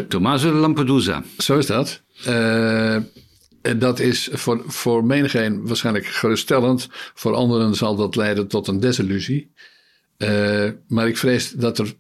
Tommaso 0.09 0.53
Lampedusa. 0.53 1.23
Zo 1.39 1.59
is 1.59 1.67
dat. 1.67 2.03
En 3.63 3.79
dat 3.79 3.99
is 3.99 4.29
voor, 4.33 4.63
voor 4.67 5.05
menigeen 5.05 5.67
waarschijnlijk 5.67 6.07
geruststellend. 6.07 6.89
Voor 7.15 7.35
anderen 7.35 7.75
zal 7.75 7.97
dat 7.97 8.17
leiden 8.17 8.47
tot 8.47 8.69
een 8.69 8.81
desillusie. 8.81 9.53
Uh, 10.19 10.69
maar 10.89 11.09
ik 11.09 11.17
vrees 11.17 11.51
dat 11.51 11.79
er 11.79 11.95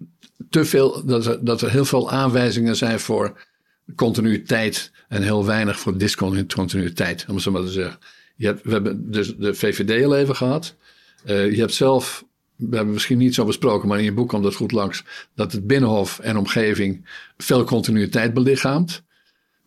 te 0.50 0.64
veel, 0.64 1.04
dat 1.04 1.26
er, 1.26 1.44
dat 1.44 1.60
er 1.62 1.70
heel 1.70 1.84
veel 1.84 2.10
aanwijzingen 2.10 2.76
zijn 2.76 3.00
voor 3.00 3.46
continuïteit 3.94 4.92
en 5.08 5.22
heel 5.22 5.46
weinig 5.46 5.78
voor 5.78 5.98
discontinuïteit, 5.98 7.24
om 7.28 7.34
het 7.34 7.42
zo 7.42 7.50
maar 7.50 7.62
te 7.62 7.70
zeggen. 7.70 7.98
Je 8.36 8.46
hebt, 8.46 8.62
we 8.62 8.70
hebben 8.70 9.10
dus 9.10 9.36
de 9.36 9.54
VVD 9.54 10.04
al 10.04 10.16
even 10.16 10.36
gehad. 10.36 10.76
Uh, 11.26 11.50
je 11.50 11.60
hebt 11.60 11.74
zelf, 11.74 12.24
we 12.56 12.76
hebben 12.76 12.94
misschien 12.94 13.18
niet 13.18 13.34
zo 13.34 13.44
besproken, 13.44 13.88
maar 13.88 13.98
in 13.98 14.04
je 14.04 14.12
boek 14.12 14.28
komt 14.28 14.42
dat 14.42 14.54
goed 14.54 14.72
langs, 14.72 15.04
dat 15.34 15.52
het 15.52 15.66
Binnenhof 15.66 16.18
en 16.18 16.36
omgeving 16.36 17.08
veel 17.36 17.64
continuïteit 17.64 18.34
belichaamt. 18.34 19.02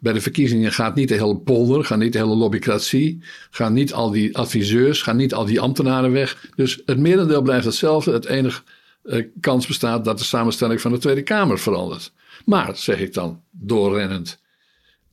Bij 0.03 0.13
de 0.13 0.21
verkiezingen 0.21 0.71
gaat 0.71 0.95
niet 0.95 1.07
de 1.07 1.13
hele 1.13 1.37
polder, 1.37 1.85
gaat 1.85 1.97
niet 1.97 2.13
de 2.13 2.19
hele 2.19 2.35
lobbycratie, 2.35 3.23
gaan 3.49 3.73
niet 3.73 3.93
al 3.93 4.11
die 4.11 4.37
adviseurs, 4.37 5.01
gaan 5.01 5.15
niet 5.15 5.33
al 5.33 5.45
die 5.45 5.59
ambtenaren 5.59 6.11
weg. 6.11 6.49
Dus 6.55 6.81
het 6.85 6.97
merendeel 6.99 7.41
blijft 7.41 7.65
hetzelfde. 7.65 8.11
Het 8.11 8.25
enige 8.25 8.61
uh, 9.03 9.25
kans 9.39 9.67
bestaat 9.67 10.05
dat 10.05 10.17
de 10.17 10.23
samenstelling 10.23 10.81
van 10.81 10.91
de 10.91 10.97
Tweede 10.97 11.21
Kamer 11.21 11.59
verandert. 11.59 12.11
Maar, 12.45 12.77
zeg 12.77 12.99
ik 12.99 13.13
dan, 13.13 13.41
doorrennend, 13.51 14.39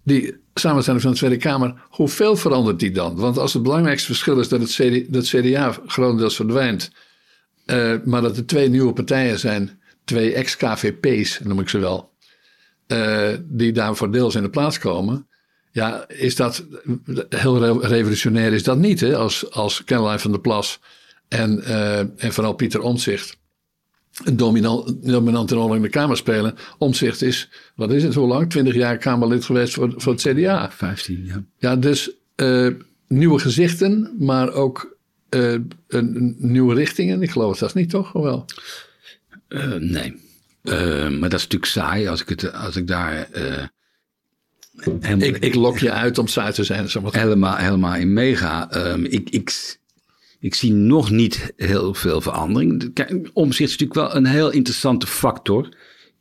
die 0.02 0.36
samenstelling 0.54 1.02
van 1.02 1.10
de 1.10 1.16
Tweede 1.16 1.36
Kamer, 1.36 1.74
hoeveel 1.88 2.36
verandert 2.36 2.78
die 2.78 2.90
dan? 2.90 3.16
Want 3.16 3.38
als 3.38 3.52
het 3.52 3.62
belangrijkste 3.62 4.06
verschil 4.06 4.38
is 4.40 4.48
dat 4.48 4.60
het, 4.60 4.70
CD, 4.70 5.12
dat 5.12 5.26
CDA 5.28 5.78
grotendeels 5.86 6.36
verdwijnt, 6.36 6.92
uh, 7.66 7.94
maar 8.04 8.22
dat 8.22 8.36
er 8.36 8.46
twee 8.46 8.68
nieuwe 8.68 8.92
partijen 8.92 9.38
zijn, 9.38 9.80
twee 10.04 10.32
ex-KVP's 10.32 11.40
noem 11.42 11.60
ik 11.60 11.68
ze 11.68 11.78
wel, 11.78 12.09
uh, 12.92 13.28
die 13.42 13.72
daarvoor 13.72 14.12
deels 14.12 14.34
in 14.34 14.42
de 14.42 14.50
plaats 14.50 14.78
komen. 14.78 15.26
Ja, 15.72 16.08
is 16.08 16.36
dat 16.36 16.66
heel 17.28 17.82
revolutionair? 17.82 18.52
Is 18.52 18.62
dat 18.62 18.78
niet, 18.78 19.00
hè? 19.00 19.16
Als, 19.16 19.50
als 19.50 19.84
Caroline 19.84 20.18
van 20.18 20.30
der 20.30 20.40
Plas 20.40 20.80
en, 21.28 21.58
uh, 21.58 21.98
en 21.98 22.32
vooral 22.32 22.52
Pieter 22.52 22.80
Omtzigt 22.80 23.38
een 24.24 24.36
dominant, 24.36 25.06
dominante 25.06 25.54
rol 25.54 25.74
in 25.74 25.82
de 25.82 25.88
Kamer 25.88 26.16
spelen. 26.16 26.54
Omzicht 26.78 27.22
is, 27.22 27.48
wat 27.74 27.92
is 27.92 28.02
het, 28.02 28.14
hoe 28.14 28.26
lang? 28.26 28.50
Twintig 28.50 28.74
jaar 28.74 28.98
Kamerlid 28.98 29.44
geweest 29.44 29.74
voor, 29.74 29.94
voor 29.96 30.12
het 30.12 30.22
CDA. 30.22 30.70
Vijftien, 30.70 31.24
ja. 31.24 31.44
Ja, 31.58 31.76
dus 31.76 32.10
uh, 32.36 32.68
nieuwe 33.08 33.38
gezichten, 33.38 34.14
maar 34.18 34.52
ook 34.52 34.96
uh, 35.30 35.52
een, 35.52 35.70
een, 35.88 36.36
nieuwe 36.38 36.74
richtingen. 36.74 37.22
Ik 37.22 37.30
geloof 37.30 37.58
dat 37.58 37.74
niet, 37.74 37.90
toch? 37.90 38.14
Of 38.14 38.22
wel? 38.22 38.44
Uh, 39.48 39.74
nee. 39.74 40.28
Uh, 40.62 41.08
maar 41.08 41.28
dat 41.28 41.38
is 41.38 41.48
natuurlijk 41.48 41.64
saai 41.64 42.08
als 42.08 42.20
ik, 42.20 42.28
het, 42.28 42.52
als 42.52 42.76
ik 42.76 42.86
daar 42.86 43.28
uh, 43.34 43.64
helemaal, 45.00 45.28
ik, 45.28 45.38
ik 45.38 45.54
lok 45.54 45.78
je 45.78 45.92
uit 45.92 46.18
om 46.18 46.26
saai 46.26 46.52
te 46.52 46.64
zijn. 46.64 46.88
Helemaal, 47.10 47.56
helemaal 47.56 47.94
in 47.94 48.12
meega. 48.12 48.76
Um, 48.92 49.04
ik, 49.04 49.30
ik, 49.30 49.76
ik 50.40 50.54
zie 50.54 50.72
nog 50.72 51.10
niet 51.10 51.52
heel 51.56 51.94
veel 51.94 52.20
verandering. 52.20 52.90
Omzicht 53.32 53.70
is 53.70 53.78
natuurlijk 53.78 54.12
wel 54.12 54.16
een 54.16 54.26
heel 54.26 54.50
interessante 54.50 55.06
factor 55.06 55.76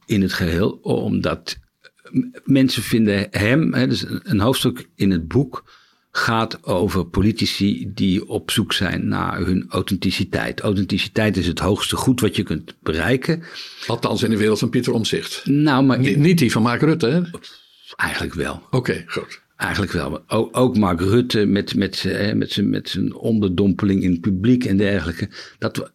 in 0.06 0.22
het 0.22 0.34
geheel, 0.34 0.72
omdat 0.82 1.58
mensen 2.44 2.84
vinden 2.84 3.28
hem, 3.32 3.74
hè, 3.74 3.88
dus 3.88 4.06
een 4.24 4.40
hoofdstuk 4.40 4.90
in 4.96 5.12
het 5.12 5.28
boek 5.28 5.72
gaat 6.20 6.64
over 6.64 7.06
politici 7.06 7.92
die 7.94 8.28
op 8.28 8.52
zoek 8.52 8.74
zijn 8.74 9.08
naar 9.08 9.38
hun 9.46 9.66
authenticiteit. 9.70 10.60
Authenticiteit 10.60 11.38
is 11.38 11.48
het 11.48 11.60
hoogste 11.60 11.96
goed 11.96 12.22
wat 12.22 12.36
je 12.36 12.44
kunt 12.44 12.76
bereiken. 12.84 13.44
Althans 13.88 14.24
in 14.24 14.30
de 14.30 14.38
wereld 14.38 14.60
van 14.60 14.70
Pieter 14.70 14.94
Omzicht. 14.94 15.46
Nou, 15.46 15.84
maar... 15.84 16.00
niet 16.00 16.38
die 16.38 16.52
van 16.52 16.62
Mark 16.62 16.82
Rutte, 16.82 17.08
hè? 17.08 17.22
Eigenlijk 17.96 18.34
wel. 18.34 18.62
Oké, 18.70 19.04
goed. 19.08 19.42
Eigenlijk 19.56 19.92
wel. 19.92 20.24
Ook, 20.28 20.58
ook 20.58 20.78
Mark 20.78 21.00
Rutte 21.00 21.46
met, 21.46 21.76
met, 21.76 22.04
met, 22.36 22.52
zijn, 22.52 22.70
met 22.70 22.90
zijn 22.90 23.16
onderdompeling 23.16 24.04
in 24.04 24.12
het 24.12 24.22
publiek 24.22 24.66
en 24.66 24.78
dergelijke. 24.78 25.30
Dat, 25.58 25.92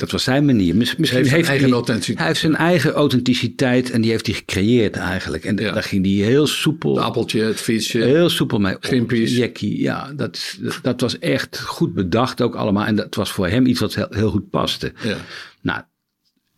dat 0.00 0.10
was 0.10 0.22
zijn 0.22 0.44
manier. 0.44 0.76
Misschien 0.76 1.04
heeft, 1.04 1.30
heeft 1.30 1.48
eigen 1.48 1.70
hij, 1.84 2.00
hij 2.14 2.26
heeft 2.26 2.40
zijn 2.40 2.56
eigen 2.56 2.92
authenticiteit 2.92 3.90
en 3.90 4.00
die 4.00 4.10
heeft 4.10 4.26
hij 4.26 4.34
gecreëerd 4.34 4.96
eigenlijk. 4.96 5.44
En 5.44 5.56
daar 5.56 5.82
ging 5.82 6.04
hij 6.04 6.14
heel 6.14 6.46
soepel. 6.46 6.94
Het 6.94 7.04
appeltje, 7.04 7.42
het 7.42 7.60
fietsje. 7.60 7.98
Heel 7.98 8.28
soepel 8.28 8.58
mee. 8.58 8.76
Jackie, 9.24 9.80
ja, 9.80 10.12
dat, 10.12 10.58
dat 10.82 11.00
was 11.00 11.18
echt 11.18 11.60
goed 11.60 11.94
bedacht 11.94 12.40
ook 12.40 12.54
allemaal. 12.54 12.84
En 12.84 12.96
dat 12.96 13.14
was 13.14 13.32
voor 13.32 13.48
hem 13.48 13.66
iets 13.66 13.80
wat 13.80 13.94
heel, 13.94 14.06
heel 14.10 14.30
goed 14.30 14.50
paste. 14.50 14.92
Ja. 15.02 15.16
Nou, 15.60 15.82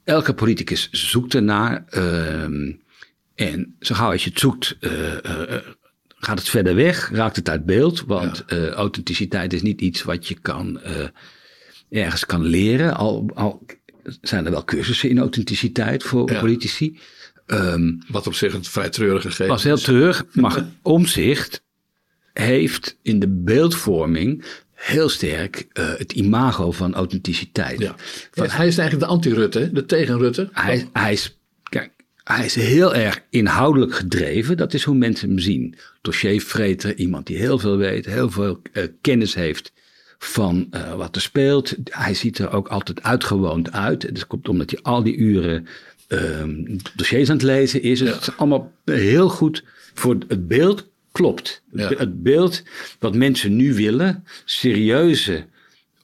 elke 0.04 0.34
politicus 0.34 0.88
zoekt 0.90 1.34
ernaar. 1.34 1.84
Uh, 1.90 2.42
en 3.34 3.76
zo 3.80 3.94
gauw 3.94 4.10
als 4.10 4.24
je 4.24 4.30
het 4.30 4.38
zoekt, 4.38 4.76
uh, 4.80 4.90
uh, 4.90 5.56
gaat 6.18 6.38
het 6.38 6.48
verder 6.48 6.74
weg, 6.74 7.10
raakt 7.12 7.36
het 7.36 7.48
uit 7.48 7.64
beeld. 7.64 8.04
Want 8.06 8.44
ja. 8.46 8.68
authenticiteit 8.68 9.52
is 9.52 9.62
niet 9.62 9.80
iets 9.80 10.02
wat 10.02 10.28
je 10.28 10.36
kan 10.42 10.80
ergens 11.92 12.26
kan 12.26 12.44
leren. 12.44 12.96
Al, 12.96 13.30
al 13.34 13.66
zijn 14.20 14.44
er 14.44 14.50
wel 14.50 14.64
cursussen 14.64 15.08
in 15.08 15.18
authenticiteit 15.18 16.02
voor 16.02 16.24
politici. 16.40 16.98
Um, 17.46 17.98
Wat 18.08 18.26
op 18.26 18.34
zich 18.34 18.54
een 18.54 18.64
vrij 18.64 18.88
treurige 18.88 19.28
gegeven 19.28 19.52
was 19.52 19.62
heel 19.62 19.76
treurig, 19.76 20.26
maar 20.32 20.66
omzicht 20.82 21.62
heeft 22.32 22.98
in 23.02 23.18
de 23.18 23.28
beeldvorming 23.28 24.44
heel 24.72 25.08
sterk 25.08 25.66
uh, 25.72 25.94
het 25.96 26.12
imago 26.12 26.72
van 26.72 26.94
authenticiteit. 26.94 27.78
Ja. 27.78 27.94
Van, 28.30 28.48
hij 28.50 28.66
is 28.66 28.78
eigenlijk 28.78 29.08
de 29.08 29.14
anti-Rutte, 29.14 29.70
de 29.72 29.86
tegen-Rutte. 29.86 30.48
Hij, 30.52 30.88
hij, 30.92 31.12
is, 31.12 31.38
kijk, 31.62 31.90
hij 32.24 32.44
is 32.44 32.54
heel 32.54 32.94
erg 32.94 33.22
inhoudelijk 33.30 33.94
gedreven. 33.94 34.56
Dat 34.56 34.74
is 34.74 34.84
hoe 34.84 34.94
mensen 34.94 35.28
hem 35.28 35.38
zien. 35.38 35.74
Dossiervreter, 36.00 36.96
iemand 36.96 37.26
die 37.26 37.36
heel 37.36 37.58
veel 37.58 37.76
weet, 37.76 38.06
heel 38.06 38.30
veel 38.30 38.60
uh, 38.72 38.84
kennis 39.00 39.34
heeft 39.34 39.72
van 40.24 40.68
uh, 40.70 40.94
wat 40.94 41.16
er 41.16 41.22
speelt. 41.22 41.76
Hij 41.84 42.14
ziet 42.14 42.38
er 42.38 42.52
ook 42.52 42.68
altijd 42.68 43.02
uitgewoond 43.02 43.72
uit. 43.72 44.14
Dat 44.14 44.26
komt 44.26 44.48
omdat 44.48 44.70
hij 44.70 44.80
al 44.82 45.02
die 45.02 45.16
uren 45.16 45.66
um, 46.08 46.76
dossiers 46.94 47.28
aan 47.28 47.36
het 47.36 47.44
lezen 47.44 47.82
is. 47.82 48.00
Ja. 48.00 48.06
Het 48.06 48.20
is 48.20 48.36
allemaal 48.36 48.72
heel 48.84 49.28
goed 49.28 49.64
voor 49.94 50.16
het 50.28 50.48
beeld. 50.48 50.90
Klopt. 51.12 51.62
Ja. 51.72 51.88
Het 51.88 52.22
beeld 52.22 52.62
wat 52.98 53.14
mensen 53.14 53.56
nu 53.56 53.74
willen, 53.74 54.24
serieuze, 54.44 55.44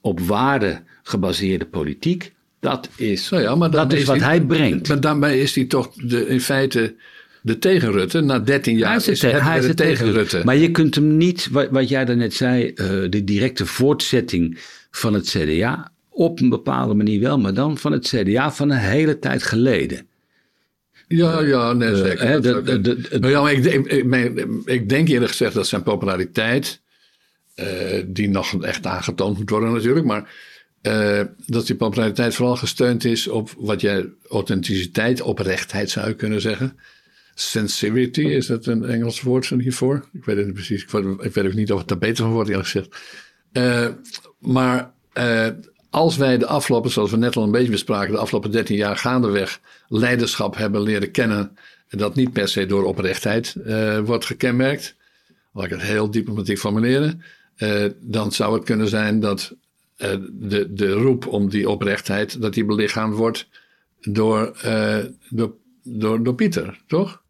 op 0.00 0.20
waarde 0.20 0.82
gebaseerde 1.02 1.66
politiek, 1.66 2.32
dat 2.60 2.88
is, 2.96 3.28
nou 3.28 3.42
ja, 3.42 3.54
maar 3.54 3.70
dat 3.70 3.92
is, 3.92 4.00
is 4.00 4.06
wat 4.06 4.16
die, 4.16 4.24
hij 4.24 4.40
brengt. 4.40 4.88
Maar 4.88 5.00
daarmee 5.00 5.40
is 5.40 5.54
hij 5.54 5.64
toch 5.64 5.92
de, 5.94 6.26
in 6.26 6.40
feite 6.40 6.94
de 7.42 7.58
tegen 7.58 7.92
Rutte. 7.92 8.20
Na 8.20 8.38
13 8.38 8.76
jaar 8.76 8.88
hij 8.88 8.96
is, 8.96 9.22
het, 9.22 9.40
hij 9.40 9.58
is 9.58 9.66
de 9.66 9.74
tegen 9.74 10.12
Rutte. 10.12 10.42
Maar 10.44 10.56
je 10.56 10.70
kunt 10.70 10.94
hem 10.94 11.16
niet, 11.16 11.48
wat, 11.50 11.68
wat 11.70 11.88
jij 11.88 12.04
daarnet 12.04 12.34
zei, 12.34 12.64
uh, 12.64 12.74
de 13.10 13.24
directe 13.24 13.66
voortzetting 13.66 14.58
van 14.90 15.14
het 15.14 15.28
CDA. 15.28 15.92
Op 16.08 16.40
een 16.40 16.48
bepaalde 16.48 16.94
manier 16.94 17.20
wel, 17.20 17.38
maar 17.38 17.54
dan 17.54 17.78
van 17.78 17.92
het 17.92 18.08
CDA 18.08 18.52
van 18.52 18.70
een 18.70 18.78
hele 18.78 19.18
tijd 19.18 19.42
geleden. 19.42 20.06
Ja, 21.08 21.40
ja, 21.40 21.72
nee, 21.72 21.96
zeker. 21.96 22.34
Ik, 24.64 24.88
denk 24.88 25.08
eerlijk 25.08 25.30
gezegd 25.30 25.54
dat 25.54 25.66
zijn 25.66 25.82
populariteit, 25.82 26.80
uh, 27.56 27.66
die 28.06 28.28
nog 28.28 28.62
echt 28.62 28.86
aangetoond 28.86 29.38
moet 29.38 29.50
worden 29.50 29.72
natuurlijk, 29.72 30.06
maar 30.06 30.30
uh, 30.82 31.20
dat 31.46 31.66
die 31.66 31.76
populariteit 31.76 32.34
vooral 32.34 32.56
gesteund 32.56 33.04
is 33.04 33.28
op 33.28 33.54
wat 33.58 33.80
jij 33.80 34.08
authenticiteit, 34.28 35.20
oprechtheid 35.20 35.90
zou 35.90 36.08
je 36.08 36.14
kunnen 36.14 36.40
zeggen. 36.40 36.78
Sincerity, 37.40 38.20
is 38.20 38.46
dat 38.46 38.66
een 38.66 38.84
Engels 38.84 39.20
woord 39.20 39.48
hiervoor? 39.48 40.08
Ik 40.12 40.24
weet 40.24 40.36
het 40.36 40.44
niet 40.44 40.54
precies. 40.54 40.82
Ik, 40.82 40.90
weet 41.32 41.46
ook 41.46 41.54
niet 41.54 41.72
of 41.72 41.78
het 41.78 41.88
daar 41.88 41.98
beter 41.98 42.24
van 42.24 42.32
wordt, 42.32 42.48
eerlijk 42.48 42.68
gezegd. 42.68 42.96
Uh, 43.52 43.88
maar 44.38 44.92
uh, 45.14 45.46
als 45.90 46.16
wij 46.16 46.38
de 46.38 46.46
afgelopen, 46.46 46.90
zoals 46.90 47.10
we 47.10 47.16
net 47.16 47.36
al 47.36 47.42
een 47.42 47.50
beetje 47.50 47.70
bespraken, 47.70 48.12
de 48.12 48.18
afgelopen 48.18 48.50
13 48.50 48.76
jaar 48.76 48.96
gaandeweg 48.96 49.60
leiderschap 49.88 50.56
hebben 50.56 50.80
leren 50.80 51.10
kennen, 51.10 51.56
dat 51.88 52.14
niet 52.14 52.32
per 52.32 52.48
se 52.48 52.66
door 52.66 52.84
oprechtheid 52.84 53.56
uh, 53.66 53.98
wordt 53.98 54.24
gekenmerkt, 54.24 54.96
laat 55.52 55.64
ik 55.64 55.70
het 55.70 55.82
heel 55.82 56.10
diplomatiek 56.10 56.58
formuleren, 56.58 57.22
dan 58.00 58.32
zou 58.32 58.54
het 58.54 58.64
kunnen 58.64 58.88
zijn 58.88 59.20
dat 59.20 59.54
de, 60.30 60.66
de 60.70 60.92
roep 60.92 61.26
om 61.26 61.48
die 61.48 61.70
oprechtheid, 61.70 62.40
dat 62.40 62.54
die 62.54 62.64
belichaamd 62.64 63.14
wordt 63.14 63.48
door, 64.00 64.58
door, 65.28 65.54
door, 65.82 66.22
door 66.22 66.34
Pieter, 66.34 66.80
toch? 66.86 67.22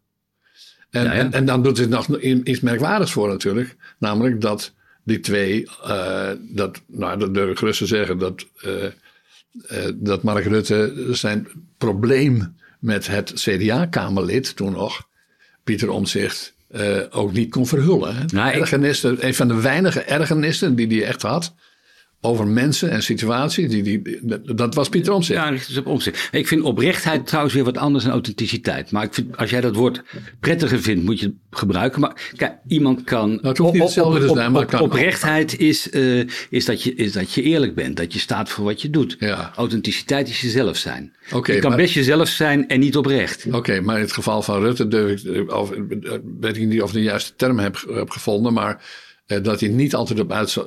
En, 0.89 1.03
ja, 1.03 1.13
ja. 1.13 1.19
en, 1.19 1.33
en, 1.33 1.45
dan 1.45 1.63
doet 1.63 1.77
het 1.77 1.89
nog 1.89 2.19
iets 2.21 2.59
merkwaardigs 2.59 3.11
voor 3.11 3.27
natuurlijk. 3.27 3.75
Namelijk 3.97 4.41
dat 4.41 4.73
die 5.03 5.19
twee, 5.19 5.67
uh, 5.87 6.29
dat, 6.39 6.81
nou, 6.87 7.19
dat 7.19 7.33
durf 7.33 7.49
ik 7.51 7.57
gerust 7.57 7.79
te 7.79 7.85
zeggen, 7.85 8.17
dat, 8.17 8.45
uh, 8.65 8.83
uh, 8.83 8.89
dat 9.95 10.23
Mark 10.23 10.45
Rutte 10.45 11.07
zijn 11.11 11.47
probleem 11.77 12.55
met 12.79 13.07
het 13.07 13.31
CDA-kamerlid 13.35 14.55
toen 14.55 14.71
nog, 14.71 15.07
Pieter 15.63 15.89
Omzicht, 15.89 16.53
ook 17.09 17.33
niet 17.33 17.49
kon 17.49 17.67
verhullen. 17.67 18.29
Ergernissen, 18.35 19.25
een 19.25 19.35
van 19.35 19.47
de 19.47 19.61
weinige 19.61 20.01
ergernissen 20.01 20.75
die 20.75 20.87
hij 20.87 21.07
echt 21.07 21.21
had 21.21 21.53
over 22.21 22.47
mensen 22.47 22.89
en 22.89 23.03
situaties. 23.03 23.69
Die, 23.69 23.83
die, 23.83 24.19
dat 24.55 24.75
was 24.75 24.89
Pieter 24.89 25.13
Omtzigt. 25.13 25.39
Ja, 25.39 25.51
dat 25.51 25.59
is 25.59 25.77
op 25.77 25.85
Omtzigt. 25.85 26.29
Ik 26.31 26.47
vind 26.47 26.61
oprechtheid 26.61 27.27
trouwens 27.27 27.53
weer 27.53 27.63
wat 27.63 27.77
anders 27.77 28.03
dan 28.03 28.13
authenticiteit. 28.13 28.91
Maar 28.91 29.03
ik 29.03 29.13
vind, 29.13 29.37
als 29.37 29.49
jij 29.49 29.61
dat 29.61 29.75
woord 29.75 30.03
prettiger 30.39 30.81
vindt, 30.81 31.03
moet 31.03 31.19
je 31.19 31.25
het 31.25 31.35
gebruiken. 31.59 32.01
Maar 32.01 32.31
kijk, 32.35 32.53
iemand 32.67 33.03
kan... 33.03 33.29
Nou, 33.29 33.47
het 33.47 33.57
hoeft 33.57 33.73
niet 33.73 33.81
hetzelfde 33.81 34.49
maar 34.49 34.61
op, 34.61 34.81
Oprechtheid 34.81 35.57
is, 35.57 35.91
uh, 35.91 36.23
is, 36.49 36.65
dat 36.65 36.83
je, 36.83 36.95
is 36.95 37.11
dat 37.11 37.33
je 37.33 37.41
eerlijk 37.41 37.75
bent. 37.75 37.97
Dat 37.97 38.13
je 38.13 38.19
staat 38.19 38.49
voor 38.49 38.65
wat 38.65 38.81
je 38.81 38.89
doet. 38.89 39.15
Ja. 39.19 39.51
Authenticiteit 39.55 40.29
is 40.29 40.41
jezelf 40.41 40.77
zijn. 40.77 41.13
Okay, 41.31 41.55
je 41.55 41.61
kan 41.61 41.69
maar, 41.69 41.79
best 41.79 41.93
jezelf 41.93 42.27
zijn 42.27 42.67
en 42.67 42.79
niet 42.79 42.97
oprecht. 42.97 43.45
Oké, 43.45 43.57
okay, 43.57 43.79
maar 43.79 43.95
in 43.95 44.01
het 44.01 44.11
geval 44.11 44.41
van 44.41 44.61
Rutte 44.61 44.87
durf 44.87 45.23
ik... 45.23 45.53
Of, 45.53 45.71
weet 46.39 46.57
ik 46.57 46.67
niet 46.67 46.81
of 46.81 46.89
ik 46.89 46.95
de 46.95 47.01
juiste 47.01 47.35
term 47.35 47.59
heb, 47.59 47.85
heb 47.93 48.09
gevonden, 48.09 48.53
maar 48.53 48.83
dat 49.37 49.59
hij 49.59 49.69
niet 49.69 49.95
altijd 49.95 50.19
op 50.19 50.31
uit, 50.31 50.63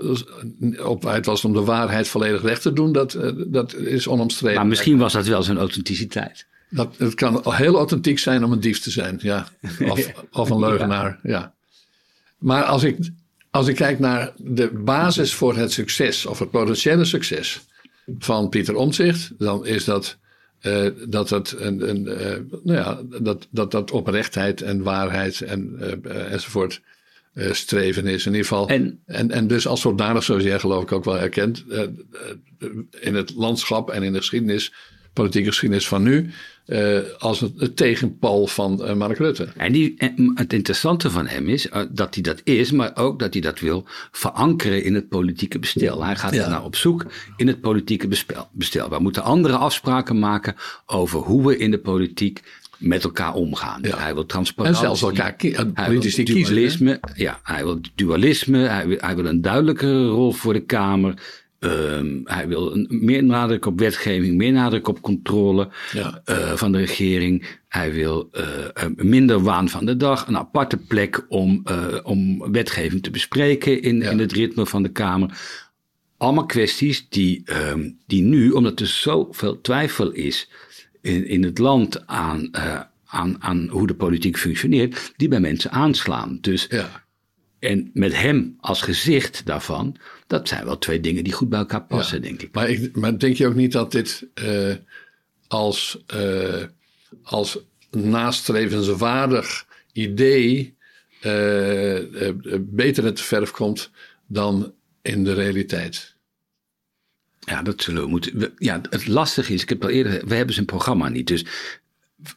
op 0.78 1.06
uit, 1.06 1.26
was 1.26 1.44
om 1.44 1.52
de 1.52 1.60
waarheid 1.60 2.08
volledig 2.08 2.42
recht 2.42 2.62
te 2.62 2.72
doen, 2.72 2.92
dat, 2.92 3.18
dat 3.46 3.74
is 3.74 4.06
onomstreden. 4.06 4.56
Maar 4.56 4.66
misschien 4.66 4.98
was 4.98 5.12
dat 5.12 5.26
wel 5.26 5.42
zijn 5.42 5.58
authenticiteit. 5.58 6.46
Dat, 6.68 6.94
het 6.98 7.14
kan 7.14 7.42
heel 7.44 7.76
authentiek 7.76 8.18
zijn 8.18 8.44
om 8.44 8.52
een 8.52 8.60
dief 8.60 8.80
te 8.80 8.90
zijn, 8.90 9.18
ja. 9.22 9.48
Of, 9.88 10.12
of 10.30 10.50
een 10.50 10.58
leugenaar, 10.58 11.20
ja. 11.22 11.54
Maar 12.38 12.62
als 12.64 12.82
ik, 12.82 12.98
als 13.50 13.66
ik 13.66 13.74
kijk 13.74 13.98
naar 13.98 14.32
de 14.36 14.70
basis 14.70 15.34
voor 15.34 15.56
het 15.56 15.72
succes, 15.72 16.26
of 16.26 16.38
het 16.38 16.50
potentiële 16.50 17.04
succes 17.04 17.60
van 18.18 18.48
Pieter 18.48 18.74
Omtzigt, 18.74 19.30
dan 19.38 19.66
is 19.66 19.84
dat 19.84 20.16
uh, 20.62 20.88
dat, 21.08 21.30
het 21.30 21.54
een, 21.58 21.88
een, 21.88 22.04
uh, 22.04 22.60
nou 22.62 22.78
ja, 22.78 23.00
dat, 23.22 23.46
dat, 23.50 23.70
dat 23.70 23.90
oprechtheid 23.90 24.62
en 24.62 24.82
waarheid 24.82 25.40
en, 25.40 25.76
uh, 25.80 26.32
enzovoort 26.32 26.80
uh, 27.34 27.52
streven 27.52 28.06
is. 28.06 28.26
In 28.26 28.32
ieder 28.32 28.46
geval. 28.46 28.68
En, 28.68 29.00
en, 29.06 29.30
en 29.30 29.46
dus 29.46 29.66
als 29.66 29.80
zodanig, 29.80 30.22
zoals 30.22 30.42
jij 30.42 30.58
geloof 30.58 30.82
ik 30.82 30.92
ook 30.92 31.04
wel 31.04 31.18
herkent, 31.18 31.64
uh, 31.68 31.80
in 33.00 33.14
het 33.14 33.34
landschap 33.34 33.90
en 33.90 34.02
in 34.02 34.12
de 34.12 34.18
geschiedenis, 34.18 34.72
politieke 35.12 35.48
geschiedenis 35.48 35.88
van 35.88 36.02
nu, 36.02 36.30
uh, 36.66 36.98
als 37.18 37.40
het, 37.40 37.52
het 37.56 37.76
tegenpal 37.76 38.46
van 38.46 38.96
Mark 38.96 39.18
Rutte. 39.18 39.48
En, 39.56 39.72
die, 39.72 39.94
en 39.98 40.32
het 40.34 40.52
interessante 40.52 41.10
van 41.10 41.26
hem 41.26 41.48
is 41.48 41.68
dat 41.90 42.14
hij 42.14 42.22
dat 42.22 42.40
is, 42.44 42.70
maar 42.70 42.96
ook 42.96 43.18
dat 43.18 43.32
hij 43.32 43.42
dat 43.42 43.60
wil 43.60 43.84
verankeren 44.12 44.84
in 44.84 44.94
het 44.94 45.08
politieke 45.08 45.58
bestel. 45.58 46.04
Hij 46.04 46.16
gaat 46.16 46.34
ja. 46.34 46.48
naar 46.48 46.64
op 46.64 46.76
zoek 46.76 47.06
in 47.36 47.46
het 47.46 47.60
politieke 47.60 48.08
bestel. 48.52 48.88
We 48.88 48.98
moeten 48.98 49.22
andere 49.22 49.56
afspraken 49.56 50.18
maken 50.18 50.54
over 50.86 51.18
hoe 51.18 51.46
we 51.46 51.56
in 51.56 51.70
de 51.70 51.78
politiek 51.78 52.42
met 52.82 53.04
elkaar 53.04 53.34
omgaan. 53.34 53.78
Ja. 53.82 53.98
Hij 53.98 54.14
wil 54.14 54.26
transparantie. 54.26 54.80
En 54.88 54.96
zelfs 54.96 55.02
elkaar 55.18 55.36
politiek 55.86 56.26
dualisme. 56.26 57.00
Ja, 57.14 57.40
hij 57.42 57.64
wil 57.64 57.80
dualisme. 57.94 58.58
Hij 58.58 58.86
wil, 58.86 58.96
hij 59.00 59.14
wil 59.16 59.26
een 59.26 59.40
duidelijkere 59.42 60.06
rol 60.06 60.32
voor 60.32 60.52
de 60.52 60.60
Kamer. 60.64 61.14
Ehm, 61.58 62.20
hij 62.24 62.48
wil 62.48 62.72
een, 62.74 62.86
meer 62.90 63.24
nadruk 63.24 63.66
op 63.66 63.78
wetgeving, 63.78 64.36
meer 64.36 64.52
nadruk 64.52 64.88
op 64.88 65.00
controle 65.00 65.68
Ja. 65.92 66.20
eh, 66.24 66.52
van 66.52 66.72
de 66.72 66.78
regering. 66.78 67.46
Hij 67.68 67.92
wil 67.92 68.28
eh, 68.32 68.44
minder 68.96 69.42
waan 69.42 69.68
van 69.68 69.84
de 69.86 69.96
dag, 69.96 70.26
een 70.26 70.36
aparte 70.36 70.76
plek 70.76 71.24
om, 71.28 71.60
eh, 71.64 71.86
om 72.02 72.50
wetgeving 72.52 73.02
te 73.02 73.10
bespreken 73.10 73.82
in, 73.82 74.00
Ja. 74.00 74.10
in 74.10 74.18
het 74.18 74.32
ritme 74.32 74.66
van 74.66 74.82
de 74.82 74.88
Kamer. 74.88 75.38
Allemaal 76.16 76.46
kwesties 76.46 77.08
die, 77.08 77.42
ehm, 77.44 77.90
die 78.06 78.22
nu, 78.22 78.50
omdat 78.50 78.80
er 78.80 78.86
zoveel 78.86 79.60
twijfel 79.60 80.10
is 80.10 80.50
in, 81.02 81.26
in 81.26 81.42
het 81.44 81.58
land 81.58 82.06
aan, 82.06 82.48
eh, 82.52 82.80
aan, 83.04 83.42
aan 83.42 83.68
hoe 83.68 83.86
de 83.86 83.94
politiek 83.94 84.38
functioneert, 84.38 85.12
die 85.16 85.28
bij 85.28 85.40
mensen 85.40 85.70
aanslaan. 85.70 86.38
Dus 86.40 86.66
Ja. 86.70 87.04
en 87.58 87.90
met 87.94 88.14
hem 88.16 88.56
als 88.60 88.82
gezicht 88.82 89.46
daarvan, 89.46 89.96
dat 90.26 90.48
zijn 90.48 90.64
wel 90.64 90.78
twee 90.78 91.00
dingen 91.00 91.24
die 91.24 91.32
goed 91.32 91.48
bij 91.48 91.58
elkaar 91.58 91.84
passen, 91.84 92.16
Ja. 92.16 92.22
denk 92.22 92.42
ik. 92.42 92.54
Maar, 92.54 92.70
ik, 92.70 92.96
maar 92.96 93.18
denk 93.18 93.36
je 93.36 93.46
ook 93.46 93.54
niet 93.54 93.72
dat 93.72 93.92
dit 93.92 94.26
eh, 94.34 94.74
als, 95.48 96.02
eh, 96.06 96.62
als 97.22 97.58
nastrevenswaardig 97.90 99.66
idee 99.92 100.74
beter 102.60 103.04
uit 103.04 103.16
de 103.16 103.22
verf 103.22 103.50
komt 103.50 103.90
dan 104.26 104.72
in 105.02 105.24
de 105.24 105.32
realiteit? 105.32 106.11
Ja, 107.46 107.62
dat 107.62 107.82
zullen 107.82 108.02
we 108.02 108.08
moeten. 108.08 108.38
we- 108.38 108.52
ja, 108.58 108.80
het 108.90 109.06
lastige 109.06 109.52
is, 109.54 109.62
ik 109.62 109.68
heb 109.68 109.82
al 109.82 109.88
eerder, 109.90 110.22
we 110.26 110.34
hebben 110.34 110.54
zijn 110.54 110.66
programma 110.66 111.08
niet. 111.08 111.26
Dus 111.26 111.44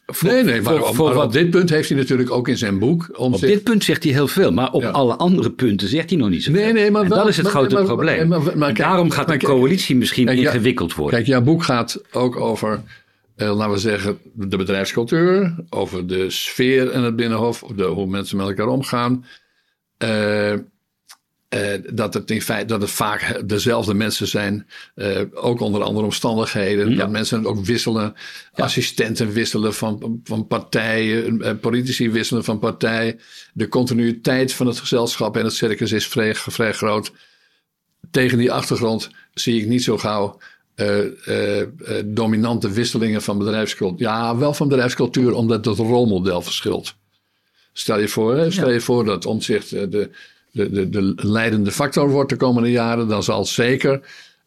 voor- 0.06 0.30
nee, 0.30 0.42
nee, 0.42 0.62
voor- 0.62 0.94
voor 0.94 1.14
wat- 1.14 1.24
op 1.26 1.32
dit 1.32 1.50
punt 1.50 1.70
heeft 1.70 1.88
hij 1.88 1.98
natuurlijk 1.98 2.30
ook 2.30 2.48
in 2.48 2.58
zijn 2.58 2.78
boek 2.78 3.08
om 3.18 3.32
op 3.32 3.38
zich- 3.38 3.48
dit 3.48 3.62
punt 3.62 3.84
zegt 3.84 4.02
hij 4.04 4.12
heel 4.12 4.28
veel, 4.28 4.52
maar 4.52 4.72
op 4.72 4.82
Ja. 4.82 4.90
alle 4.90 5.14
andere 5.16 5.50
punten 5.50 5.88
zegt 5.88 6.10
hij 6.10 6.18
nog 6.18 6.28
niet 6.28 6.42
zoveel. 6.42 6.62
Nee, 6.62 6.72
nee, 6.72 6.90
maar 6.90 7.02
en 7.02 7.08
wel- 7.08 7.18
dat 7.18 7.28
is 7.28 7.36
het 7.36 7.44
maar- 7.44 7.54
grote 7.54 7.74
maar- 7.74 7.84
probleem. 7.84 8.28
maar- 8.28 8.46
En 8.52 8.58
kijk- 8.58 8.76
daarom 8.78 9.10
gaat 9.10 9.26
de 9.28 9.36
kijk- 9.36 9.44
coalitie 9.52 9.96
misschien 9.96 10.26
kijk, 10.26 10.38
ingewikkeld 10.38 10.94
worden. 10.94 11.14
Kijk, 11.14 11.26
jouw 11.26 11.42
boek 11.42 11.62
gaat 11.62 12.02
ook 12.12 12.36
over, 12.36 12.82
eh, 13.36 13.56
laten 13.56 13.72
we 13.74 13.78
zeggen, 13.78 14.18
de 14.32 14.56
bedrijfscultuur, 14.56 15.54
over 15.70 16.06
de 16.06 16.30
sfeer 16.30 16.92
in 16.92 17.02
het 17.02 17.16
binnenhof, 17.16 17.64
de, 17.76 17.84
hoe 17.84 18.06
mensen 18.06 18.36
met 18.36 18.46
elkaar 18.46 18.66
omgaan. 18.68 19.24
Eh, 19.98 20.52
eh, 21.48 21.72
dat, 21.92 22.14
het 22.14 22.30
in 22.30 22.42
feite, 22.42 22.66
dat 22.66 22.80
het 22.80 22.90
vaak 22.90 23.48
dezelfde 23.48 23.94
mensen 23.94 24.28
zijn, 24.28 24.66
eh, 24.94 25.20
ook 25.32 25.60
onder 25.60 25.82
andere 25.82 26.04
omstandigheden. 26.04 26.96
Dat 26.96 27.10
mensen 27.10 27.46
ook 27.46 27.64
wisselen, 27.64 28.14
assistenten 28.52 29.32
wisselen 29.32 29.74
van, 29.74 30.20
van 30.24 30.46
partijen, 30.46 31.42
eh, 31.42 31.52
politici 31.60 32.10
wisselen 32.10 32.44
van 32.44 32.58
partij. 32.58 33.18
De 33.52 33.68
continuïteit 33.68 34.52
van 34.52 34.66
het 34.66 34.78
gezelschap 34.78 35.36
en 35.36 35.44
het 35.44 35.52
circus 35.52 35.92
is 35.92 36.08
vrij, 36.08 36.34
vrij 36.34 36.72
groot 36.72 37.12
tegen 38.10 38.38
die 38.38 38.52
achtergrond 38.52 39.10
zie 39.34 39.60
ik 39.60 39.66
niet 39.66 39.82
zo 39.82 39.98
gauw 39.98 40.38
dominante 42.04 42.70
wisselingen 42.70 43.22
van 43.22 43.38
bedrijfscultuur. 43.38 44.06
Ja, 44.06 44.36
wel 44.36 44.54
van 44.54 44.68
bedrijfscultuur, 44.68 45.32
omdat 45.32 45.64
het 45.64 45.78
rolmodel 45.78 46.42
verschilt. 46.42 46.94
Stel 47.72 47.98
je 47.98 48.08
voor, 48.08 48.36
hè, 48.36 48.50
stel 48.50 48.70
je 48.70 48.80
voor 48.80 49.04
dat 49.04 49.26
omzicht 49.26 49.70
de, 49.70 50.10
de, 50.56 50.70
de, 50.70 50.88
de 50.88 51.14
leidende 51.16 51.70
factor 51.70 52.10
wordt 52.10 52.30
de 52.30 52.36
komende 52.36 52.70
jaren, 52.70 53.08
dan 53.08 53.22
zal 53.22 53.44
zeker 53.44 54.00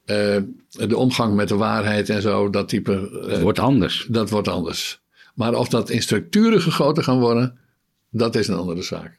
eh, 0.05 0.37
de 0.71 0.97
omgang 0.97 1.35
met 1.35 1.47
de 1.47 1.55
waarheid 1.55 2.09
en 2.09 2.21
zo, 2.21 2.49
dat 2.49 2.69
type, 2.69 3.09
eh, 3.23 3.31
Het 3.31 3.41
wordt 3.41 3.59
anders. 3.59 4.07
dat 4.09 4.29
wordt 4.29 4.47
anders. 4.47 5.01
Maar 5.35 5.53
of 5.55 5.67
dat 5.69 5.89
in 5.89 6.01
structuren 6.01 6.61
gegoten 6.61 7.03
gaan 7.03 7.19
worden, 7.19 7.57
dat 8.09 8.35
is 8.35 8.47
een 8.47 8.55
andere 8.55 8.81
zaak. 8.81 9.17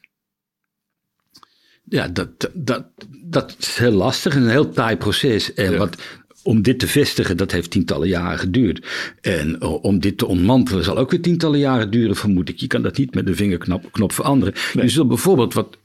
Ja, 1.83 2.07
dat, 2.07 2.49
dat, 2.53 2.85
dat 3.23 3.55
is 3.59 3.77
heel 3.77 3.91
lastig 3.91 4.35
en 4.35 4.41
een 4.41 4.49
heel 4.49 4.69
taai 4.69 4.97
proces. 4.97 5.53
En 5.53 5.71
Ja. 5.71 5.77
wat, 5.77 5.97
om 6.43 6.61
dit 6.61 6.79
te 6.79 6.87
vestigen, 6.87 7.37
dat 7.37 7.51
heeft 7.51 7.69
tientallen 7.71 8.07
jaren 8.07 8.39
geduurd. 8.39 8.87
En 9.21 9.59
eh, 9.59 9.83
om 9.83 9.99
dit 9.99 10.17
te 10.17 10.25
ontmantelen 10.25 10.83
zal 10.83 10.97
ook 10.97 11.11
weer 11.11 11.21
tientallen 11.21 11.59
jaren 11.59 11.91
duren, 11.91 12.15
vermoed 12.15 12.49
ik. 12.49 12.57
Je 12.57 12.67
kan 12.67 12.81
dat 12.81 12.97
niet 12.97 13.15
met 13.15 13.27
een 13.27 13.35
vingerknop 13.35 13.91
knop 13.91 14.11
veranderen. 14.11 14.53
Je 14.73 14.89
zult 14.89 15.07
bijvoorbeeld 15.07 15.53
wat, 15.53 15.77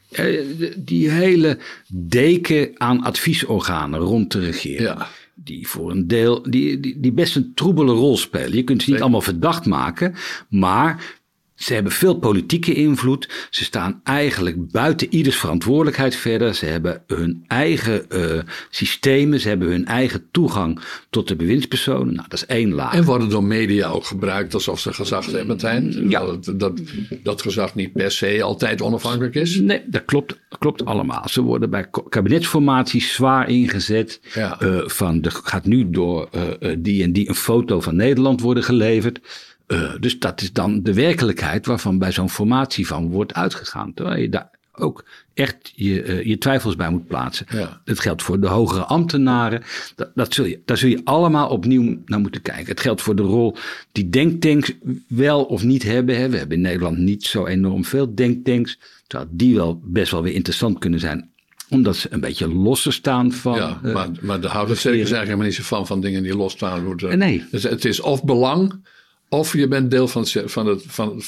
die 0.77 1.11
hele 1.11 1.59
deken 1.89 2.71
aan 2.75 3.03
adviesorganen 3.03 4.01
rond 4.01 4.33
de 4.33 4.41
regering. 4.41 4.81
Ja. 4.81 5.09
Die 5.35 5.69
voor 5.69 5.91
een 5.91 6.07
deel, 6.07 6.43
die, 6.43 6.81
die, 6.81 7.01
die 7.01 7.13
best 7.13 7.37
een 7.37 7.53
troebele 7.55 7.93
rol 7.93 8.17
spelen. 8.17 8.57
Je 8.57 8.63
kunt 8.63 8.83
ze 8.83 8.91
niet 8.91 9.01
allemaal 9.01 9.21
verdacht 9.21 9.67
maken, 9.67 10.15
maar 10.49 11.19
ze 11.57 11.75
hebben 11.75 11.93
veel 11.93 12.15
politieke 12.15 12.75
invloed. 12.75 13.29
Ze 13.51 13.65
staan 13.65 14.01
eigenlijk 14.05 14.71
buiten 14.71 15.15
ieders 15.15 15.37
verantwoordelijkheid 15.37 16.17
verder. 16.17 16.55
Ze 16.55 16.67
hebben 16.67 17.03
hun 17.07 17.45
eigen 17.47 18.11
eh, 18.11 18.39
systemen. 18.71 19.41
Ze 19.41 19.49
hebben 19.49 19.69
hun 19.69 19.87
eigen 19.87 20.27
toegang 20.31 20.81
tot 21.11 21.29
de 21.29 21.37
bewindspersonen. 21.37 22.15
Nou, 22.15 22.29
dat 22.29 22.39
is 22.39 22.47
één 22.47 22.73
laag. 22.73 22.95
En 22.95 23.05
worden 23.05 23.29
door 23.29 23.45
media 23.45 23.89
ook 23.89 24.05
gebruikt 24.05 24.55
alsof 24.55 24.81
ze 24.81 24.93
gezaghebbend 24.93 25.61
zijn. 25.61 26.11
Ja. 26.11 26.25
Dat, 26.25 26.53
dat, 26.57 26.81
dat 27.23 27.43
gezag 27.43 27.75
niet 27.75 27.93
per 27.93 28.11
se 28.11 28.43
altijd 28.43 28.83
onafhankelijk 28.83 29.35
is. 29.35 29.61
Nee, 29.61 29.83
dat 29.87 30.05
klopt, 30.05 30.39
klopt 30.59 30.85
allemaal. 30.85 31.29
Ze 31.29 31.43
worden 31.43 31.71
bij 31.71 31.87
kabinetsformaties 32.09 33.15
zwaar 33.15 33.49
ingezet. 33.49 34.21
Ja. 34.35 34.61
Eh, 34.61 34.79
van, 34.85 35.23
er 35.23 35.41
gaat 35.45 35.65
nu 35.65 35.91
door 35.91 36.29
eh, 36.31 36.77
die 36.79 37.03
en 37.03 37.13
die 37.13 37.29
een 37.29 37.35
foto 37.35 37.81
van 37.81 37.97
Nederland 37.97 38.41
worden 38.41 38.65
geleverd. 38.65 39.21
Eh, 39.67 39.93
dus 40.01 40.19
dat 40.19 40.41
is 40.41 40.53
dan 40.53 40.83
de 40.83 40.95
werkelijkheid 40.95 41.67
waarvan 41.67 41.99
bij 41.99 42.13
zo'n 42.13 42.31
formatie 42.31 42.87
van 42.87 43.11
wordt 43.11 43.35
uitgegaan. 43.35 43.95
Terwijl 43.95 44.21
je 44.21 44.29
daar 44.29 44.51
ook 44.79 45.05
echt 45.35 45.73
je, 45.75 46.03
eh, 46.03 46.25
je 46.25 46.39
twijfels 46.39 46.77
bij 46.77 46.91
moet 46.91 47.07
plaatsen. 47.07 47.47
Ja. 47.51 47.81
Het 47.85 48.01
geldt 48.01 48.23
voor 48.23 48.41
de 48.41 48.47
hogere 48.47 48.85
ambtenaren. 48.85 49.63
Dat, 49.95 50.11
dat 50.15 50.35
zul 50.35 50.45
je, 50.45 50.61
daar 50.65 50.77
zul 50.77 50.89
je 50.89 51.01
allemaal 51.05 51.49
opnieuw 51.49 52.03
naar 52.05 52.21
moeten 52.21 52.43
kijken. 52.43 52.67
Het 52.67 52.81
geldt 52.81 53.03
voor 53.03 53.17
de 53.17 53.23
rol 53.23 53.57
die 53.93 54.11
denktanks 54.11 54.73
wel 55.09 55.45
of 55.45 55.63
niet 55.63 55.83
hebben. 55.83 56.17
hè. 56.17 56.29
We 56.29 56.37
hebben 56.37 56.57
in 56.57 56.63
Nederland 56.63 56.99
niet 56.99 57.25
zo 57.25 57.47
enorm 57.47 57.85
veel 57.85 58.15
denktanks. 58.15 58.79
Terwijl 59.07 59.31
die 59.33 59.55
wel 59.55 59.81
best 59.85 60.11
wel 60.11 60.23
weer 60.23 60.35
interessant 60.35 60.79
kunnen 60.79 61.01
zijn. 61.01 61.31
Omdat 61.69 61.97
ze 61.97 62.09
een 62.11 62.21
beetje 62.21 62.49
losser 62.49 62.93
staan 62.93 63.33
van... 63.33 63.57
Ja, 63.57 63.81
eh, 63.83 63.95
maar, 63.95 64.09
maar 64.21 64.41
de 64.41 64.49
houders 64.49 64.79
is 64.79 64.87
eigenlijk 64.87 65.25
helemaal 65.25 65.47
niet 65.47 65.55
zo 65.55 65.63
van, 65.63 65.87
van 65.87 66.01
dingen 66.01 66.23
die 66.23 66.37
losstaan. 66.37 66.97
Nee. 66.97 67.45
Dus 67.51 67.63
het 67.63 67.85
is 67.85 68.01
of 68.01 68.25
belang, 68.25 68.81
of 69.29 69.53
je 69.53 69.69
bent 69.69 69.91
deel 69.91 70.09
van 70.09 70.23
het. 70.23 70.43
Van 70.47 70.67
het 70.67 70.83
van, 70.87 71.23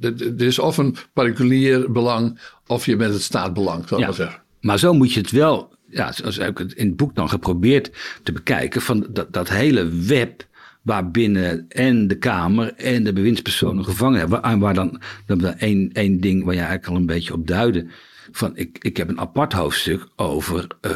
het 0.00 0.40
is 0.42 0.58
of 0.58 0.76
een 0.76 0.96
particulier 1.12 1.92
belang, 1.92 2.40
of 2.66 2.86
je 2.86 2.96
bent 2.96 3.12
het 3.12 3.22
staatbelang, 3.22 3.88
zou 3.88 3.92
ik 3.92 3.98
Ja. 4.00 4.06
maar 4.06 4.14
zeggen. 4.14 4.42
Maar 4.60 4.78
zo 4.78 4.92
moet 4.92 5.12
je 5.12 5.20
het 5.20 5.30
wel, 5.30 5.74
ja, 5.88 6.12
zoals 6.12 6.36
heb 6.36 6.48
ik 6.48 6.58
het 6.58 6.72
in 6.72 6.86
het 6.86 6.96
boek 6.96 7.14
dan 7.14 7.28
geprobeerd 7.28 7.90
te 8.22 8.32
bekijken, 8.32 8.82
van 8.82 9.06
dat, 9.10 9.32
dat 9.32 9.48
hele 9.48 9.88
web 9.88 10.46
waarbinnen 10.82 11.64
en 11.68 12.08
de 12.08 12.18
Kamer 12.18 12.74
en 12.74 13.04
de 13.04 13.12
bewindspersonen 13.12 13.84
gevangen 13.84 14.18
hebben. 14.18 14.40
Waar, 14.40 14.58
waar 14.58 14.74
dan, 14.74 15.00
dan 15.26 15.44
één, 15.44 15.90
één 15.92 16.20
ding 16.20 16.44
waar 16.44 16.54
jij 16.54 16.64
eigenlijk 16.64 16.92
al 16.92 17.00
een 17.00 17.06
beetje 17.06 17.32
op 17.32 17.46
duidde. 17.46 17.86
Van 18.32 18.56
ik, 18.56 18.78
ik 18.80 18.96
heb 18.96 19.08
een 19.08 19.20
apart 19.20 19.52
hoofdstuk 19.52 20.06
over 20.16 20.66
eh, 20.80 20.92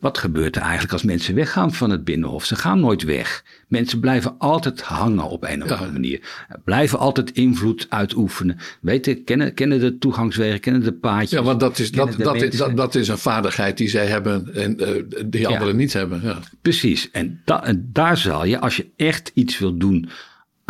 wat 0.00 0.18
gebeurt 0.18 0.56
er 0.56 0.62
eigenlijk 0.62 0.92
als 0.92 1.02
mensen 1.02 1.34
weggaan 1.34 1.72
van 1.72 1.90
het 1.90 2.04
Binnenhof. 2.04 2.44
Ze 2.44 2.56
gaan 2.56 2.80
nooit 2.80 3.02
weg. 3.02 3.44
Mensen 3.68 4.00
blijven 4.00 4.34
altijd 4.38 4.80
hangen 4.80 5.24
op 5.24 5.44
een 5.44 5.62
of 5.62 5.70
andere 5.70 5.92
manier. 5.92 6.20
Blijven 6.64 6.98
altijd 6.98 7.30
invloed 7.30 7.86
uitoefenen. 7.88 8.58
Weten, 8.80 9.24
kennen, 9.24 9.54
kennen 9.54 9.80
de 9.80 9.98
toegangswegen, 9.98 10.60
kennen 10.60 10.82
de 10.82 10.92
paadjes. 10.92 11.30
Ja, 11.30 11.42
want 11.42 11.60
dat 11.60 11.78
is, 11.78 11.90
dat, 11.92 12.16
dat, 12.18 12.42
is, 12.42 12.56
dat, 12.56 12.76
dat 12.76 12.94
is 12.94 13.08
een 13.08 13.18
vaardigheid 13.18 13.76
die 13.76 13.88
zij 13.88 14.06
hebben 14.06 14.54
en 14.54 14.78
eh, 14.78 15.02
die 15.26 15.48
anderen 15.48 15.76
niet 15.76 15.92
hebben. 15.92 16.20
Ja. 16.22 16.38
Precies. 16.62 17.10
En, 17.10 17.40
da- 17.44 17.64
en 17.64 17.88
daar 17.92 18.16
zal 18.16 18.44
je, 18.44 18.60
als 18.60 18.76
je 18.76 18.86
echt 18.96 19.30
iets 19.34 19.58
wil 19.58 19.76
doen 19.76 20.08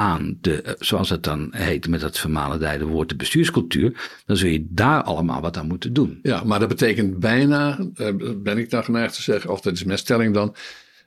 aan 0.00 0.38
de, 0.40 0.62
eh, 0.62 0.72
zoals 0.78 1.08
het 1.08 1.22
dan 1.22 1.48
heet 1.50 1.88
met 1.88 2.00
dat 2.00 2.18
vermalendijde 2.18 2.84
woord, 2.84 3.08
de 3.08 3.16
bestuurscultuur, 3.16 4.10
dan 4.26 4.36
zul 4.36 4.48
je 4.48 4.66
daar 4.68 5.02
allemaal 5.02 5.40
wat 5.40 5.56
aan 5.56 5.66
moeten 5.66 5.92
doen. 5.92 6.18
Ja, 6.22 6.44
maar 6.44 6.58
dat 6.58 6.68
betekent 6.68 7.18
bijna, 7.18 7.78
eh, 7.94 8.08
ben 8.36 8.58
ik 8.58 8.70
dan 8.70 8.84
geneigd 8.84 9.14
te 9.14 9.22
zeggen, 9.22 9.50
of 9.50 9.60
dat 9.60 9.72
is 9.72 9.84
mijn 9.84 9.98
stelling 9.98 10.34
dan. 10.34 10.54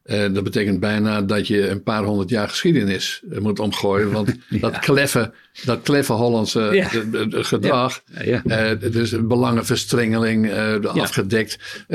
Eh, 0.04 0.34
dat 0.34 0.43
betekent 0.43 0.80
bijna 0.80 1.22
dat 1.22 1.47
je 1.47 1.70
een 1.70 1.84
paar 1.84 2.04
honderd 2.04 2.30
jaar 2.30 2.49
geschiedenis 2.49 3.22
eh, 3.32 3.39
moet 3.39 3.60
omgooien. 3.60 4.12
Want 4.12 4.36
dat 4.62 4.80
kleffe, 4.80 5.32
dat 5.66 5.82
kleffe 5.82 6.14
Hollandse 6.14 6.60
Ja. 6.60 6.88
gedrag. 7.30 8.01
Ja, 8.24 8.43
eh, 8.43 8.91
dus 8.91 9.26
belangenverstrengeling 9.26 10.54
afgedekt. 10.84 11.86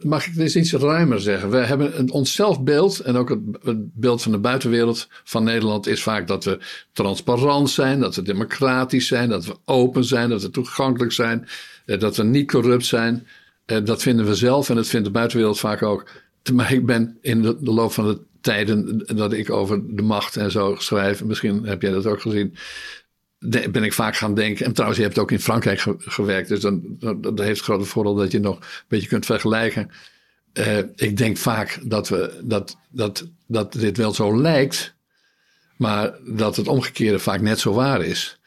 Mag 0.00 0.26
ik 0.26 0.34
dit 0.34 0.54
iets 0.54 0.72
ruimer 0.72 1.20
zeggen? 1.20 1.50
We 1.50 1.56
hebben 1.56 1.98
een 1.98 2.10
onszelf 2.10 2.62
beeld. 2.62 3.00
En 3.00 3.16
ook 3.16 3.28
het, 3.28 3.40
het 3.62 3.94
beeld 3.94 4.22
van 4.22 4.32
de 4.32 4.38
buitenwereld 4.38 5.08
van 5.24 5.44
Nederland 5.44 5.86
is 5.86 6.02
vaak 6.02 6.26
dat 6.26 6.44
we 6.44 6.58
transparant 6.92 7.70
zijn. 7.70 8.00
Dat 8.00 8.14
we 8.14 8.22
democratisch 8.22 9.06
zijn. 9.06 9.28
Dat 9.28 9.46
we 9.46 9.56
open 9.64 10.04
zijn. 10.04 10.28
Dat 10.28 10.42
we 10.42 10.50
toegankelijk 10.50 11.12
zijn. 11.12 11.48
dat 11.84 12.16
we 12.16 12.22
niet 12.22 12.50
corrupt 12.50 12.86
zijn. 12.86 13.26
Dat 13.84 14.02
vinden 14.02 14.26
we 14.26 14.34
zelf 14.34 14.68
en 14.68 14.74
dat 14.76 14.86
vindt 14.86 15.06
de 15.06 15.12
buitenwereld 15.12 15.58
vaak 15.58 15.82
ook. 15.82 16.04
Maar 16.52 16.72
ik 16.72 16.86
ben 16.86 17.18
in 17.20 17.42
de, 17.42 17.56
loop 17.60 17.92
van 17.92 18.06
de 18.08 18.20
tijden 18.40 18.98
dat 19.16 19.32
ik 19.32 19.50
over 19.50 19.96
de 19.96 20.02
macht 20.02 20.36
en 20.36 20.50
zo 20.50 20.74
schrijf, 20.78 21.24
misschien 21.24 21.64
heb 21.64 21.82
jij 21.82 21.90
dat 21.90 22.06
ook 22.06 22.20
gezien, 22.20 22.54
ben 23.70 23.84
ik 23.84 23.92
vaak 23.92 24.16
gaan 24.16 24.34
denken. 24.34 24.66
En 24.66 24.72
trouwens, 24.72 25.00
je 25.00 25.06
hebt 25.06 25.18
ook 25.18 25.30
in 25.30 25.40
Frankrijk 25.40 25.80
ge- 25.80 25.94
gewerkt, 25.98 26.48
dus 26.48 26.60
dan, 26.60 26.82
dan, 26.98 27.20
dat 27.20 27.38
heeft 27.38 27.56
het 27.56 27.64
grote 27.68 27.84
voordeel 27.84 28.14
dat 28.14 28.32
je 28.32 28.40
nog 28.40 28.56
een 28.56 28.64
beetje 28.88 29.08
kunt 29.08 29.26
vergelijken. 29.26 29.90
eh, 30.52 30.78
ik 30.96 31.16
denk 31.16 31.36
vaak 31.36 31.78
dat, 31.82 32.08
we, 32.08 32.40
dat, 32.42 32.76
dat, 32.88 33.26
dat 33.46 33.72
dit 33.72 33.96
wel 33.96 34.14
zo 34.14 34.40
lijkt, 34.40 34.94
maar 35.76 36.12
dat 36.26 36.56
het 36.56 36.68
omgekeerde 36.68 37.18
vaak 37.18 37.40
net 37.40 37.58
zo 37.60 37.72
waar 37.72 38.04
is. 38.04 38.38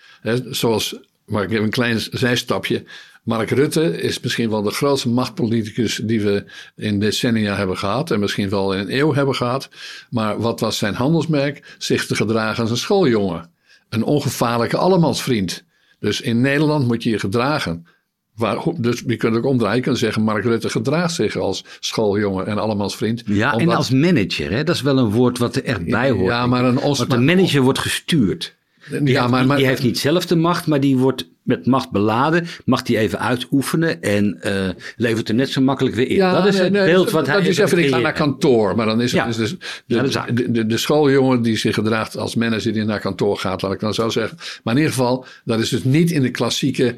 zoals, 0.50 1.00
maar 1.26 1.44
ik 1.44 1.50
heb 1.50 1.62
een 1.62 1.70
klein 1.70 2.00
zijstapje. 2.00 2.86
Mark 3.28 3.50
Rutte 3.50 4.02
is 4.02 4.20
misschien 4.20 4.50
wel 4.50 4.62
de 4.62 4.72
grootste 4.72 5.10
machtpoliticus 5.10 6.02
die 6.04 6.22
we 6.22 6.46
in 6.76 7.00
decennia 7.00 7.56
hebben 7.56 7.78
gehad. 7.78 8.12
En 8.12 8.20
misschien 8.20 8.50
wel 8.50 8.74
in 8.74 8.80
een 8.80 8.98
eeuw 8.98 9.14
hebben 9.14 9.36
gehad. 9.36 9.70
Maar 10.10 10.40
wat 10.40 10.60
was 10.60 10.78
zijn 10.78 10.94
handelsmerk? 10.94 11.76
Zich 11.78 12.06
te 12.06 12.16
gedragen 12.16 12.62
als 12.62 12.72
een 12.72 12.78
schooljongen. 12.78 13.50
Een 13.90 14.04
ongevaarlijke 14.04 14.78
allemansvriend. 14.78 15.64
Dus 16.00 16.22
in 16.22 16.42
Nederland 16.42 16.88
moet 16.88 17.04
je 17.04 17.10
je 17.10 17.20
gedragen. 17.20 17.88
Waar, 18.36 18.64
dus 18.78 19.04
je 19.08 19.16
kunt 19.16 19.36
ook 19.36 19.46
omdraaien. 19.46 19.78
Je 19.78 19.84
kunt 19.84 19.98
zeggen, 19.98 20.22
Mark 20.22 20.44
Rutte 20.44 20.70
gedraagt 20.70 21.14
zich 21.14 21.36
als 21.36 21.64
schooljongen 21.80 22.48
en 22.48 22.58
allemansvriend. 22.58 23.24
Ja, 23.26 23.54
en 23.54 23.70
als 23.70 23.90
manager. 23.90 24.52
Hè? 24.52 24.64
Dat 24.64 24.76
is 24.76 24.82
wel 24.82 24.98
een 24.98 25.12
woord 25.12 25.38
wat 25.38 25.56
er 25.56 25.64
echt 25.64 25.86
bij 25.86 26.10
hoort. 26.10 26.26
Ja, 26.26 26.48
maar 26.48 26.64
een 26.64 26.80
os, 26.80 26.98
Want 26.98 27.12
de 27.12 27.20
manager 27.20 27.62
wordt 27.62 27.80
gestuurd. 27.80 28.57
Die, 28.90 29.14
ja, 29.14 29.30
heeft, 29.30 29.46
maar, 29.46 29.58
die 29.58 29.66
heeft 29.66 29.84
niet 29.84 30.00
zelf 30.00 30.26
de 30.26 30.36
macht, 30.36 30.68
maar 30.68 30.80
die 30.80 30.98
wordt 30.98 31.30
met 31.44 31.66
macht 31.66 31.92
beladen. 31.92 32.48
Mag 32.66 32.82
die 32.82 32.98
even 32.98 33.20
uitoefenen 33.20 34.02
en 34.02 34.40
uh, 34.46 34.70
levert 34.96 35.30
er 35.30 35.36
net 35.36 35.50
zo 35.50 35.62
makkelijk 35.62 35.96
weer 35.96 36.10
in. 36.10 36.16
Ja, 36.16 36.34
dat 36.34 36.54
is 36.54 36.60
het 36.60 36.72
beeld 36.72 37.12
wat 37.12 37.26
dat 37.26 37.36
hij 37.36 37.44
Dat 37.44 37.52
is 37.52 37.58
even, 37.58 37.78
ik 37.78 37.90
ga 37.90 37.98
naar 37.98 38.14
kantoor. 38.14 38.76
Maar 38.76 38.86
dan 38.86 39.02
is 39.02 39.12
het 39.12 39.36
dus 39.36 39.56
de, 39.86 40.24
de, 40.34 40.52
de, 40.52 40.66
de, 40.66 40.78
schooljongen 40.78 41.42
die 41.42 41.58
zich 41.58 41.76
gedraagt 41.76 42.18
als 42.18 42.36
manager 42.36 42.74
die 42.74 42.84
naar 42.84 43.00
kantoor 43.00 43.38
gaat, 43.38 43.62
laat 43.62 43.74
ik 43.74 43.80
dan 43.80 43.94
zo 43.94 44.10
zeggen. 44.10 44.38
Maar 44.64 44.74
in 44.74 44.80
ieder 44.80 44.96
geval, 44.96 45.26
dat 45.46 45.60
is 45.60 45.70
dus 45.70 45.84
niet 45.84 46.12
in 46.12 46.22
de 46.22 46.32
klassieke 46.32 46.96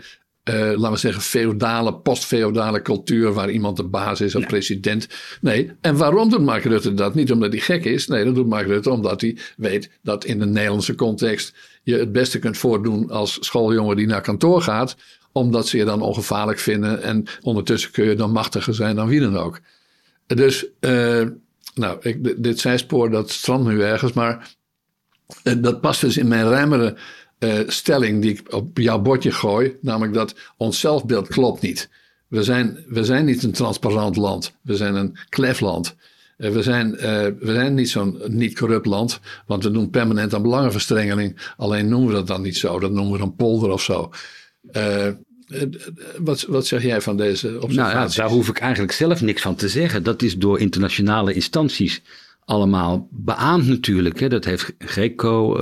uh, 0.49 0.55
laten 0.55 0.91
we 0.91 0.97
zeggen, 0.97 1.21
feodale, 1.21 1.93
post-feodale 1.93 2.81
cultuur 2.81 3.33
waar 3.33 3.49
iemand 3.49 3.77
de 3.77 3.83
baas 3.83 4.21
is 4.21 4.35
of 4.35 4.47
president. 4.47 5.07
Nee, 5.41 5.71
en 5.81 5.97
waarom 5.97 6.29
doet 6.29 6.41
Mark 6.41 6.63
Rutte 6.63 6.93
dat? 6.93 7.15
Niet 7.15 7.31
omdat 7.31 7.51
hij 7.51 7.61
gek 7.61 7.85
is. 7.85 8.07
Nee, 8.07 8.23
dat 8.23 8.35
doet 8.35 8.47
Mark 8.47 8.67
Rutte 8.67 8.89
omdat 8.89 9.21
hij 9.21 9.37
weet 9.57 9.89
dat 10.03 10.25
in 10.25 10.39
de 10.39 10.45
Nederlandse 10.45 10.95
context 10.95 11.55
je 11.89 11.97
het 11.97 12.11
beste 12.11 12.39
kunt 12.39 12.57
voordoen 12.57 13.09
als 13.09 13.37
schooljongen 13.39 13.95
die 13.95 14.07
naar 14.07 14.21
kantoor 14.21 14.61
gaat. 14.61 14.95
Omdat 15.31 15.67
ze 15.67 15.77
je 15.77 15.85
dan 15.85 16.01
ongevaarlijk 16.01 16.59
vinden 16.59 17.01
en 17.03 17.25
ondertussen 17.41 17.91
kun 17.91 18.05
je 18.05 18.15
dan 18.15 18.31
machtiger 18.31 18.73
zijn 18.73 18.95
dan 18.95 19.07
wie 19.07 19.19
dan 19.19 19.37
ook. 19.37 19.59
Dus, 20.27 20.65
uh, 20.79 21.27
nou, 21.73 21.97
ik, 22.01 22.43
dit 22.43 22.59
zijspoor 22.59 23.09
dat 23.09 23.29
strandt 23.29 23.67
nu 23.67 23.81
ergens, 23.81 24.13
maar 24.13 24.55
uh, 25.43 25.53
dat 25.57 25.81
past 25.81 26.01
dus 26.01 26.17
in 26.17 26.27
mijn 26.27 26.49
ruimere 26.49 26.97
uh, 27.39 27.59
stelling 27.67 28.21
die 28.21 28.31
ik 28.31 28.53
op 28.53 28.77
jouw 28.77 28.99
bordje 28.99 29.31
gooi, 29.31 29.77
namelijk 29.81 30.13
dat 30.13 30.35
ons 30.57 30.79
zelfbeeld 30.79 31.27
klopt 31.27 31.61
niet. 31.61 31.89
We 32.27 32.43
zijn, 32.43 32.83
we 32.87 33.03
zijn 33.03 33.25
niet 33.25 33.43
een 33.43 33.51
transparant 33.51 34.15
land, 34.15 34.53
we 34.61 34.75
zijn 34.75 34.95
een 34.95 35.17
klef 35.29 35.59
land. 35.59 35.95
Uh, 35.95 36.18
we, 36.39 36.61
zijn, 36.61 36.93
uh, 36.93 37.01
we 37.39 37.53
zijn 37.53 37.73
niet 37.73 37.89
zo'n 37.89 38.21
niet 38.27 38.59
corrupt 38.59 38.85
land, 38.85 39.19
want 39.45 39.63
we 39.63 39.71
doen 39.71 39.89
permanent 39.89 40.33
aan 40.33 40.41
belangenverstrengeling. 40.41 41.53
Alleen 41.57 41.89
noemen 41.89 42.07
we 42.07 42.13
dat 42.13 42.27
dan 42.27 42.41
niet 42.41 42.57
zo, 42.57 42.79
dat 42.79 42.91
noemen 42.91 43.17
we 43.17 43.23
een 43.23 43.35
polder 43.35 43.71
of 43.71 43.81
zo. 43.81 44.11
wat, 46.19 46.41
wat 46.41 46.67
zeg 46.67 46.83
jij 46.83 47.01
van 47.01 47.17
deze 47.17 47.47
observatie? 47.47 47.93
Nou 47.95 48.09
ja, 48.09 48.15
daar 48.15 48.29
hoef 48.29 48.47
ik 48.47 48.59
eigenlijk 48.59 48.93
zelf 48.93 49.21
niks 49.21 49.41
van 49.41 49.55
te 49.55 49.69
zeggen. 49.69 50.03
Dat 50.03 50.21
is 50.21 50.37
door 50.37 50.59
internationale 50.59 51.33
instanties 51.33 52.01
allemaal 52.45 53.07
beaamd 53.11 53.67
natuurlijk. 53.67 54.19
Hè. 54.19 54.27
Dat 54.27 54.45
heeft 54.45 54.73
Greco. 54.77 55.55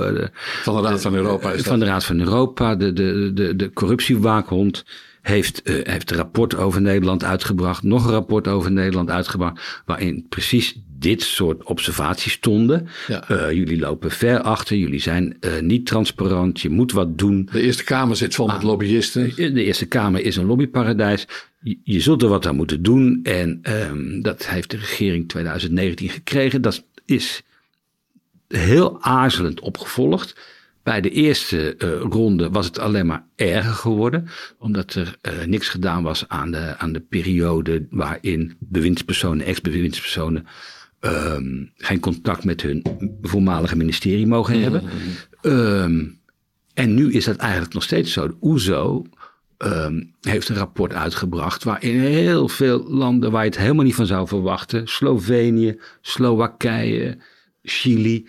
Van 0.62 0.76
de 0.76 0.88
Raad 0.88 1.00
van 1.00 1.14
Europa. 1.14 1.52
Is 1.52 1.62
van 1.62 1.78
de 1.78 1.84
Raad 1.84 2.04
van 2.04 2.20
Europa. 2.20 2.74
De, 2.74 2.92
de, 2.92 3.30
de, 3.34 3.56
de 3.56 3.72
corruptiewaakhond 3.72 4.84
heeft, 5.28 5.60
uh, 5.64 5.84
heeft 5.86 6.10
een 6.10 6.16
rapport 6.16 6.54
over 6.54 6.80
Nederland 6.80 7.24
uitgebracht. 7.24 7.82
Nog 7.82 8.04
een 8.04 8.10
rapport 8.10 8.48
over 8.48 8.72
Nederland 8.72 9.10
uitgebracht. 9.10 9.82
Waarin 9.84 10.26
precies 10.28 10.80
dit 10.98 11.22
soort 11.22 11.64
observaties 11.64 12.32
stonden. 12.32 12.88
Ja. 13.06 13.30
Uh, 13.30 13.52
jullie 13.52 13.78
lopen 13.78 14.10
ver 14.10 14.40
achter, 14.40 14.76
jullie 14.76 15.00
zijn 15.00 15.36
uh, 15.40 15.60
niet 15.60 15.86
transparant, 15.86 16.60
je 16.60 16.68
moet 16.68 16.92
wat 16.92 17.18
doen. 17.18 17.48
De 17.52 17.60
Eerste 17.60 17.84
Kamer 17.84 18.16
zit 18.16 18.34
vol 18.34 18.46
met 18.46 18.56
ah, 18.56 18.62
lobbyisten. 18.62 19.32
De 19.36 19.64
Eerste 19.64 19.86
Kamer 19.86 20.20
is 20.20 20.36
een 20.36 20.46
lobbyparadijs. 20.46 21.26
Je, 21.60 21.78
je 21.82 22.00
zult 22.00 22.22
er 22.22 22.28
wat 22.28 22.46
aan 22.46 22.56
moeten 22.56 22.82
doen 22.82 23.20
en 23.22 23.60
um, 23.62 24.22
dat 24.22 24.46
heeft 24.46 24.70
de 24.70 24.76
regering 24.76 25.28
2019 25.28 26.08
gekregen. 26.08 26.62
Dat 26.62 26.84
is 27.04 27.42
heel 28.48 29.02
aarzelend 29.02 29.60
opgevolgd. 29.60 30.34
Bij 30.88 31.00
de 31.00 31.10
eerste 31.10 31.74
uh, 31.78 32.00
ronde 32.00 32.50
was 32.50 32.66
het 32.66 32.78
alleen 32.78 33.06
maar 33.06 33.26
erger 33.36 33.72
geworden, 33.72 34.28
omdat 34.58 34.94
er 34.94 35.16
uh, 35.22 35.44
niks 35.46 35.68
gedaan 35.68 36.02
was 36.02 36.28
aan 36.28 36.50
de, 36.50 36.74
aan 36.78 36.92
de 36.92 37.00
periode 37.00 37.86
waarin 37.90 38.56
bewindspersonen, 38.58 39.46
ex-bewindspersonen, 39.46 40.46
um, 41.00 41.72
geen 41.76 42.00
contact 42.00 42.44
met 42.44 42.62
hun 42.62 42.82
voormalige 43.22 43.76
ministerie 43.76 44.26
mogen 44.26 44.58
mm-hmm. 44.58 44.72
hebben. 44.72 44.90
Um, 45.82 46.20
en 46.74 46.94
nu 46.94 47.12
is 47.12 47.24
dat 47.24 47.36
eigenlijk 47.36 47.74
nog 47.74 47.82
steeds 47.82 48.12
zo. 48.12 48.26
De 48.26 48.36
OESO 48.40 49.06
um, 49.58 50.14
heeft 50.20 50.48
een 50.48 50.56
rapport 50.56 50.92
uitgebracht 50.92 51.64
waarin 51.64 52.00
heel 52.00 52.48
veel 52.48 52.84
landen 52.90 53.30
waar 53.30 53.44
je 53.44 53.50
het 53.50 53.58
helemaal 53.58 53.84
niet 53.84 53.94
van 53.94 54.06
zou 54.06 54.28
verwachten, 54.28 54.86
Slovenië, 54.86 55.80
Slowakije, 56.00 57.18
Chili, 57.62 58.26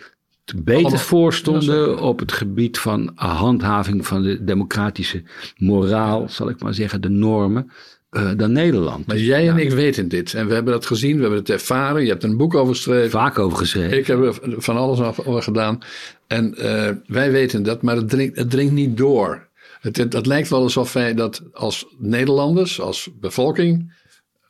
beter 0.56 1.00
voorstonden 1.00 2.00
op 2.00 2.20
het 2.20 2.32
gebied 2.32 2.80
van 2.80 3.12
handhaving 3.16 4.08
van 4.08 4.22
de 4.24 4.43
democratische 4.43 5.24
moraal, 5.58 6.30
zal 6.30 6.50
ik 6.50 6.62
maar 6.62 6.74
zeggen, 6.74 7.02
de 7.02 7.10
normen. 7.10 7.72
Uh, 8.12 8.32
dan 8.38 8.52
Nederland. 8.52 9.08
Maar 9.08 9.18
jij 9.18 9.50
en 9.50 9.58
ik 9.58 9.72
weten 9.72 10.08
dit. 10.08 10.34
En 10.34 10.47
we 10.47 10.54
hebben 10.54 10.74
dat 10.74 10.86
gezien, 10.86 11.16
we 11.16 11.22
hebben 11.22 11.39
het 11.39 11.50
ervaren. 11.50 12.02
Je 12.02 12.10
hebt 12.10 12.24
een 12.24 12.38
boek 12.38 12.56
over 12.56 12.76
geschreven. 12.76 13.10
Vaak 13.10 13.39
over 13.39 13.58
geschreven. 13.58 13.97
Ik 13.97 14.08
heb 14.08 14.20
er 14.20 14.39
van 14.58 14.78
alles 14.78 15.00
over 15.00 15.43
gedaan. 15.43 15.80
En 16.28 16.54
uh, 16.58 16.89
wij 17.08 17.32
weten 17.32 17.64
dat, 17.64 17.82
maar 17.82 17.95
het 17.95 18.10
dringt, 18.10 18.38
het 18.38 18.50
dringt 18.50 18.74
niet 18.74 18.97
door. 18.97 19.47
Het, 19.82 19.97
het, 19.97 20.14
het, 20.14 20.26
lijkt 20.26 20.50
wel 20.50 20.62
alsof 20.62 20.93
wij 20.93 21.14
dat 21.14 21.43
als 21.54 21.86
Nederlanders, 21.97 22.82
als 22.82 23.10
bevolking, 23.20 23.93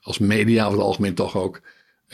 als 0.01 0.19
media 0.19 0.65
over 0.65 0.77
het 0.77 0.87
algemeen 0.87 1.13
toch 1.13 1.37
ook, 1.37 1.61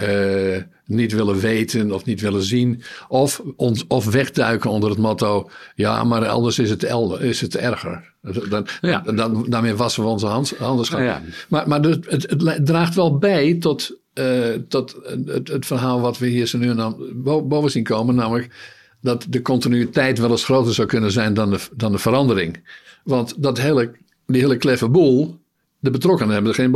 uh, 0.01 0.57
niet 0.85 1.11
willen 1.11 1.39
weten 1.39 1.91
of 1.91 2.05
niet 2.05 2.21
willen 2.21 2.43
zien. 2.43 2.81
Of, 3.07 3.41
ons, 3.55 3.85
of 3.87 4.05
wegduiken 4.05 4.69
onder 4.69 4.89
het 4.89 4.99
motto: 4.99 5.49
ja, 5.75 6.03
maar 6.03 6.23
elders 6.23 6.59
is 6.59 6.69
het, 6.69 6.83
elder, 6.83 7.23
is 7.23 7.41
het 7.41 7.55
erger. 7.55 8.13
Dan, 8.49 8.67
ja. 8.81 8.99
dan, 8.99 9.45
daarmee 9.49 9.75
wassen 9.75 10.03
we 10.03 10.09
onze 10.09 10.25
hand, 10.27 10.53
handen 10.57 11.03
Ja, 11.03 11.21
Maar, 11.49 11.67
maar 11.67 11.81
het, 11.81 12.05
het, 12.09 12.29
het, 12.29 12.65
draagt 12.65 12.95
wel 12.95 13.17
bij 13.17 13.53
tot, 13.53 13.97
uh, 14.13 14.47
tot 14.67 14.95
het, 15.25 15.47
het, 15.47 15.65
verhaal 15.65 16.01
wat 16.01 16.17
we 16.17 16.27
hier 16.27 16.47
zo 16.47 16.57
nu 16.57 16.69
en 16.69 16.75
dan 16.75 16.97
boven 17.23 17.71
zien 17.71 17.83
komen. 17.83 18.15
Namelijk 18.15 18.53
dat 19.01 19.25
de 19.29 19.41
continuïteit 19.41 20.19
wel 20.19 20.31
eens 20.31 20.43
groter 20.43 20.73
zou 20.73 20.87
kunnen 20.87 21.11
zijn 21.11 21.33
dan 21.33 21.49
de, 21.49 21.59
dan 21.75 21.91
de 21.91 21.97
verandering. 21.97 22.63
Want 23.03 23.33
dat 23.37 23.57
hele, 23.57 23.91
die 24.25 24.41
hele 24.41 24.57
kleffe 24.57 24.89
boel 24.89 25.39
de 25.85 25.91
betrokkenen 25.91 26.33
hebben 26.33 26.51
er 26.51 26.57
geen 26.57 26.71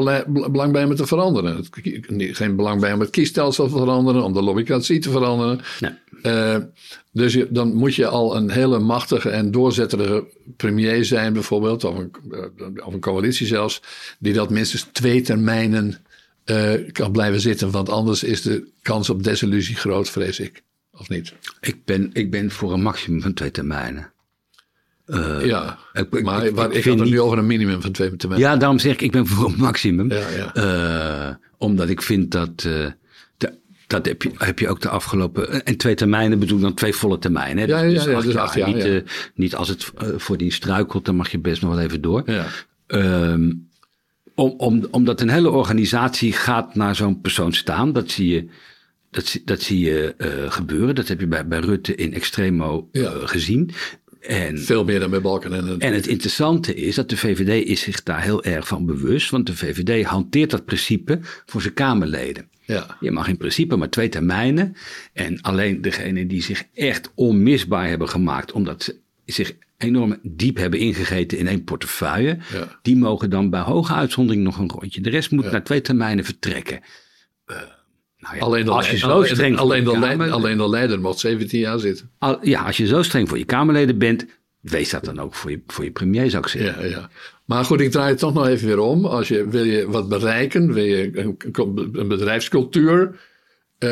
belang 0.52 0.72
bij 0.72 0.84
om 0.84 0.90
het 0.90 0.98
te 0.98 1.08
veranderen. 1.08 1.66
Geen 2.16 2.56
belang 2.56 2.82
bij 2.82 2.94
om 2.94 3.00
het 3.00 3.10
kiesstelsel 3.10 3.68
te 3.68 3.78
veranderen, 3.78 4.24
om 4.24 4.34
de 4.34 4.42
lobbycratie 4.42 5.00
te 5.00 5.10
veranderen. 5.10 5.60
Nee. 5.80 5.92
Uh, 6.24 6.58
dus 7.12 7.34
je, 7.34 7.48
dan 7.50 7.74
moet 7.74 7.96
je 7.96 8.08
al 8.08 8.36
een 8.36 8.50
hele 8.50 8.80
machtige 8.80 9.30
en 9.30 9.52
doorzetterige 9.52 10.24
premier 10.58 11.06
zijn, 11.06 11.34
bijvoorbeeld, 11.34 11.84
of 11.84 11.98
een, 11.98 12.12
eh, 12.32 12.86
of 12.86 12.94
een 12.94 13.00
coalitie 13.00 13.48
zelfs, 13.48 13.82
die 14.20 14.34
dat 14.34 14.50
minstens 14.50 14.88
twee 14.92 15.22
termijnen 15.22 15.98
uh, 16.46 16.92
kan 16.92 17.12
blijven 17.12 17.42
zitten. 17.42 17.72
Want 17.72 17.90
anders 17.90 18.24
is 18.24 18.42
de 18.42 18.68
kans 18.82 19.10
op 19.10 19.24
desillusie 19.24 19.76
groot, 19.76 20.10
vrees 20.10 20.40
ik. 20.40 20.64
Of 20.92 21.10
niet? 21.10 21.34
Ik 21.62 21.86
ben, 21.86 22.10
ik 22.14 22.32
ben 22.32 22.52
voor 22.52 22.74
een 22.74 22.82
maximum 22.82 23.22
van 23.22 23.34
twee 23.34 23.52
termijnen. 23.52 24.12
Uh, 25.10 25.46
ja, 25.46 25.78
ik, 25.94 26.22
maar 26.24 26.46
ik, 26.46 26.58
ik, 26.58 26.74
ik 26.74 26.86
had 26.86 27.00
het 27.00 27.10
nu 27.10 27.22
over 27.22 27.38
een 27.38 27.48
minimum 27.48 27.82
van 27.82 27.92
twee 27.92 28.16
termijnen. 28.16 28.50
Ja, 28.50 28.58
daarom 28.58 28.80
zeg 28.80 28.94
ik, 28.94 29.02
ik 29.02 29.12
ben 29.12 29.28
voor 29.28 29.50
een 29.50 29.58
maximum. 29.58 30.12
Ja, 30.12 30.24
ja. 30.54 31.30
Uh, 31.30 31.36
omdat 31.58 31.90
ik 31.90 32.02
vind 32.02 32.32
dat, 32.32 32.64
uh, 32.68 32.86
de, 33.38 33.54
dat 33.88 34.06
heb 34.06 34.22
je, 34.22 34.32
heb 34.38 34.60
je 34.60 34.70
ook 34.70 34.82
de 34.82 34.90
afgelopen... 34.90 35.66
En 35.66 35.78
twee 35.78 35.96
termijnen 35.96 36.40
bedoel 36.40 36.60
dan 36.60 36.74
twee 36.74 36.94
volle 36.94 37.20
termijnen. 37.20 37.68
Ja, 37.68 37.82
ja, 37.82 37.94
dus, 37.94 38.04
ja, 38.04 38.22
dus 38.22 38.36
acht 38.36 38.56
jaar, 38.56 38.74
niet, 38.74 39.04
niet 39.34 39.56
als 39.56 39.68
het 39.68 39.92
voor 40.18 40.38
die 40.38 40.52
struikelt, 40.52 41.06
dan 41.06 41.16
mag 41.16 41.32
je 41.32 41.40
best 41.40 41.62
nog 41.62 41.76
wel 41.76 41.84
even 41.84 42.02
door. 42.02 42.24
Ja. 42.26 42.46
Um, 42.88 43.70
om, 44.36 44.54
om, 44.58 44.88
omdat 44.92 45.22
een 45.22 45.30
hele 45.30 45.50
organisatie 45.50 46.34
gaat 46.34 46.76
naar 46.76 46.96
zo'n 46.96 47.22
persoon 47.22 47.54
staan. 47.54 47.94
Dat 47.94 48.12
zie 48.12 48.34
je, 48.34 48.48
dat, 49.12 49.40
dat 49.46 49.62
zie 49.62 49.80
je 49.80 50.16
gebeuren. 50.50 50.96
Dat 50.96 51.08
heb 51.08 51.20
je 51.20 51.28
bij, 51.28 51.48
bij 51.48 51.60
Rutte 51.60 51.96
in 51.96 52.14
Extremo 52.14 52.90
gezien. 53.24 53.72
En, 54.20 54.60
Veel 54.60 54.84
meer 54.84 55.00
dan 55.00 55.10
bij 55.10 55.22
Balken. 55.22 55.54
En, 55.54 55.80
en 55.80 55.94
het 55.94 56.08
interessante 56.08 56.76
is 56.76 56.96
dat 56.96 57.10
de 57.10 57.18
VVD 57.18 57.68
is 57.68 57.82
zich 57.82 58.04
daar 58.04 58.22
heel 58.22 58.44
erg 58.44 58.68
van 58.68 58.86
bewust. 58.86 59.30
Want 59.30 59.48
de 59.48 59.56
VVD 59.56 60.06
hanteert 60.06 60.50
dat 60.50 60.66
principe 60.66 61.20
voor 61.46 61.62
zijn 61.62 61.74
Kamerleden. 61.74 62.50
Ja. 62.66 62.98
Je 63.00 63.12
mag 63.12 63.28
in 63.28 63.38
principe 63.38 63.76
maar 63.76 63.90
twee 63.90 64.10
termijnen. 64.10 64.76
En 65.14 65.42
alleen 65.42 65.82
degenen 65.82 66.28
die 66.28 66.44
zich 66.44 66.64
echt 66.74 67.12
onmisbaar 67.16 67.88
hebben 67.88 68.10
gemaakt, 68.10 68.52
omdat 68.52 68.84
ze 68.84 68.96
zich 69.26 69.54
enorm 69.78 70.20
diep 70.24 70.58
hebben 70.58 70.80
ingegeten 70.80 71.38
in 71.38 71.48
één 71.48 71.64
portefeuille, 71.64 72.38
ja. 72.54 72.80
die 72.82 72.96
mogen 72.96 73.30
dan 73.30 73.50
bij 73.50 73.62
hoge 73.62 73.94
uitzondering 73.94 74.44
nog 74.44 74.58
een 74.58 74.70
rondje. 74.70 75.02
De 75.02 75.10
rest 75.10 75.32
moet 75.32 75.44
ja. 75.44 75.52
na 75.52 75.62
twee 75.62 75.82
termijnen 75.82 76.26
vertrekken. 76.26 76.80
Nou 78.20 78.36
ja, 78.36 78.42
Alleen 78.42 78.66
de, 78.66 78.72
als 78.72 78.90
je 78.92 78.98
zo 78.98 79.08
alleen, 79.08 79.28
streng 79.30 79.54
voor 79.58 79.66
alleen, 79.66 79.84
de, 79.84 80.30
alleen 80.32 80.58
de 80.58 80.70
leider 80.70 81.00
mocht 81.00 81.20
17 81.20 81.60
jaar 81.60 81.80
zitten. 81.80 82.10
al- 82.18 82.40
ja, 82.42 82.62
als 82.62 82.78
je 82.78 82.88
zo 82.88 83.02
streng 83.04 83.30
voor 83.30 83.38
je 83.38 83.46
Kamerleden 83.46 83.98
bent, 83.98 84.26
wees 84.60 84.90
dat 84.90 85.06
dan 85.06 85.20
ook 85.20 85.36
voor 85.36 85.52
je, 85.52 85.62
voor 85.68 85.84
je 85.84 85.92
premier, 85.92 86.30
zou 86.30 86.44
ik 86.44 86.50
zeggen. 86.50 86.84
Ja, 86.84 86.90
ja. 86.90 87.10
Maar 87.46 87.66
goed, 87.66 87.82
ik 87.82 87.92
draai 87.92 88.10
het 88.10 88.20
toch 88.20 88.34
nog 88.34 88.48
even 88.48 88.68
weer 88.68 88.80
om. 88.80 89.06
Als 89.06 89.28
je, 89.28 89.48
wil 89.50 89.64
je 89.64 89.90
wat 89.90 90.10
bereiken, 90.10 90.74
wil 90.74 90.84
je 90.84 91.10
een, 91.14 91.38
een 91.94 92.08
bedrijfscultuur, 92.08 93.20
eh, 93.78 93.90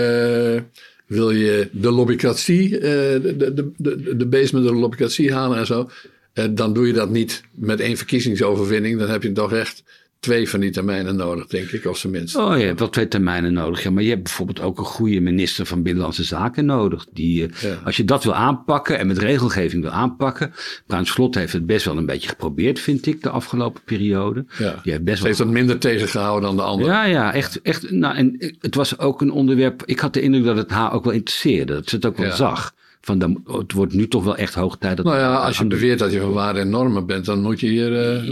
wil 1.05 1.31
je 1.31 1.69
de 1.71 1.91
lobbycratie, 1.91 2.75
eh, 2.75 2.81
de, 3.21 3.35
de, 3.53 3.71
de, 3.77 4.15
de 4.17 4.25
base 4.27 4.55
met 4.55 4.63
de 4.63 4.73
lobbycratie 4.73 5.33
halen 5.33 5.57
en 5.57 5.65
zo, 5.65 5.89
eh, 6.33 6.45
dan 6.51 6.73
doe 6.73 6.87
je 6.87 6.93
dat 6.93 7.09
niet 7.09 7.43
met 7.51 7.79
één 7.79 7.97
verkiezingsoverwinning. 7.97 8.99
Dan 8.99 9.09
heb 9.09 9.23
je 9.23 9.31
toch 9.31 9.53
echt 9.53 9.83
twee 10.19 10.49
van 10.49 10.59
die 10.59 10.71
termijnen 10.71 11.15
nodig, 11.15 11.47
denk 11.47 11.69
ik, 11.69 11.85
of 11.85 11.99
tenminste. 11.99 12.41
Oh, 12.41 12.57
je 12.57 12.63
hebt 12.63 12.79
wel 12.79 12.89
twee 12.89 13.07
termijnen 13.07 13.53
nodig. 13.53 13.83
Ja, 13.83 13.91
maar 13.91 14.03
je 14.03 14.09
hebt 14.09 14.23
bijvoorbeeld 14.23 14.61
ook 14.61 14.77
een 14.77 14.83
goede 14.85 15.19
minister 15.19 15.65
van 15.65 15.83
Binnenlandse 15.83 16.23
Zaken 16.23 16.65
nodig. 16.65 17.05
Die, 17.13 17.43
eh, 17.47 17.61
Ja. 17.61 17.79
Als 17.85 17.97
je 17.97 18.03
dat 18.05 18.23
wil 18.23 18.33
aanpakken 18.35 18.97
en 18.99 19.07
met 19.07 19.17
regelgeving 19.17 19.81
wil 19.81 19.91
aanpakken. 19.91 20.51
Bruin 20.87 21.05
Slot 21.05 21.35
heeft 21.35 21.53
het 21.53 21.65
best 21.65 21.85
wel 21.85 21.97
een 21.97 22.05
beetje 22.05 22.29
geprobeerd, 22.29 22.79
vind 22.79 23.05
ik, 23.05 23.23
de 23.23 23.29
afgelopen 23.29 23.81
periode. 23.85 24.45
Ja. 24.57 24.79
Die 24.83 24.91
heeft 24.91 25.03
best 25.03 25.17
wel 25.17 25.27
heeft 25.27 25.37
dat 25.39 25.47
minder 25.47 25.77
tegengehouden 25.79 26.41
dan 26.49 26.55
de 26.57 26.63
andere. 26.63 26.89
Ja, 26.91 27.05
ja, 27.05 27.33
echt. 27.33 27.61
echt 27.61 27.91
nou, 27.91 28.15
en 28.15 28.55
het 28.59 28.75
was 28.75 28.99
ook 28.99 29.21
een 29.21 29.31
onderwerp. 29.31 29.83
Ik 29.85 29.99
had 29.99 30.13
de 30.13 30.21
indruk 30.21 30.43
dat 30.45 30.57
het 30.57 30.71
haar 30.71 30.93
ook 30.93 31.03
wel 31.03 31.13
interesseerde. 31.13 31.73
Dat 31.73 31.89
ze 31.89 31.95
het 31.95 32.05
ook 32.05 32.17
wel 32.17 32.25
Ja. 32.27 32.35
zag. 32.35 32.75
Van 33.01 33.19
dan, 33.19 33.43
het 33.45 33.71
wordt 33.71 33.93
nu 33.93 34.07
toch 34.07 34.23
wel 34.23 34.35
echt 34.37 34.53
hoog 34.53 34.77
tijd 34.77 34.97
dat. 34.97 35.05
Nou 35.05 35.17
ja, 35.17 35.35
als 35.35 35.57
je 35.57 35.65
beweert 35.67 35.99
dat 35.99 36.11
je 36.11 36.19
van 36.19 36.31
waarde 36.31 36.59
en 36.59 36.69
normen 36.69 37.05
bent, 37.05 37.25
dan 37.25 37.41
moet 37.41 37.59
je 37.59 37.67
hier. 37.67 37.99
eh, 37.99 38.23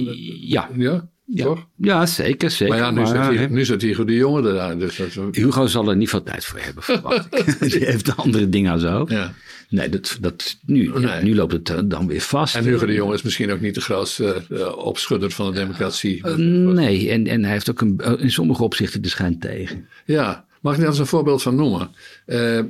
Ja, 0.49 0.69
ja, 0.77 1.07
ja, 1.26 1.43
toch? 1.43 1.67
ja, 1.76 2.05
zeker. 2.05 2.51
zeker. 2.51 2.76
Maar 2.76 2.84
ja, 2.84 2.91
nu, 2.91 2.99
Maar, 2.99 3.07
zit 3.07 3.28
hier, 3.30 3.39
hè, 3.39 3.49
nu 3.49 3.65
zit 3.65 3.82
hier 3.82 4.05
de 4.05 4.15
jongen 4.15 4.45
eruit. 4.45 4.80
Dus 4.80 4.97
dat, 4.97 5.36
Hugo 5.36 5.67
zal 5.67 5.89
er 5.89 5.95
niet 5.95 6.09
veel 6.09 6.23
tijd 6.23 6.45
voor 6.45 6.59
hebben, 6.59 6.84
verwacht 6.84 7.28
ik. 7.36 7.59
Die 7.71 7.86
heeft 7.86 8.17
andere 8.17 8.49
dingen 8.49 8.71
aan 8.71 8.80
zo. 8.80 9.05
ja. 9.09 9.34
Nee, 9.69 9.89
dat, 9.89 10.17
dat, 10.21 10.57
nu, 10.65 10.99
ja, 10.99 11.21
nu 11.21 11.36
loopt 11.36 11.51
het 11.51 11.69
eh, 11.69 11.80
dan 11.86 12.07
weer 12.07 12.21
vast. 12.21 12.55
En 12.55 12.63
Hugo 12.63 12.86
de 12.86 12.93
Jong 12.93 13.13
is 13.13 13.21
misschien 13.21 13.51
ook 13.51 13.61
niet 13.61 13.76
de 13.76 13.82
grootste 13.82 14.43
eh, 14.49 14.78
opschudder 14.78 15.32
van 15.32 15.51
de 15.51 15.59
democratie. 15.59 16.23
Eh, 16.23 16.36
nee, 16.36 17.09
en, 17.09 17.28
en 17.28 17.43
hij 17.43 17.51
heeft 17.51 17.69
ook 17.69 17.82
een, 17.82 17.97
in 18.19 18.32
sommige 18.32 18.63
opzichten 18.63 19.01
de 19.01 19.09
schijn 19.09 19.39
tegen. 19.39 19.88
Ja, 20.05 20.45
mag 20.61 20.73
ik 20.73 20.80
daar 20.80 20.89
eens 20.89 20.99
een 20.99 21.05
voorbeeld 21.05 21.41
van 21.41 21.55
noemen? 21.55 21.89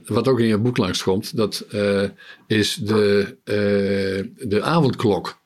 Wat 0.05 0.27
ook 0.27 0.39
in 0.39 0.47
je 0.47 0.57
boek 0.57 0.77
langskomt, 0.77 1.37
dat 1.37 1.65
is 2.47 2.75
de, 2.75 3.35
de 4.37 4.61
avondklok. 4.61 5.39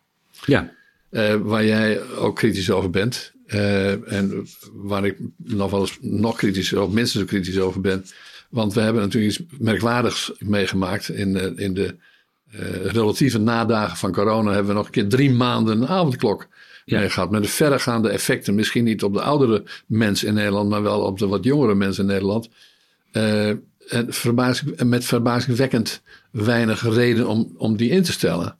Ja, 0.45 0.71
eh, 1.09 1.35
waar 1.35 1.65
jij 1.65 2.01
ook 2.15 2.35
kritisch 2.35 2.71
over 2.71 2.89
bent. 2.89 3.31
eh, 3.45 4.11
en 4.13 4.47
waar 4.73 5.05
ik 5.05 5.17
nog 5.37 5.71
wel 5.71 5.79
eens 5.79 5.97
nog 6.01 6.37
kritischer, 6.37 6.81
of 6.81 6.91
minstens 6.91 7.23
zo 7.23 7.29
kritisch 7.29 7.59
over 7.59 7.81
ben. 7.81 8.05
Want 8.49 8.73
we 8.73 8.81
hebben 8.81 9.01
natuurlijk 9.01 9.33
iets 9.39 9.43
merkwaardigs 9.59 10.31
meegemaakt. 10.39 11.09
In, 11.09 11.33
de- 11.33 11.53
in 11.55 11.73
de 11.73 11.95
eh, 12.51 12.85
relatieve 12.85 13.37
nadagen 13.39 13.97
van 13.97 14.11
corona 14.11 14.49
hebben 14.51 14.67
we 14.71 14.73
nog 14.77 14.85
een 14.85 14.91
keer 14.91 15.07
drie 15.07 15.31
maanden 15.31 15.81
een 15.81 15.87
avondklok 15.87 16.47
Ja. 16.85 16.99
mee 16.99 17.09
gehad. 17.09 17.31
Met 17.31 17.43
de 17.43 17.49
verregaande 17.49 18.09
effecten. 18.09 18.55
Misschien 18.55 18.83
niet 18.83 19.03
op 19.03 19.13
de 19.13 19.21
oudere 19.21 19.63
mensen 19.87 20.27
in 20.27 20.33
Nederland, 20.33 20.69
maar 20.69 20.81
wel 20.83 21.01
op 21.01 21.19
de 21.19 21.27
wat 21.27 21.43
jongere 21.43 21.75
mensen 21.75 22.03
in 22.03 22.09
Nederland. 22.09 22.49
Eh, 23.11 23.47
en 23.47 24.05
verbazing, 24.07 24.83
met 24.83 25.05
verbazingwekkend 25.05 26.01
weinig 26.31 26.93
reden 26.93 27.27
om, 27.27 27.53
om 27.57 27.77
die 27.77 27.89
in 27.89 28.03
te 28.03 28.11
stellen. 28.11 28.57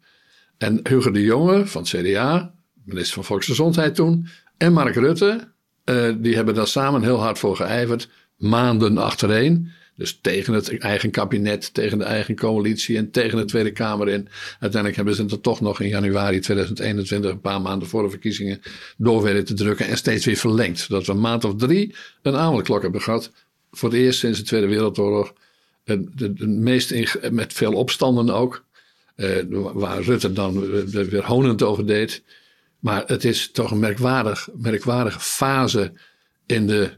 En 0.59 0.79
Hugo 0.83 1.11
de 1.11 1.21
Jonge 1.21 1.67
van 1.67 1.81
het 1.81 1.91
CDA, 1.91 2.53
minister 2.83 3.13
van 3.13 3.23
Volksgezondheid 3.23 3.95
toen, 3.95 4.27
en 4.57 4.73
Mark 4.73 4.95
Rutte, 4.95 5.51
eh, 5.83 6.13
die 6.17 6.35
hebben 6.35 6.55
daar 6.55 6.67
samen 6.67 7.01
heel 7.01 7.19
hard 7.19 7.39
voor 7.39 7.55
geijverd, 7.55 8.09
maanden 8.37 8.97
achtereen. 8.97 9.71
Dus 9.95 10.19
tegen 10.21 10.53
het 10.53 10.77
eigen 10.77 11.11
kabinet, 11.11 11.73
tegen 11.73 11.97
de 11.97 12.03
eigen 12.03 12.35
coalitie 12.35 12.97
en 12.97 13.11
tegen 13.11 13.37
de 13.37 13.45
Tweede 13.45 13.71
Kamer 13.71 14.09
in. 14.09 14.27
Uiteindelijk 14.49 14.95
hebben 14.95 15.15
ze 15.15 15.21
het 15.21 15.31
er 15.31 15.41
toch 15.41 15.61
nog 15.61 15.79
in 15.79 15.87
januari 15.87 16.39
2021, 16.39 17.31
een 17.31 17.41
paar 17.41 17.61
maanden 17.61 17.87
voor 17.87 18.03
de 18.03 18.09
verkiezingen, 18.09 18.61
door 18.97 19.23
weten 19.23 19.45
te 19.45 19.53
drukken 19.53 19.87
en 19.87 19.97
steeds 19.97 20.25
weer 20.25 20.35
verlengd. 20.35 20.79
Zodat 20.79 21.05
we 21.05 21.11
een 21.11 21.19
maand 21.19 21.43
of 21.43 21.55
drie 21.55 21.95
een 22.21 22.35
avondklok 22.35 22.81
hebben 22.81 23.01
gehad. 23.01 23.31
Voor 23.71 23.89
het 23.89 23.97
eerst 23.97 24.19
sinds 24.19 24.39
de 24.39 24.45
Tweede 24.45 24.67
Wereldoorlog. 24.67 25.33
De, 25.83 26.03
de, 26.15 26.33
de 26.33 26.47
meest 26.47 26.93
met 27.31 27.53
veel 27.53 27.73
opstanden 27.73 28.29
ook. 28.29 28.65
Eh, 29.19 29.43
waar 29.73 30.01
Rutte 30.01 30.33
dan 30.33 30.59
weer 30.85 31.09
weer 31.09 31.25
honend 31.25 31.63
over 31.63 31.85
deed. 31.85 32.23
Maar 32.79 33.03
het 33.05 33.23
is 33.23 33.51
toch 33.51 33.71
een 33.71 33.79
merkwaardig, 33.79 34.49
merkwaardige 34.53 35.19
fase 35.19 35.91
in 36.45 36.67
de, 36.67 36.89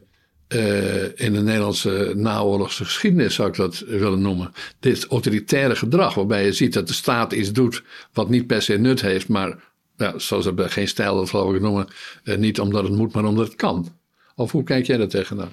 eh, 0.48 1.04
in 1.04 1.32
de 1.32 1.42
Nederlandse 1.42 2.12
naoorlogse 2.16 2.84
geschiedenis, 2.84 3.34
zou 3.34 3.48
ik 3.48 3.54
dat 3.54 3.78
willen 3.78 4.20
noemen. 4.20 4.52
Dit 4.80 5.06
autoritaire 5.06 5.76
gedrag, 5.76 6.14
waarbij 6.14 6.44
je 6.44 6.52
ziet 6.52 6.72
dat 6.72 6.88
de 6.88 6.94
staat 6.94 7.32
iets 7.32 7.52
doet 7.52 7.82
wat 8.12 8.28
niet 8.28 8.46
per 8.46 8.62
se 8.62 8.76
nut 8.78 9.00
heeft, 9.00 9.28
maar 9.28 9.72
ja, 9.96 10.18
zoals 10.18 10.44
ze 10.44 10.52
geen 10.56 10.88
stijl 10.88 11.16
dat 11.16 11.30
geloof 11.30 11.54
ik 11.54 11.60
noemen, 11.60 11.88
eh, 12.24 12.36
niet 12.36 12.60
omdat 12.60 12.84
het 12.84 12.92
moet, 12.92 13.12
maar 13.12 13.24
omdat 13.24 13.46
het 13.46 13.56
kan. 13.56 13.96
Of 14.34 14.52
hoe 14.52 14.64
kijk 14.64 14.86
jij 14.86 14.96
daar 14.96 15.08
tegenaan? 15.08 15.52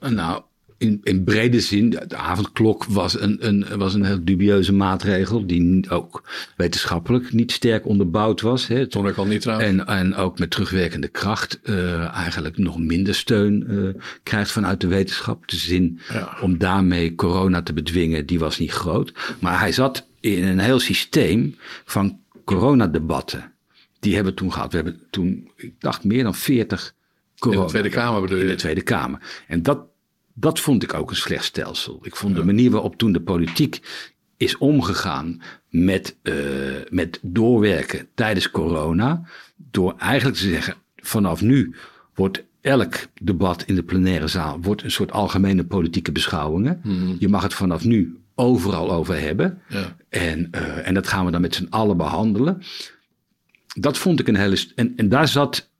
Nou, 0.00 0.42
in, 0.78 1.00
in 1.02 1.24
brede 1.24 1.60
zin, 1.60 1.90
de 1.90 2.16
avondklok 2.16 2.84
was 2.84 3.20
een, 3.20 3.46
een, 3.46 3.66
was 3.76 3.94
een 3.94 4.04
heel 4.04 4.24
dubieuze 4.24 4.72
maatregel. 4.72 5.46
Die 5.46 5.90
ook 5.90 6.22
wetenschappelijk 6.56 7.32
niet 7.32 7.52
sterk 7.52 7.86
onderbouwd 7.86 8.40
was. 8.40 8.66
Hè. 8.66 8.86
Toen 8.86 9.08
ik 9.08 9.16
al 9.16 9.26
niet 9.26 9.40
trouwens. 9.40 9.68
En, 9.68 9.86
en 9.86 10.14
ook 10.14 10.38
met 10.38 10.50
terugwerkende 10.50 11.08
kracht 11.08 11.60
eh, 11.62 12.14
eigenlijk 12.14 12.58
nog 12.58 12.78
minder 12.78 13.14
steun 13.14 13.66
eh, 13.68 14.02
krijgt 14.22 14.50
vanuit 14.50 14.80
de 14.80 14.86
wetenschap. 14.86 15.48
De 15.48 15.56
zin 15.56 16.00
Ja. 16.12 16.36
om 16.40 16.58
daarmee 16.58 17.14
corona 17.14 17.62
te 17.62 17.72
bedwingen, 17.72 18.26
die 18.26 18.38
was 18.38 18.58
niet 18.58 18.72
groot. 18.72 19.12
Maar 19.40 19.58
hij 19.58 19.72
zat 19.72 20.06
in 20.20 20.44
een 20.44 20.58
heel 20.58 20.80
systeem 20.80 21.56
van 21.84 22.18
coronadebatten. 22.44 23.52
Die 24.00 24.14
hebben 24.14 24.32
we 24.32 24.38
toen 24.38 24.52
gehad. 24.52 24.70
We 24.70 24.76
hebben 24.76 25.00
toen, 25.10 25.50
ik 25.56 25.72
dacht, 25.78 26.04
meer 26.04 26.22
dan 26.22 26.34
40 26.34 26.86
In 26.88 26.94
corona 27.38 27.64
de 27.64 27.68
Tweede 27.68 27.88
Kamer 27.88 28.20
bedoel 28.20 28.38
in 28.38 28.44
de 28.44 28.50
je? 28.50 28.56
Tweede 28.58 28.82
Kamer. 28.82 29.20
En 29.48 29.62
dat, 29.62 29.78
dat 30.38 30.60
vond 30.60 30.82
ik 30.82 30.94
ook 30.94 31.10
een 31.10 31.16
slecht 31.16 31.44
stelsel. 31.44 31.98
Ik 32.02 32.16
vond 32.16 32.34
de 32.34 32.44
manier 32.44 32.70
waarop 32.70 32.96
toen 32.96 33.12
de 33.12 33.20
politiek 33.20 33.80
is 34.36 34.58
omgegaan 34.58 35.40
met, 35.70 36.16
eh, 36.22 36.34
met 36.88 37.18
doorwerken 37.22 38.08
tijdens 38.14 38.50
corona. 38.50 39.22
Door 39.56 39.94
eigenlijk 39.98 40.38
te 40.38 40.48
zeggen, 40.48 40.74
vanaf 40.96 41.40
nu 41.40 41.74
wordt 42.14 42.44
elk 42.60 42.94
debat 43.22 43.62
in 43.62 43.74
de 43.74 43.82
plenaire 43.82 44.28
zaal 44.28 44.60
wordt 44.60 44.82
een 44.82 44.90
soort 44.90 45.12
algemene 45.12 45.64
politieke 45.64 46.12
beschouwingen. 46.12 46.80
Je 47.18 47.28
mag 47.28 47.42
het 47.42 47.54
vanaf 47.54 47.84
nu 47.84 48.20
overal 48.34 48.92
over 48.92 49.20
hebben. 49.20 49.60
Ja. 49.68 49.96
En, 50.08 50.48
eh, 50.50 50.88
en 50.88 50.94
dat 50.94 51.06
gaan 51.06 51.24
we 51.24 51.30
dan 51.30 51.40
met 51.40 51.54
z'n 51.54 51.66
allen 51.70 51.96
behandelen. 51.96 52.62
Dat 53.78 53.98
vond 53.98 54.20
ik 54.20 54.28
een 54.28 54.36
hele. 54.36 54.72
En, 54.74 54.92
en 54.96 55.08
daar 55.08 55.28
zat. 55.28 55.70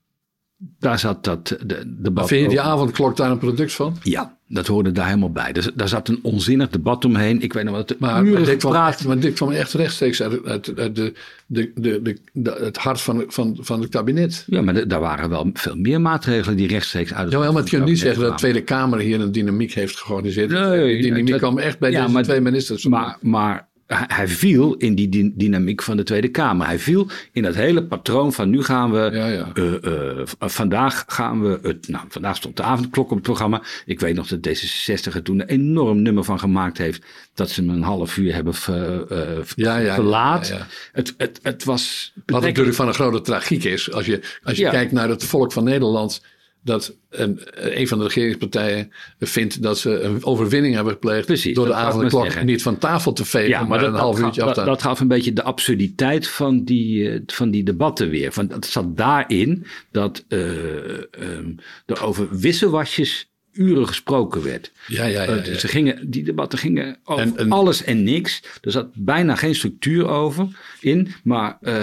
Daar 0.78 0.98
zat 0.98 1.24
dat 1.24 1.46
de, 1.66 1.94
debat. 1.98 2.28
Vind 2.28 2.42
je 2.42 2.48
die 2.48 2.60
avondklok 2.60 3.16
daar 3.16 3.30
een 3.30 3.38
product 3.38 3.72
van? 3.72 3.96
Ja, 4.02 4.36
dat 4.48 4.66
hoorde 4.66 4.92
daar 4.92 5.06
helemaal 5.06 5.30
bij. 5.30 5.52
Dus, 5.52 5.70
daar 5.74 5.88
zat 5.88 6.08
een 6.08 6.18
onzinnig 6.22 6.68
debat 6.70 7.04
omheen. 7.04 7.40
Ik 7.42 7.52
weet 7.52 7.64
nog 7.64 7.74
wat. 7.74 7.94
Maar, 7.98 8.24
dit 8.24 8.56
kwam 8.56 8.72
maar 9.06 9.18
dit 9.18 9.34
kwam 9.34 9.50
echt 9.50 9.72
rechtstreeks 9.72 10.22
uit, 10.22 10.44
uit, 10.44 10.78
uit 10.78 10.96
de, 10.96 11.12
de, 11.46 11.72
de, 11.74 12.16
de, 12.32 12.56
het 12.60 12.76
hart 12.76 13.00
van, 13.00 13.24
van, 13.28 13.56
van 13.60 13.80
het 13.80 13.90
kabinet. 13.90 14.44
Ja, 14.46 14.62
maar 14.62 14.88
daar 14.88 15.00
waren 15.00 15.28
wel 15.28 15.50
veel 15.52 15.76
meer 15.76 16.00
maatregelen 16.00 16.56
die 16.56 16.68
rechtstreeks 16.68 17.14
uit 17.14 17.32
het. 17.32 17.42
Ja, 17.42 17.52
maar 17.52 17.62
je 17.62 17.68
kunt 17.70 17.84
niet 17.84 17.98
zeggen 17.98 18.22
dat 18.22 18.30
de. 18.30 18.36
Tweede 18.36 18.62
Kamer 18.62 18.98
hier 18.98 19.20
een 19.20 19.32
dynamiek 19.32 19.72
heeft 19.72 19.96
georganiseerd. 19.98 20.50
Nee, 20.50 20.92
die 20.94 21.02
dynamiek 21.02 21.28
dat- 21.28 21.38
kwam 21.38 21.58
echt 21.58 21.78
bij 21.78 21.90
ja, 21.90 22.00
deze 22.00 22.12
maar- 22.12 22.22
twee 22.22 22.40
ministers. 22.40 22.84
Maar, 22.84 23.18
maar 23.20 23.68
hij 23.86 24.28
viel 24.28 24.74
in 24.74 24.94
die 24.94 25.08
dy- 25.08 25.30
dynamiek 25.34 25.82
van 25.82 25.96
de 25.96 26.02
Tweede 26.02 26.28
Kamer. 26.28 26.66
Hij 26.66 26.78
viel 26.78 27.08
in 27.32 27.42
dat 27.42 27.54
hele 27.54 27.84
patroon 27.84 28.32
van 28.32 28.50
nu 28.50 28.62
gaan 28.62 28.90
we. 28.92 29.10
Ja, 29.12 29.26
ja. 29.26 29.50
eh, 29.54 29.74
eh, 30.20 30.26
vandaag 30.38 31.04
gaan 31.06 31.42
we. 31.42 31.58
Het, 31.62 31.88
nou, 31.88 32.04
vandaag 32.08 32.36
stond 32.36 32.56
de 32.56 32.62
avondklok 32.62 33.04
op 33.10 33.16
het 33.16 33.22
programma. 33.26 33.62
Ik 33.86 34.00
weet 34.00 34.14
nog 34.14 34.26
dat 34.26 34.48
D66 34.48 35.14
er 35.14 35.22
toen 35.22 35.40
een 35.40 35.48
enorm 35.48 36.02
nummer 36.02 36.24
van 36.24 36.38
gemaakt 36.38 36.78
heeft. 36.78 37.04
Dat 37.34 37.50
ze 37.50 37.60
hem 37.60 37.70
een 37.70 37.82
half 37.82 38.16
uur 38.16 38.34
hebben 38.34 38.54
ver- 38.54 39.06
eh, 39.10 39.42
Ja, 39.54 39.94
verlaat. 39.94 40.54
Het, 40.92 41.14
het, 41.16 41.40
het 41.42 41.64
was. 41.64 42.12
Wat 42.26 42.42
natuurlijk 42.42 42.76
van 42.76 42.88
een 42.88 42.94
grote 42.94 43.20
tragiek 43.20 43.64
is. 43.64 43.92
Als 43.92 44.06
je, 44.06 44.20
als 44.42 44.56
je 44.56 44.70
kijkt 44.70 44.92
naar 44.92 45.08
het 45.08 45.24
volk 45.24 45.52
van 45.52 45.64
Nederland. 45.64 46.22
Dat 46.66 46.96
een, 47.10 47.40
een 47.54 47.88
van 47.88 47.98
de 47.98 48.04
regeringspartijen 48.04 48.92
vindt 49.18 49.62
dat 49.62 49.78
ze 49.78 50.00
een 50.00 50.24
overwinning 50.24 50.74
hebben 50.74 50.92
gepleegd. 50.92 51.26
Precies, 51.26 51.54
door 51.54 51.66
de 51.66 51.70
dat 51.70 51.80
avondklok 51.80 52.42
niet 52.42 52.62
van 52.62 52.78
tafel 52.78 53.12
te 53.12 53.24
vegen. 53.24 53.68
maar, 53.68 53.82
een 53.82 53.94
half 53.94 54.16
dat, 54.16 54.24
uurtje 54.24 54.42
af 54.42 54.48
te 54.48 54.54
dat, 54.54 54.66
dat 54.66 54.82
gaf 54.82 55.00
een 55.00 55.08
beetje 55.08 55.32
de 55.32 55.42
absurditeit 55.42 56.28
van 56.28 56.64
die, 56.64 57.10
eh, 57.10 57.20
van 57.26 57.50
die 57.50 57.62
debatten 57.62 58.08
weer. 58.08 58.32
Van, 58.32 58.50
het 58.50 58.66
zat 58.66 58.96
daarin 58.96 59.66
dat 59.90 60.24
eh, 60.28 60.96
ehm, 60.96 61.52
er 61.86 62.02
over 62.02 62.28
wisselwasjes 62.38 63.30
uren 63.56 63.86
gesproken 63.86 64.42
werd. 64.42 64.70
Ja, 64.86 65.04
ja, 65.04 65.22
ja. 65.22 65.28
Eh, 65.36 65.46
ja. 65.46 65.58
Ze 65.58 65.68
gingen, 65.68 66.10
die 66.10 66.24
debatten 66.24 66.58
gingen 66.58 66.96
over 67.04 67.22
En- 67.22 67.36
en- 67.36 67.50
alles 67.50 67.84
en 67.84 68.02
niks. 68.02 68.42
Er 68.60 68.70
zat 68.70 68.88
bijna 68.94 69.34
geen 69.34 69.54
structuur 69.54 70.08
over 70.08 70.48
in. 70.80 71.12
Maar 71.24 71.58
eh, 71.60 71.74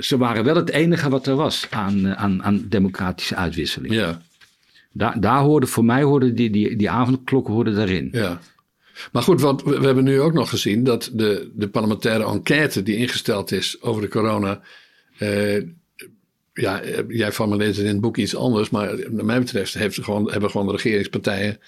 ze 0.00 0.16
waren 0.18 0.44
wel 0.44 0.56
het 0.56 0.70
enige 0.70 1.08
wat 1.08 1.26
er 1.26 1.34
was 1.36 1.66
aan, 1.70 2.06
eh, 2.06 2.12
aan, 2.12 2.42
aan 2.42 2.66
democratische 2.68 3.34
uitwisseling. 3.36 3.94
ja. 3.94 4.22
Daar, 4.96 5.20
daar 5.20 5.40
hoorden, 5.40 5.68
voor 5.68 5.84
mij 5.84 6.02
hoorden 6.02 6.34
die, 6.34 6.50
die, 6.50 6.76
die 6.76 6.90
avondklokken 6.90 7.54
hoorden 7.54 7.74
daarin. 7.74 8.08
Ja. 8.12 8.40
Maar 9.12 9.22
goed, 9.22 9.40
wat, 9.40 9.62
we, 9.62 9.78
we 9.80 9.86
hebben 9.86 10.04
nu 10.04 10.20
ook 10.20 10.32
nog 10.32 10.48
gezien 10.50 10.84
dat 10.84 11.10
de, 11.12 11.50
de 11.54 11.68
parlementaire 11.68 12.24
enquête 12.26 12.82
die 12.82 12.96
ingesteld 12.96 13.52
is 13.52 13.82
over 13.82 14.02
de 14.02 14.08
corona. 14.08 14.60
Ja, 16.54 16.80
eh, 16.80 17.02
jij 17.08 17.32
formuleert 17.32 17.76
het 17.76 17.84
in 17.84 17.90
het 17.92 18.00
boek 18.00 18.16
iets 18.16 18.36
anders, 18.36 18.70
maar 18.70 18.94
naar 19.10 19.24
mij 19.24 19.38
betreft 19.38 19.74
heeft 19.74 19.94
ze 19.94 20.02
gewoon, 20.02 20.30
hebben 20.30 20.50
gewoon 20.50 20.66
de 20.66 20.72
regeringspartijen 20.72 21.58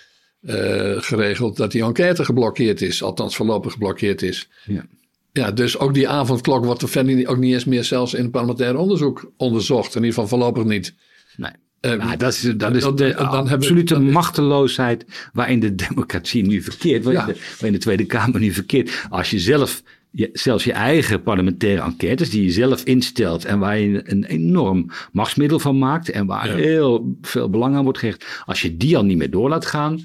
eh, 0.40 0.94
geregeld 0.96 1.56
dat 1.56 1.72
die 1.72 1.82
enquête 1.82 2.24
geblokkeerd 2.24 2.80
is, 2.82 3.02
althans 3.02 3.36
voorlopig 3.36 3.72
geblokkeerd 3.72 4.22
is. 4.22 4.48
Ja. 4.64 4.86
Ja, 5.32 5.50
dus 5.50 5.78
ook 5.78 5.94
die 5.94 6.08
avondklok 6.08 6.64
wordt 6.64 6.82
er 6.82 6.88
verder 6.88 7.28
ook 7.28 7.36
niet 7.38 7.52
eens 7.52 7.64
meer 7.64 7.84
zelfs 7.84 8.14
in 8.14 8.22
het 8.22 8.30
parlementair 8.30 8.76
onderzoek 8.76 9.32
onderzocht. 9.36 9.88
In 9.94 10.00
ieder 10.04 10.08
geval 10.08 10.28
voorlopig 10.28 10.64
niet. 10.64 10.94
Nee. 11.36 11.50
Eh, 11.80 11.92
Nou, 11.92 12.16
dat 12.16 12.32
is, 12.32 12.40
dat 12.56 12.74
is 12.74 12.82
dan- 12.82 12.96
de 12.96 13.14
dan 13.16 13.48
absolute 13.48 13.98
machteloosheid 13.98 15.04
waarin 15.32 15.60
de 15.60 15.74
democratie 15.88 16.42
nu 16.46 16.62
verkeert. 16.62 17.04
Waarin, 17.04 17.20
Ja. 17.26 17.32
de, 17.32 17.38
waarin 17.50 17.72
de 17.72 17.78
Tweede 17.78 18.04
Kamer 18.04 18.40
nu 18.40 18.52
verkeert. 18.52 19.06
Als 19.10 19.30
je 19.30 19.38
zelf, 19.38 19.82
je, 20.16 20.30
zelfs 20.32 20.64
je 20.64 20.72
eigen 20.72 21.22
parlementaire 21.22 21.82
enquêtes 21.82 22.30
die 22.30 22.42
je 22.42 22.50
zelf 22.50 22.82
instelt 22.84 23.44
en 23.44 23.58
waar 23.58 23.78
je 23.78 24.10
een 24.10 24.24
enorm 24.24 24.90
machtsmiddel 25.12 25.58
van 25.58 25.78
maakt 25.78 26.10
en 26.10 26.26
waar 26.26 26.48
Ja. 26.48 26.54
heel 26.54 27.16
veel 27.22 27.50
belang 27.50 27.74
aan 27.74 27.84
wordt 27.84 27.98
gehecht. 27.98 28.42
Als 28.44 28.62
je 28.62 28.76
die 28.76 28.96
al 28.96 29.04
niet 29.04 29.16
meer 29.16 29.30
door 29.30 29.48
laat 29.48 29.66
gaan. 29.66 30.00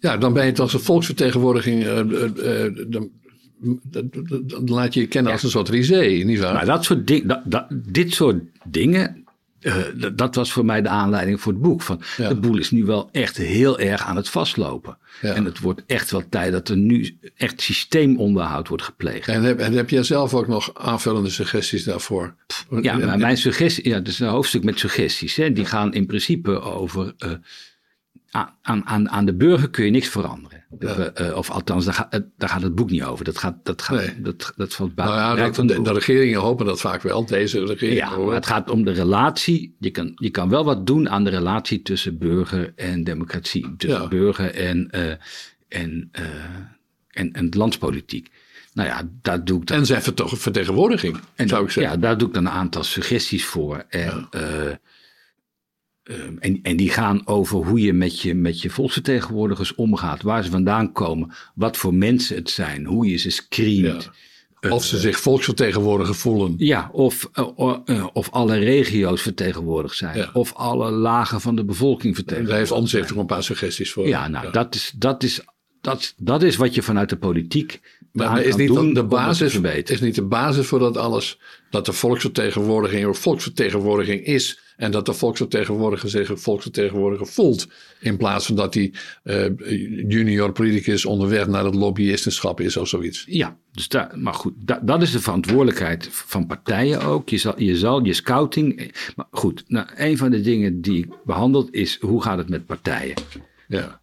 Ja, 0.00 0.16
dan 0.16 0.32
ben 0.32 0.44
je 0.44 0.50
het 0.50 0.60
als 0.60 0.74
een 0.74 0.80
volksvertegenwoordiging. 0.80 1.82
eh, 1.84 1.98
eh, 1.98 2.64
eh, 2.66 2.72
dan, 2.88 3.10
laat 4.64 4.94
je 4.94 5.00
je 5.00 5.06
kennen 5.06 5.32
als 5.32 5.42
een 5.42 5.50
soort 5.50 5.68
risée, 5.68 6.24
nietwaar? 6.24 6.54
Maar 6.54 6.66
dat 6.66 6.84
soort 6.84 7.06
ding, 7.06 7.26
dat, 7.26 7.40
dat, 7.44 7.66
dit 7.70 8.12
soort 8.14 8.42
dingen, 8.64 9.21
eh, 9.62 9.76
dat, 10.14 10.34
was 10.34 10.52
voor 10.52 10.64
mij 10.64 10.82
de 10.82 10.88
aanleiding 10.88 11.40
voor 11.40 11.52
het 11.52 11.60
boek. 11.62 11.82
Van, 11.82 12.00
Ja. 12.16 12.28
De 12.28 12.34
boel 12.34 12.58
is 12.58 12.70
nu 12.70 12.84
wel 12.84 13.08
echt 13.12 13.36
heel 13.36 13.78
erg 13.78 14.02
aan 14.06 14.16
het 14.16 14.28
vastlopen. 14.28 14.98
Ja. 15.20 15.34
En 15.34 15.44
het 15.44 15.58
wordt 15.60 15.82
echt 15.86 16.10
wel 16.10 16.28
tijd 16.28 16.52
dat 16.52 16.68
er 16.68 16.76
nu 16.76 17.18
echt 17.36 17.60
systeemonderhoud 17.60 18.68
wordt 18.68 18.84
gepleegd. 18.84 19.28
En 19.28 19.42
heb, 19.42 19.58
en 19.58 19.72
heb 19.72 19.90
jij 19.90 20.02
zelf 20.02 20.34
ook 20.34 20.48
nog 20.48 20.70
aanvullende 20.74 21.30
suggesties 21.30 21.84
daarvoor? 21.84 22.34
Ja, 22.80 22.96
maar 22.96 23.18
mijn 23.18 23.36
suggestie, 23.36 23.88
ja, 23.88 23.98
dat 23.98 24.08
is 24.08 24.18
een 24.18 24.28
hoofdstuk 24.28 24.64
met 24.64 24.78
suggesties. 24.78 25.36
Hè, 25.36 25.52
die 25.52 25.64
gaan 25.64 25.94
in 25.94 26.06
principe 26.06 26.60
over. 26.60 27.12
eh, 27.18 27.30
aan, 28.62 28.86
aan, 28.86 29.10
aan 29.10 29.24
de 29.24 29.34
burger 29.34 29.70
kun 29.70 29.84
je 29.84 29.90
niks 29.90 30.08
veranderen. 30.08 30.64
Ja. 30.78 30.88
Eh, 30.88 31.28
eh, 31.28 31.36
of 31.36 31.50
althans, 31.50 31.84
daar 31.84 31.94
gaat, 31.94 32.22
daar 32.36 32.48
gaat 32.48 32.62
het 32.62 32.74
boek 32.74 32.90
niet 32.90 33.02
over. 33.02 33.24
Dat, 33.24 33.38
gaat, 33.38 33.56
dat, 33.62 33.82
gaat, 33.82 33.96
Nee. 33.96 34.20
dat, 34.20 34.52
dat 34.56 34.74
valt 34.74 34.94
Nou 34.96 35.10
ja, 35.10 35.34
dat, 35.34 35.54
van 35.54 35.66
de, 35.66 35.92
regeringen 35.92 36.40
hopen 36.40 36.66
dat 36.66 36.80
vaak 36.80 37.02
wel. 37.02 37.26
Deze 37.26 37.64
regering. 37.64 37.98
Ja, 37.98 38.16
maar 38.16 38.34
het 38.34 38.46
gaat 38.46 38.70
om 38.70 38.84
de 38.84 38.90
relatie. 38.90 39.76
Je 39.78 39.90
kan, 39.90 40.12
je 40.14 40.30
kan 40.30 40.48
wel 40.48 40.64
wat 40.64 40.86
doen 40.86 41.08
aan 41.10 41.24
de 41.24 41.30
relatie 41.30 41.82
tussen 41.82 42.18
burger 42.18 42.72
en 42.76 43.04
democratie. 43.04 43.74
Tussen 43.76 44.02
Ja. 44.02 44.08
burger 44.08 44.54
en, 44.54 44.90
eh, 44.90 45.10
en, 45.68 46.08
eh, 46.12 46.24
en, 47.10 47.32
en 47.32 47.48
landspolitiek. 47.56 48.30
Nou 48.74 48.88
ja, 48.88 49.08
daar 49.22 49.44
doe 49.44 49.60
ik 49.60 49.66
dan, 49.66 49.78
En 49.78 49.86
zijn 49.86 50.02
verto- 50.02 50.26
vertegenwoordiging, 50.26 51.18
en 51.34 51.48
zou 51.48 51.64
ik 51.64 51.70
zeggen. 51.70 51.92
Ja, 51.92 51.98
daar 51.98 52.18
doe 52.18 52.28
ik 52.28 52.34
dan 52.34 52.46
een 52.46 52.52
aantal 52.52 52.84
suggesties 52.84 53.44
voor. 53.44 53.84
En, 53.88 54.26
eh, 54.30 54.40
ehm, 56.04 56.36
en, 56.38 56.58
en 56.62 56.76
die 56.76 56.90
gaan 56.90 57.26
over 57.26 57.66
hoe 57.66 57.80
je 57.80 57.92
met, 57.92 58.20
je 58.20 58.34
met 58.34 58.62
je 58.62 58.70
volksvertegenwoordigers 58.70 59.74
omgaat. 59.74 60.22
Waar 60.22 60.44
ze 60.44 60.50
vandaan 60.50 60.92
komen. 60.92 61.32
Wat 61.54 61.76
voor 61.76 61.94
mensen 61.94 62.36
het 62.36 62.50
zijn. 62.50 62.84
Hoe 62.84 63.10
je 63.10 63.16
ze 63.16 63.30
screent. 63.30 64.10
of 64.70 64.84
ze 64.84 64.98
zich 64.98 65.20
volksvertegenwoordiger 65.20 66.14
voelen. 66.14 66.54
Ja, 66.56 66.88
of, 66.92 67.28
eh, 67.32 67.48
eh, 67.84 68.06
of 68.12 68.30
alle 68.30 68.58
regio's 68.58 69.22
vertegenwoordigd 69.22 69.96
zijn. 69.96 70.16
Ja. 70.16 70.30
Of 70.32 70.54
alle 70.54 70.90
lagen 70.90 71.40
van 71.40 71.56
de 71.56 71.64
bevolking 71.64 72.02
Daar 72.02 72.14
vertegenwoordigd 72.14 72.58
heeft 72.58 72.80
Omtzigt 72.80 73.12
ook 73.12 73.18
een 73.18 73.26
paar 73.26 73.42
suggesties 73.42 73.92
voor. 73.92 74.08
Ja, 74.08 74.28
nou, 74.28 74.52
Dat, 74.52 74.74
is, 74.74 74.92
dat, 74.96 75.22
is, 75.22 75.40
dat, 75.80 76.14
dat 76.16 76.42
is 76.42 76.56
wat 76.56 76.74
je 76.74 76.82
vanuit 76.82 77.08
de 77.08 77.16
politiek 77.16 77.80
Maar 78.12 78.42
is 78.42 78.56
niet 78.56 78.94
de 78.94 79.04
basis, 79.04 79.60
is 79.90 80.00
niet 80.00 80.14
de 80.14 80.24
basis 80.24 80.66
voor 80.66 80.78
dat 80.78 80.96
alles 80.96 81.38
dat 81.70 81.86
de 81.86 81.92
volksvertegenwoordiging 81.92 83.04
ook 83.04 83.16
volksvertegenwoordiging 83.16 84.24
is 84.24 84.61
en 84.76 84.90
dat 84.90 85.06
de 85.06 85.12
volksvertegenwoordiger 85.12 86.08
zich 86.10 86.28
een 86.28 86.38
volksvertegenwoordiger 86.38 87.26
voelt 87.26 87.68
in 88.00 88.16
plaats 88.16 88.46
van 88.46 88.56
dat 88.56 88.74
hij 88.74 88.92
eh, 89.22 89.46
junior 90.08 90.52
politicus 90.52 91.04
onderweg 91.04 91.46
naar 91.46 91.64
het 91.64 91.74
lobbyistenschap 91.74 92.60
is 92.60 92.76
of 92.76 92.88
zoiets. 92.88 93.24
Ja, 93.26 93.56
dus 93.72 93.88
daar, 93.88 94.18
maar 94.18 94.34
goed, 94.34 94.52
da- 94.56 94.80
dat 94.82 95.02
is 95.02 95.10
de 95.12 95.20
verantwoordelijkheid 95.20 96.08
van 96.10 96.46
partijen 96.46 97.00
ook. 97.02 97.28
Je 97.28 97.38
zal 97.38 97.60
je, 97.60 97.76
zal, 97.76 98.04
je 98.04 98.12
scouting. 98.12 98.78
eh, 98.78 98.88
Maar 99.16 99.26
goed, 99.30 99.64
nou, 99.68 99.86
een 99.96 100.16
van 100.16 100.30
de 100.30 100.40
dingen 100.40 100.80
die 100.80 100.98
ik 101.04 101.12
behandeld 101.24 101.74
is 101.74 101.98
hoe 102.00 102.22
gaat 102.22 102.38
het 102.38 102.48
met 102.48 102.66
partijen? 102.66 103.14
Ja, 103.68 104.00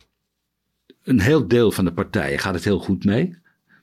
Een 1.04 1.20
heel 1.20 1.48
deel 1.48 1.72
van 1.72 1.86
de 1.86 1.94
partijen 1.94 2.40
gaat 2.40 2.54
het 2.54 2.64
heel 2.64 2.80
goed 2.80 3.06
mee. 3.06 3.38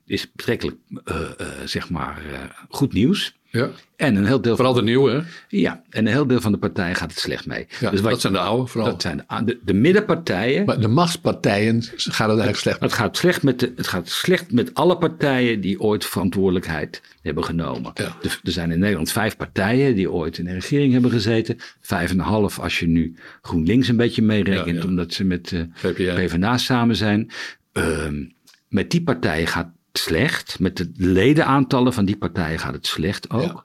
Is 0.07 0.33
betrekkelijk, 0.33 0.77
eh, 1.05 1.19
zeg 1.65 1.91
maar, 1.91 2.23
goed 2.69 2.93
nieuws. 2.93 3.37
Ja. 3.57 3.71
En 3.97 4.17
een 4.17 4.27
heel 4.27 4.41
deel 4.41 4.57
vooral 4.57 4.75
de 4.75 4.83
nieuwe. 4.83 5.11
hè? 5.11 5.21
Ja, 5.49 5.83
en 5.91 6.07
een 6.07 6.13
heel 6.13 6.27
deel 6.27 6.41
van 6.41 6.53
de 6.53 6.59
partijen 6.59 6.95
gaat 6.97 7.11
het 7.11 7.21
slecht 7.21 7.47
mee. 7.47 7.67
Ja, 7.81 7.91
dus 7.91 8.01
wat, 8.01 8.11
dat 8.11 8.21
zijn 8.21 8.33
de 8.33 8.39
oude 8.39 8.67
vooral. 8.67 8.91
dat 8.91 9.03
zijn 9.03 9.17
de, 9.17 9.45
de, 9.45 9.59
de 9.65 9.73
middenpartijen. 9.75 10.65
Maar 10.65 10.81
de 10.81 10.89
machtspartijen 10.89 11.83
gaat 11.83 12.29
het 12.31 12.39
eigenlijk 12.39 12.57
slecht 12.59 12.81
met. 12.81 12.91
het, 12.91 12.99
gaat 12.99 13.17
slecht 13.17 13.43
met 13.43 13.61
de, 13.61 13.73
het 13.77 13.87
gaat 13.87 14.09
slecht 14.09 14.53
met 14.53 14.75
alle 14.75 14.99
partijen 14.99 15.61
die 15.61 15.81
ooit 15.81 16.05
verantwoordelijkheid 16.07 17.03
hebben 17.23 17.45
genomen. 17.45 17.91
Ja. 17.95 18.17
Er, 18.23 18.41
er 18.45 18.53
zijn 18.53 18.71
in 18.71 18.79
Nederland 18.79 19.13
vijf 19.13 19.37
partijen 19.37 19.95
die 19.95 20.11
ooit 20.11 20.39
in 20.39 20.45
de 20.45 20.53
regering 20.53 20.93
hebben 20.93 21.11
gezeten. 21.11 21.57
Vijf 21.81 22.11
en 22.11 22.19
een 22.19 22.25
half 22.25 22.59
als 22.59 22.79
je 22.79 22.87
nu 22.87 23.15
GroenLinks 23.43 23.89
een 23.89 23.97
beetje 23.97 24.23
meerekent, 24.23 24.83
Ja, 24.83 24.89
omdat 24.89 25.13
ze 25.13 25.25
met 25.25 25.53
eh 25.53 25.61
VPA. 25.73 26.15
PvdA 26.15 26.59
samen 26.59 26.97
zijn. 26.97 27.31
Ehm, 27.73 28.25
met 28.69 28.91
die 28.91 29.03
partijen 29.03 29.47
gaat 29.47 29.69
slecht. 29.99 30.59
Met 30.61 30.77
de 30.77 30.91
ledenaantallen 30.97 31.93
van 31.93 32.05
die 32.05 32.17
partijen 32.17 32.59
gaat 32.59 32.75
het 32.75 32.87
slecht 32.87 33.31
ook. 33.31 33.65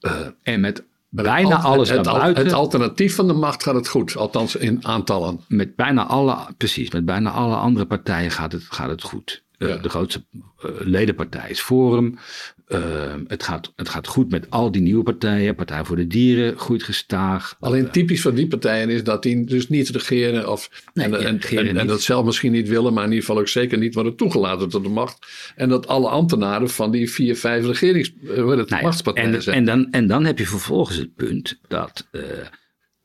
Eh, 0.00 0.12
en 0.42 0.60
met 0.60 0.84
bijna 1.08 1.56
Al- 1.56 1.72
alles 1.72 1.88
het, 1.88 2.02
buiten. 2.02 2.44
het 2.44 2.52
alternatief 2.52 3.14
van 3.14 3.26
de 3.26 3.32
macht 3.32 3.62
gaat 3.62 3.74
het 3.74 3.88
goed, 3.88 4.16
althans 4.16 4.56
in 4.56 4.86
aantallen. 4.86 5.40
met 5.48 5.76
bijna 5.76 6.06
alle, 6.06 6.36
precies, 6.56 6.90
met 6.90 7.04
bijna 7.04 7.30
alle 7.30 7.56
andere 7.56 7.86
partijen 7.86 8.30
gaat 8.30 8.52
het, 8.52 8.62
gaat 8.68 8.88
het 8.88 9.02
goed. 9.02 9.41
Eh, 9.62 9.68
Ja. 9.68 9.76
De 9.76 9.88
grootste 9.88 10.24
eh, 10.30 10.70
ledenpartij 10.80 11.50
is 11.50 11.60
Forum. 11.60 12.18
Eh, 12.66 12.80
het, 13.26 13.42
gaat, 13.42 13.72
het 13.76 13.88
gaat 13.88 14.06
goed 14.06 14.30
met 14.30 14.50
al 14.50 14.70
die 14.70 14.82
nieuwe 14.82 15.02
partijen. 15.02 15.54
Partij 15.54 15.84
voor 15.84 15.96
de 15.96 16.06
Dieren 16.06 16.58
groeit 16.58 16.82
gestaag. 16.82 17.56
Alleen 17.60 17.90
typisch 17.90 18.20
van 18.20 18.34
die 18.34 18.46
partijen 18.48 18.88
is 18.90 19.04
dat 19.04 19.22
die 19.22 19.44
dus 19.44 19.68
niet 19.68 19.88
regeren. 19.88 20.50
Of, 20.50 20.70
Nee, 20.94 21.06
en, 21.06 21.14
en, 21.14 21.38
regeren 21.38 21.64
en, 21.68 21.68
en 21.68 21.76
niet. 21.76 21.88
dat 21.88 22.00
zelf 22.02 22.24
misschien 22.24 22.52
niet 22.52 22.68
willen, 22.68 22.92
maar 22.92 23.04
in 23.04 23.10
ieder 23.10 23.24
geval 23.24 23.40
ook 23.40 23.48
zeker 23.48 23.78
niet 23.78 23.94
worden 23.94 24.16
toegelaten 24.16 24.68
tot 24.68 24.82
de 24.82 24.88
macht. 24.88 25.26
En 25.56 25.68
dat 25.68 25.86
alle 25.86 26.08
ambtenaren 26.08 26.70
van 26.70 26.90
die 26.90 27.10
vier, 27.10 27.36
vijf 27.36 27.66
regerings, 27.66 28.12
Nou 28.22 28.64
ja, 28.66 28.80
machtspartijen 28.82 29.34
en, 29.34 29.42
zijn. 29.42 29.56
en, 29.56 29.64
dan, 29.64 29.90
en 29.90 30.06
dan 30.06 30.24
heb 30.24 30.38
je 30.38 30.46
vervolgens 30.46 30.96
het 30.96 31.14
punt 31.14 31.58
dat 31.68 32.08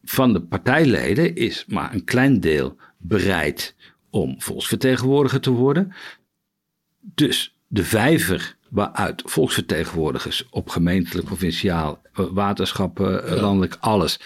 van 0.03 0.33
de 0.33 0.41
partijleden 0.41 1.35
is 1.35 1.65
maar 1.67 1.93
een 1.93 2.03
klein 2.03 2.39
deel 2.39 2.75
bereid 2.97 3.75
om 4.09 4.35
volksvertegenwoordiger 4.41 5.39
te 5.39 5.51
worden. 5.51 5.93
Dus 7.15 7.55
de 7.67 7.83
vijver 7.83 8.55
waaruit 8.69 9.21
volksvertegenwoordigers 9.25 10.47
op 10.49 10.69
gemeentelijk, 10.69 11.25
provinciaal, 11.27 12.01
eh, 12.13 12.25
waterschappen, 12.31 13.27
eh, 13.27 13.41
landelijk, 13.41 13.77
alles 13.79 14.19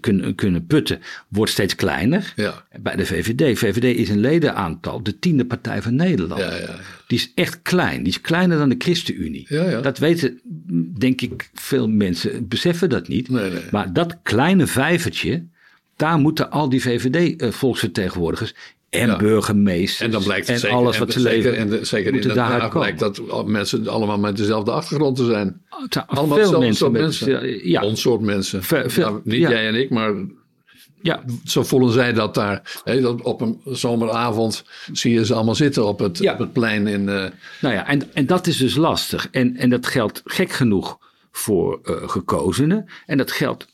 kunnen, 0.00 0.34
kunnen 0.34 0.66
putten, 0.66 1.00
wordt 1.28 1.52
steeds 1.52 1.74
kleiner. 1.74 2.32
ja, 2.36 2.64
Bij 2.80 2.96
de 2.96 3.06
VVD. 3.06 3.58
VVD 3.58 3.96
is 3.98 4.08
een 4.08 4.20
ledenaantal 4.20 5.02
de 5.02 5.18
tiende 5.18 5.46
partij 5.46 5.82
van 5.82 5.94
Nederland. 5.94 6.40
ja, 6.40 6.56
ja. 6.56 6.78
Die 7.06 7.18
is 7.18 7.32
echt 7.34 7.62
klein. 7.62 7.98
Die 8.02 8.12
is 8.12 8.20
kleiner 8.20 8.58
dan 8.58 8.68
de 8.68 8.74
ChristenUnie. 8.78 9.46
Dat 9.82 9.98
weten, 9.98 10.40
denk 10.98 11.20
ik, 11.20 11.50
veel 11.54 11.88
mensen 11.88 12.48
beseffen 12.48 12.88
dat 12.88 13.08
niet. 13.08 13.28
Nee, 13.28 13.50
nee. 13.50 13.62
Maar 13.70 13.92
dat 13.92 14.18
kleine 14.22 14.66
vijvertje, 14.66 15.46
daar 15.96 16.18
moeten 16.18 16.50
al 16.50 16.68
die 16.68 16.82
VVD-volksvertegenwoordigers 16.82 18.54
en 18.90 19.06
Ja. 19.06 19.16
burgemeesters 19.16 20.00
En 20.00 20.10
dan 20.10 20.22
blijkt 20.22 20.46
het 20.46 20.54
en 20.54 20.60
zeker, 20.60 20.76
alles 20.76 20.94
en 20.94 21.00
wat 21.00 21.12
ze 21.12 21.20
leveren, 21.20 21.58
En 21.58 21.68
de, 21.68 21.84
zeker 21.84 22.14
in 22.14 22.34
daaruit 22.34 22.72
blijkt 22.72 22.98
dat 22.98 23.46
mensen 23.46 23.88
allemaal 23.88 24.18
met 24.18 24.36
dezelfde 24.36 24.70
achtergrond 24.70 25.16
te 25.16 25.24
zijn. 25.24 25.62
Zijn 25.88 26.06
Allemaal 26.06 26.36
veel 26.38 26.62
hetzelfde 26.62 26.90
mensen. 26.98 27.26
soort 27.26 27.40
mensen. 27.42 27.68
Ja, 27.68 27.82
Ons 27.82 28.00
soort 28.00 28.20
mensen. 28.20 28.62
Veel- 28.62 28.88
Nou, 29.10 29.20
niet 29.24 29.40
ja. 29.40 29.50
jij 29.50 29.68
en 29.68 29.74
ik, 29.74 29.90
maar 29.90 30.14
ja, 31.02 31.22
zo 31.44 31.62
voelen 31.62 31.92
zij 31.92 32.12
dat 32.12 32.34
daar. 32.34 32.80
Hè, 32.84 33.00
dat 33.00 33.22
op 33.22 33.40
een 33.40 33.60
zomeravond 33.64 34.64
zie 34.92 35.12
je 35.12 35.24
ze 35.26 35.34
allemaal 35.34 35.54
zitten 35.54 35.86
op 35.86 35.98
het, 35.98 36.18
Ja. 36.18 36.32
op 36.32 36.38
het 36.38 36.52
plein 36.52 36.86
in... 36.86 37.08
eh, 37.08 37.24
Nou 37.60 37.74
ja, 37.74 37.86
en, 37.88 38.14
en 38.14 38.26
dat 38.26 38.46
is 38.46 38.56
dus 38.56 38.74
lastig. 38.76 39.28
En, 39.30 39.56
en 39.56 39.70
dat 39.70 39.86
geldt 39.86 40.22
gek 40.24 40.52
genoeg 40.52 40.98
voor 41.32 41.80
eh, 41.84 42.08
gekozenen. 42.08 42.86
En 43.06 43.18
dat 43.18 43.30
geldt 43.30 43.66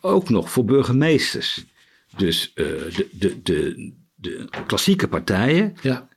ook 0.00 0.28
nog 0.28 0.50
voor 0.50 0.64
burgemeesters. 0.64 1.64
Dus 2.16 2.50
eh, 2.54 2.64
de, 2.64 3.08
de, 3.12 3.42
de, 3.42 3.92
de 4.24 4.48
klassieke 4.66 5.08
partijen, 5.08 5.74
ja. 5.82 6.08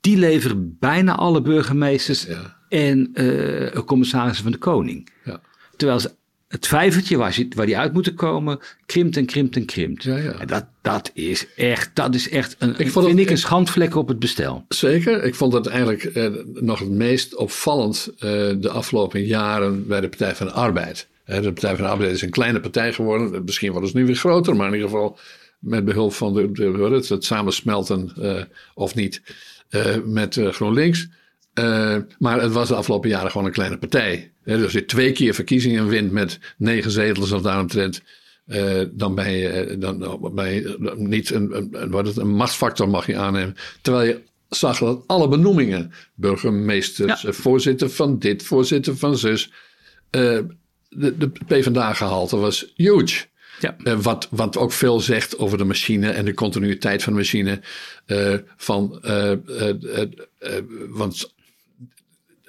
die 0.00 0.16
leveren 0.16 0.76
bijna 0.78 1.14
alle 1.16 1.42
burgemeesters 1.42 2.26
Ja. 2.26 2.56
en 2.68 3.10
eh, 3.14 3.80
commissarissen 3.84 4.42
van 4.42 4.52
de 4.52 4.58
koning. 4.58 5.08
Ja. 5.24 5.40
Terwijl 5.76 6.00
ze 6.00 6.10
het 6.48 6.66
vijvertje 6.66 7.16
waar, 7.16 7.32
ze, 7.32 7.48
waar 7.56 7.66
die 7.66 7.78
uit 7.78 7.92
moeten 7.92 8.14
komen, 8.14 8.58
krimpt 8.86 9.16
en 9.16 9.26
krimpt 9.26 9.56
en 9.56 9.64
krimpt. 9.64 10.02
Ja, 10.02 10.16
ja. 10.16 10.32
En 10.32 10.46
dat, 10.46 10.64
dat 10.82 11.10
is 11.14 11.46
echt, 11.56 11.90
dat 11.94 12.14
is 12.14 12.28
echt 12.28 12.56
een, 12.58 12.68
Ik 12.78 12.90
vond 12.90 13.06
vind 13.06 13.18
het- 13.18 13.26
ik 13.26 13.30
een 13.32 13.38
schandvlek 13.38 13.94
op 13.94 14.08
het 14.08 14.18
bestel. 14.18 14.64
Zeker. 14.68 15.24
Ik 15.24 15.34
vond 15.34 15.52
het 15.52 15.66
eigenlijk 15.66 16.04
eh, 16.04 16.28
nog 16.54 16.78
het 16.78 16.90
meest 16.90 17.34
opvallend 17.36 18.08
eh, 18.18 18.20
de 18.58 18.70
afgelopen 18.70 19.24
jaren 19.24 19.86
bij 19.86 20.00
de 20.00 20.08
Partij 20.08 20.34
van 20.36 20.46
de 20.46 20.52
Arbeid. 20.52 21.08
De 21.24 21.40
Partij 21.42 21.76
van 21.76 21.84
de 21.84 21.90
Arbeid 21.90 22.12
is 22.12 22.22
een 22.22 22.30
kleine 22.30 22.60
partij 22.60 22.92
geworden. 22.92 23.44
Misschien 23.44 23.70
worden 23.72 23.90
ze 23.90 23.96
nu 23.96 24.06
weer 24.06 24.16
groter, 24.16 24.56
maar 24.56 24.66
in 24.68 24.74
ieder 24.74 24.88
geval 24.88 25.18
met 25.60 25.84
behulp 25.84 26.12
van 26.12 26.34
de, 26.34 26.52
de, 26.52 27.04
het, 27.08 27.24
samensmelten 27.24 28.12
eh, 28.20 28.42
of 28.74 28.94
niet 28.94 29.22
eh, 29.68 29.96
met 30.04 30.36
eh, 30.36 30.48
GroenLinks. 30.48 31.08
Eh, 31.54 31.96
maar 32.18 32.40
het 32.42 32.52
was 32.52 32.68
de 32.68 32.74
afgelopen 32.74 33.08
jaren 33.08 33.30
gewoon 33.30 33.46
een 33.46 33.52
kleine 33.52 33.78
partij. 33.78 34.32
Hè, 34.44 34.54
dus 34.54 34.64
als 34.64 34.72
je 34.72 34.84
twee 34.84 35.12
keer 35.12 35.34
verkiezingen 35.34 35.86
wint 35.88 36.10
met 36.12 36.38
negen 36.58 36.90
zetels 36.90 37.32
of 37.32 37.42
daaromtrent. 37.42 38.02
eh 38.46 38.82
dan 38.92 39.14
ben 39.14 39.30
je, 39.32 39.76
dan, 39.78 40.30
ben 40.34 40.52
je 40.54 40.94
niet 40.96 41.30
een, 41.30 41.76
wat 41.90 42.06
het, 42.06 42.16
een 42.16 42.34
machtsfactor 42.34 42.88
mag 42.88 43.06
je 43.06 43.16
aannemen. 43.16 43.54
Terwijl 43.82 44.08
je 44.08 44.20
zag 44.48 44.78
dat 44.78 45.04
alle 45.06 45.28
benoemingen, 45.28 45.92
burgemeesters, 46.14 47.22
Ja. 47.22 47.32
voorzitter 47.32 47.90
van 47.90 48.18
dit, 48.18 48.42
voorzitter 48.42 48.96
van 48.96 49.18
zus, 49.18 49.52
eh, 50.10 50.38
de, 50.88 51.16
de 51.18 51.28
PvdA-gehalte 51.46 52.36
was 52.36 52.72
huge. 52.74 53.24
Ja. 53.60 53.76
Eh, 53.84 53.98
wat, 53.98 54.28
wat 54.30 54.56
ook 54.56 54.72
veel 54.72 55.00
zegt 55.00 55.38
over 55.38 55.58
de 55.58 55.64
machine 55.64 56.10
en 56.10 56.24
de 56.24 56.34
continuïteit 56.34 57.02
van 57.02 57.12
de 57.12 57.18
machine. 57.18 57.60
eh, 58.06 58.34
van, 58.56 59.02
eh, 59.02 59.32
want 60.88 61.34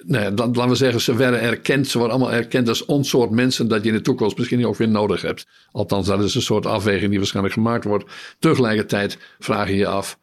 nou 0.04 0.24
ja, 0.24 0.30
laten 0.30 0.68
we 0.68 0.74
zeggen, 0.74 1.00
ze 1.00 1.16
werden 1.16 1.40
erkend. 1.40 1.88
Ze 1.88 1.98
worden 1.98 2.16
allemaal 2.16 2.34
erkend 2.34 2.68
als 2.68 2.84
ons 2.84 3.08
soort 3.08 3.30
mensen 3.30 3.68
dat 3.68 3.82
je 3.82 3.88
in 3.88 3.94
de 3.94 4.02
toekomst 4.02 4.38
misschien 4.38 4.66
ook 4.66 4.76
weer 4.76 4.88
nodig 4.88 5.22
hebt. 5.22 5.46
Althans, 5.72 6.06
dat 6.06 6.22
is 6.22 6.34
een 6.34 6.42
soort 6.42 6.66
afweging 6.66 7.08
die 7.08 7.18
waarschijnlijk 7.18 7.54
gemaakt 7.54 7.84
wordt. 7.84 8.10
Tegelijkertijd 8.38 9.18
vraag 9.38 9.68
je 9.68 9.76
je 9.76 9.86
af 9.86 10.18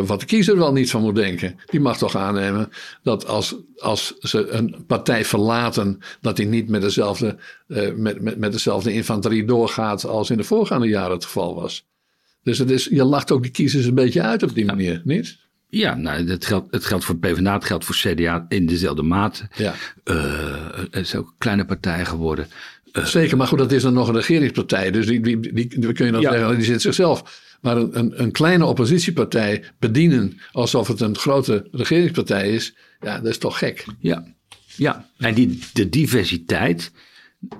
wat 0.00 0.20
de 0.20 0.26
kiezer 0.26 0.56
wel 0.56 0.72
niet 0.72 0.90
van 0.90 1.00
moet 1.02 1.14
denken. 1.14 1.58
Die 1.66 1.80
mag 1.80 1.98
toch 1.98 2.16
aannemen 2.16 2.68
dat 3.02 3.26
als, 3.26 3.56
als 3.78 4.14
ze 4.18 4.48
een 4.48 4.84
partij 4.86 5.24
verlaten, 5.24 5.98
dat 6.20 6.36
die 6.36 6.46
niet 6.46 6.68
met 6.68 6.80
dezelfde, 6.80 7.36
eh, 7.68 7.92
met, 7.94 8.20
met, 8.20 8.38
met 8.38 8.52
dezelfde 8.52 8.92
infanterie 8.92 9.44
doorgaat 9.44 10.04
als 10.06 10.30
in 10.30 10.36
de 10.36 10.44
voorgaande 10.44 10.86
jaren 10.88 11.12
het 11.12 11.24
geval 11.24 11.54
was. 11.54 11.84
Dus 12.42 12.58
het 12.58 12.70
is, 12.70 12.84
je 12.84 13.04
lacht 13.04 13.30
ook 13.30 13.42
de 13.42 13.48
kiezers 13.50 13.84
een 13.84 13.94
beetje 13.94 14.22
uit 14.22 14.42
op 14.42 14.54
die 14.54 14.64
manier, 14.64 15.00
niet? 15.04 15.38
Ja, 15.68 15.94
nou, 15.94 16.24
dat 16.24 16.46
geldt, 16.46 16.66
het 16.70 16.84
geldt 16.84 17.04
voor 17.04 17.16
PvdA, 17.16 17.52
het 17.54 17.64
geldt 17.64 17.84
voor 17.84 17.94
CDA 17.94 18.46
in 18.48 18.66
dezelfde 18.66 19.02
mate. 19.02 19.48
Ja. 19.56 19.74
Eh, 20.04 20.34
het 20.90 20.96
is 21.06 21.14
ook 21.14 21.26
een 21.26 21.34
kleine 21.38 21.64
partij 21.64 22.04
geworden. 22.04 22.46
Zeker, 22.92 23.36
maar 23.36 23.46
goed, 23.46 23.58
dat 23.58 23.72
is 23.72 23.82
dan 23.82 23.92
nog 23.92 24.08
een 24.08 24.14
regeringspartij. 24.14 24.90
Dus 24.90 25.06
die, 25.06 25.20
die, 25.20 25.40
die, 25.40 25.80
die 25.80 25.92
kun 25.92 26.06
je 26.06 26.12
dan 26.12 26.20
Ja. 26.20 26.32
zeggen, 26.32 26.56
die 26.56 26.64
zit 26.64 26.80
zichzelf. 26.82 27.40
Maar 27.62 27.76
een, 27.76 27.98
een, 27.98 28.22
een 28.22 28.30
kleine 28.32 28.64
oppositiepartij 28.66 29.64
bedienen 29.78 30.40
alsof 30.52 30.88
het 30.88 31.00
een 31.00 31.16
grote 31.16 31.68
regeringspartij 31.72 32.50
is, 32.54 32.74
ja, 33.00 33.16
dat 33.18 33.26
is 33.30 33.38
toch 33.38 33.58
gek. 33.58 33.84
Ja, 33.98 34.34
ja. 34.76 35.08
en 35.18 35.34
die, 35.34 35.58
de 35.72 35.88
diversiteit, 35.88 36.92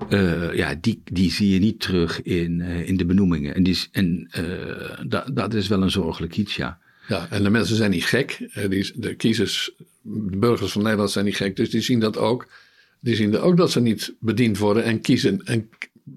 eh, 0.09 0.53
ja, 0.53 0.75
die, 0.81 1.01
die 1.11 1.31
zie 1.31 1.49
je 1.53 1.59
niet 1.59 1.79
terug 1.79 2.21
in, 2.21 2.61
eh, 2.61 2.87
in 2.87 2.97
de 2.97 3.05
benoemingen. 3.05 3.55
En, 3.55 3.63
die, 3.63 3.73
is- 3.73 3.89
en 3.91 4.27
da, 5.07 5.25
dat 5.33 5.53
is 5.53 5.67
wel 5.67 5.81
een 5.81 5.91
zorgelijk 5.91 6.37
iets, 6.37 6.55
ja. 6.55 6.79
Ja, 7.07 7.27
en 7.29 7.43
de 7.43 7.49
mensen 7.49 7.75
zijn 7.75 7.91
niet 7.91 8.05
gek. 8.05 8.37
Die, 8.69 8.91
de 8.95 9.15
kiezers, 9.15 9.71
de 10.01 10.37
burgers 10.37 10.71
van 10.71 10.81
Nederland 10.83 11.11
zijn 11.11 11.25
niet 11.25 11.35
gek. 11.35 11.55
Dus 11.55 11.69
die 11.69 11.81
zien 11.81 11.99
dat 11.99 12.17
ook. 12.17 12.47
Die 12.99 13.15
zien 13.15 13.37
ook 13.39 13.57
dat 13.57 13.71
ze 13.71 13.79
niet 13.81 14.13
bediend 14.19 14.57
worden 14.57 14.83
en 14.83 15.01
kiezen. 15.01 15.41
En 15.45 15.69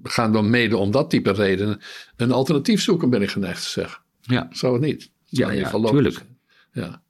gaan 0.03 0.32
dan 0.32 0.51
mede 0.51 0.76
om 0.76 0.91
dat 0.91 1.11
type 1.11 1.30
redenen 1.32 1.80
een 2.16 2.32
alternatief 2.32 2.80
zoeken, 2.82 3.11
ben 3.11 3.22
ik 3.22 3.30
geneigd 3.30 3.62
te 3.62 3.68
zeggen. 3.68 4.01
Ja, 4.20 4.49
Zou 4.51 4.72
het 4.72 4.82
niet? 4.82 5.11
ja, 5.24 5.51
ja 5.51 5.70
tuurlijk. 5.70 6.22
Ja. 6.72 7.03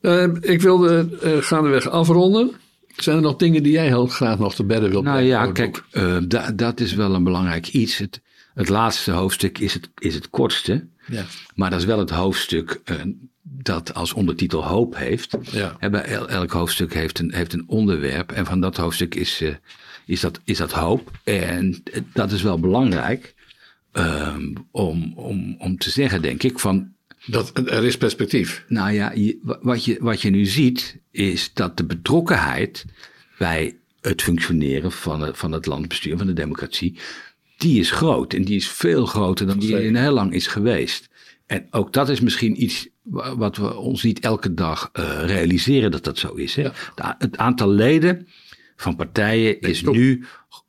Eh, 0.00 0.26
ik 0.40 0.60
wilde 0.60 1.18
eh 1.22 1.36
gaandeweg 1.38 1.88
afronden. 1.88 2.50
Zijn 2.96 3.16
er 3.16 3.22
nog 3.22 3.36
dingen 3.36 3.62
die 3.62 3.72
jij 3.72 3.86
heel 3.86 4.06
graag 4.06 4.38
nog 4.38 4.54
te 4.54 4.64
bedden 4.64 4.90
wilt 4.90 5.04
Nou 5.04 5.20
ja, 5.20 5.52
kijk, 5.52 5.84
eh, 5.90 6.16
da- 6.28 6.50
dat 6.52 6.80
is 6.80 6.94
wel 6.94 7.14
een 7.14 7.24
belangrijk 7.24 7.68
iets. 7.68 7.96
Het, 7.98 8.20
het 8.54 8.68
laatste 8.68 9.10
hoofdstuk 9.10 9.58
is 9.58 9.74
het, 9.74 9.90
is 9.98 10.14
het 10.14 10.30
kortste. 10.30 10.86
Ja. 11.06 11.24
Maar 11.54 11.70
dat 11.70 11.78
is 11.78 11.84
wel 11.84 11.98
het 11.98 12.10
hoofdstuk 12.10 12.80
dat 13.42 13.94
als 13.94 14.12
ondertitel 14.12 14.64
hoop 14.66 14.96
heeft. 14.96 15.36
Ja. 15.50 15.76
Hè, 15.78 15.90
bij 15.90 16.02
el- 16.02 16.28
elk 16.28 16.50
hoofdstuk 16.50 16.94
heeft 16.94 17.18
een, 17.18 17.32
heeft 17.34 17.52
een 17.52 17.64
onderwerp. 17.66 18.32
En 18.32 18.46
van 18.46 18.60
dat 18.60 18.76
hoofdstuk 18.76 19.14
is, 19.14 19.42
is, 20.06 20.20
dat, 20.20 20.40
is 20.44 20.56
dat 20.56 20.72
hoop. 20.72 21.10
En 21.24 21.82
dat 22.12 22.32
is 22.32 22.42
wel 22.42 22.58
belangrijk 22.60 23.34
ehm, 23.92 24.52
om, 24.70 25.12
om, 25.16 25.56
om 25.58 25.78
te 25.78 25.90
zeggen, 25.90 26.22
denk 26.22 26.42
ik, 26.42 26.58
van 26.58 26.92
Dat, 27.26 27.52
er 27.58 27.84
is 27.84 27.96
perspectief. 27.96 28.64
nou 28.68 28.92
ja, 28.92 29.12
je- 29.14 29.58
wat, 29.62 29.84
je, 29.84 29.96
wat 30.00 30.22
je 30.22 30.30
nu 30.30 30.44
ziet 30.46 30.98
is 31.10 31.50
dat 31.54 31.76
de 31.76 31.84
betrokkenheid 31.84 32.84
bij 33.38 33.76
het 34.00 34.22
functioneren 34.22 34.92
van 34.92 35.20
het, 35.20 35.38
van 35.38 35.52
het 35.52 35.66
landbestuur, 35.66 36.16
van 36.18 36.26
de 36.26 36.32
democratie, 36.32 36.98
die 37.56 37.80
is 37.80 37.90
groot. 37.90 38.32
En 38.34 38.44
die 38.44 38.56
is 38.56 38.68
veel 38.68 39.06
groter 39.06 39.46
dan 39.46 39.58
die 39.58 39.82
in 39.84 39.96
heel 39.96 40.12
lang 40.12 40.32
is 40.34 40.46
geweest. 40.46 41.08
En 41.46 41.66
ook 41.70 41.92
dat 41.92 42.08
is 42.08 42.20
misschien 42.20 42.62
iets 42.62 42.88
wa- 43.02 43.36
wat 43.36 43.56
we 43.56 43.76
ons 43.76 44.02
niet 44.02 44.20
elke 44.20 44.54
dag 44.54 44.90
eh, 44.92 45.22
realiseren 45.26 45.90
dat 45.90 46.04
dat 46.04 46.18
zo 46.18 46.34
is. 46.34 46.54
Hè? 46.54 46.62
Ja. 46.62 47.14
Het 47.18 47.36
aantal 47.36 47.68
leden 47.70 48.28
van 48.82 48.96
partijen 48.96 49.60
is 49.60 49.82
nu 49.82 50.24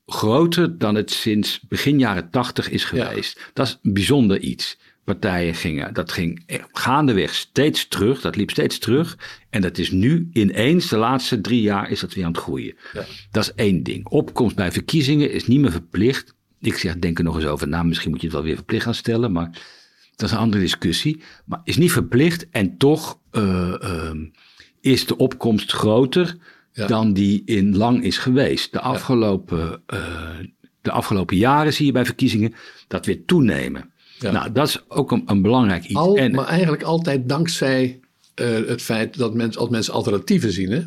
groter 0.06 0.78
dan 0.78 0.96
het 0.96 1.12
sinds 1.12 1.60
begin 1.68 2.00
jaren 2.00 2.30
tachtig 2.30 2.70
is 2.70 2.90
Ja. 2.90 3.06
geweest. 3.06 3.40
Dat 3.54 3.68
is 3.68 3.80
een 3.82 3.94
bijzonder 3.94 4.40
iets. 4.40 4.78
Partijen 5.04 5.56
gingen, 5.56 5.94
dat 5.94 6.12
ging 6.12 6.44
gaandeweg 6.72 7.34
steeds 7.34 7.88
terug, 7.88 8.22
dat 8.22 8.36
liep 8.36 8.50
steeds 8.50 8.78
terug. 8.78 9.18
En 9.50 9.62
dat 9.62 9.78
is 9.78 9.92
nu 9.92 10.30
ineens, 10.34 10.90
de 10.90 10.98
laatste 10.98 11.42
drie 11.42 11.62
jaar, 11.62 11.90
is 11.90 12.00
dat 12.00 12.14
weer 12.14 12.26
aan 12.26 12.32
het 12.32 12.42
groeien. 12.42 12.76
Ja. 12.94 13.06
Dat 13.32 13.44
is 13.44 13.54
één 13.56 13.84
ding. 13.84 14.08
Opkomst 14.08 14.56
bij 14.56 14.72
verkiezingen 14.72 15.32
is 15.32 15.48
niet 15.48 15.60
meer 15.60 15.72
verplicht. 15.72 16.34
Ik 16.60 16.78
zeg, 16.78 17.00
denk 17.00 17.18
er 17.18 17.24
nog 17.24 17.36
eens 17.36 17.46
over 17.46 17.68
na. 17.68 17.84
Misschien 17.84 18.10
moet 18.12 18.20
je 18.22 18.26
het 18.28 18.36
wel 18.36 18.46
weer 18.46 18.56
verplicht 18.56 18.84
gaan 18.84 18.94
stellen. 18.96 19.32
Maar 19.32 19.50
dat 20.16 20.28
is 20.30 20.32
een 20.32 20.42
andere 20.42 20.62
discussie. 20.62 21.22
Maar 21.46 21.62
is 21.64 21.78
niet 21.78 21.92
verplicht. 21.92 22.50
En 22.50 22.78
toch 22.78 23.20
eh, 23.32 23.84
ehm, 23.84 24.26
is 24.82 25.06
de 25.06 25.18
opkomst 25.18 25.72
groter 25.72 26.38
Ja. 26.74 26.88
dan 26.88 27.14
die 27.14 27.42
in 27.46 27.78
lang 27.78 28.04
is 28.04 28.18
geweest. 28.18 28.72
De 28.72 28.80
afgelopen, 28.80 29.82
eh, 29.86 30.00
de 30.82 30.92
afgelopen 30.92 31.38
jaren 31.38 31.74
zie 31.74 31.86
je 31.86 31.92
bij 31.92 32.06
verkiezingen 32.06 32.54
dat 32.88 33.06
weer 33.06 33.26
toenemen. 33.26 33.92
Ja. 34.20 34.32
Nou, 34.32 34.52
dat 34.52 34.68
is 34.68 34.84
ook 34.88 35.12
een, 35.12 35.24
een 35.26 35.42
belangrijk 35.42 35.84
iets. 35.84 35.96
Al, 35.96 36.18
en, 36.18 36.32
maar 36.36 36.46
eigenlijk 36.48 36.84
altijd 36.84 37.30
dankzij 37.30 38.00
eh, 38.36 38.48
het 38.68 38.82
feit 38.82 39.18
dat 39.18 39.34
mensen, 39.34 39.62
als 39.62 39.70
mensen 39.70 39.94
alternatieven 39.94 40.52
zien. 40.52 40.72
Hè? 40.72 40.82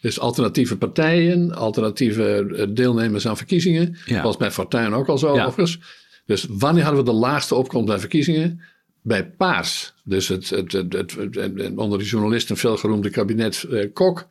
Dus 0.00 0.20
alternatieve 0.20 0.76
partijen, 0.76 1.54
alternatieve 1.54 2.54
eh, 2.56 2.66
deelnemers 2.70 3.28
aan 3.28 3.36
verkiezingen. 3.36 3.96
Dat 4.06 4.22
was 4.22 4.36
bij 4.36 4.50
Fortuyn 4.50 4.94
ook 4.94 5.08
al 5.08 5.18
zo 5.18 5.26
overigens. 5.28 5.78
Dus 6.26 6.46
wanneer 6.48 6.82
hadden 6.84 7.04
we 7.04 7.10
de 7.10 7.16
laagste 7.16 7.54
opkomst 7.54 7.86
bij 7.86 7.98
verkiezingen? 7.98 8.60
Bij 9.02 9.26
Paars. 9.30 9.92
Dus 10.04 10.28
het, 10.28 10.50
het, 10.50 10.72
het, 10.72 10.92
het, 10.92 11.14
het- 11.14 11.34
het- 11.34 11.76
onder 11.76 11.98
de 11.98 12.04
journalisten 12.04 12.56
veel 12.56 12.76
geroemde 12.76 13.10
kabinet 13.10 13.62
eh, 13.70 13.88
Kok. 13.92 14.28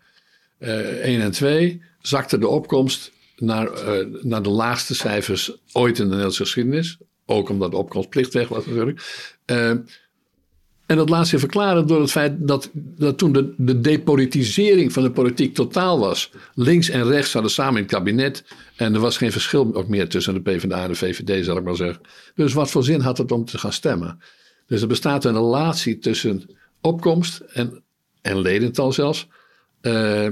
Eh 0.57 1.03
1 1.03 1.21
en 1.21 1.31
2 1.31 1.81
zakte 2.01 2.37
de 2.37 2.47
opkomst 2.47 3.11
naar, 3.35 3.71
eh, 3.73 4.05
naar 4.21 4.43
de 4.43 4.49
laagste 4.49 4.95
cijfers 4.95 5.57
ooit 5.71 5.97
in 5.97 6.03
de 6.03 6.09
Nederlandse 6.09 6.43
geschiedenis. 6.43 6.97
Ook 7.25 7.49
omdat 7.49 7.71
de 7.71 7.77
opkomstplicht 7.77 8.33
weg 8.33 8.47
was 8.47 8.65
natuurlijk. 8.65 9.01
Eh, 9.45 9.73
en 10.87 10.97
dat 10.97 11.09
laat 11.09 11.27
zich 11.27 11.39
verklaren 11.39 11.87
door 11.87 12.01
het 12.01 12.11
feit 12.11 12.47
dat, 12.47 12.69
dat 12.73 13.17
toen 13.17 13.31
de, 13.31 13.53
de 13.57 13.81
depolitisering 13.81 14.93
van 14.93 15.03
de 15.03 15.11
politiek 15.11 15.53
totaal 15.53 15.99
was. 15.99 16.31
Links 16.53 16.89
en 16.89 17.07
rechts 17.07 17.33
hadden 17.33 17.51
samen 17.51 17.75
in 17.75 17.81
het 17.81 17.91
kabinet. 17.91 18.43
En 18.75 18.93
er 18.93 18.99
was 18.99 19.17
geen 19.17 19.31
verschil 19.31 19.69
ook 19.73 19.87
meer 19.87 20.09
tussen 20.09 20.33
de 20.33 20.41
PvdA 20.41 20.83
en 20.83 20.87
de 20.87 20.95
VVD, 20.95 21.45
zal 21.45 21.57
ik 21.57 21.63
maar 21.63 21.75
zeggen. 21.75 22.01
Dus 22.35 22.53
wat 22.53 22.69
voor 22.69 22.83
zin 22.83 22.99
had 22.99 23.17
het 23.17 23.31
om 23.31 23.45
te 23.45 23.57
gaan 23.57 23.73
stemmen? 23.73 24.19
Dus 24.67 24.81
er 24.81 24.87
bestaat 24.87 25.25
een 25.25 25.33
relatie 25.33 25.99
tussen 25.99 26.49
opkomst 26.81 27.39
en, 27.39 27.83
en 28.21 28.39
ledental 28.39 28.93
zelfs. 28.93 29.27
Eh, 29.87 30.31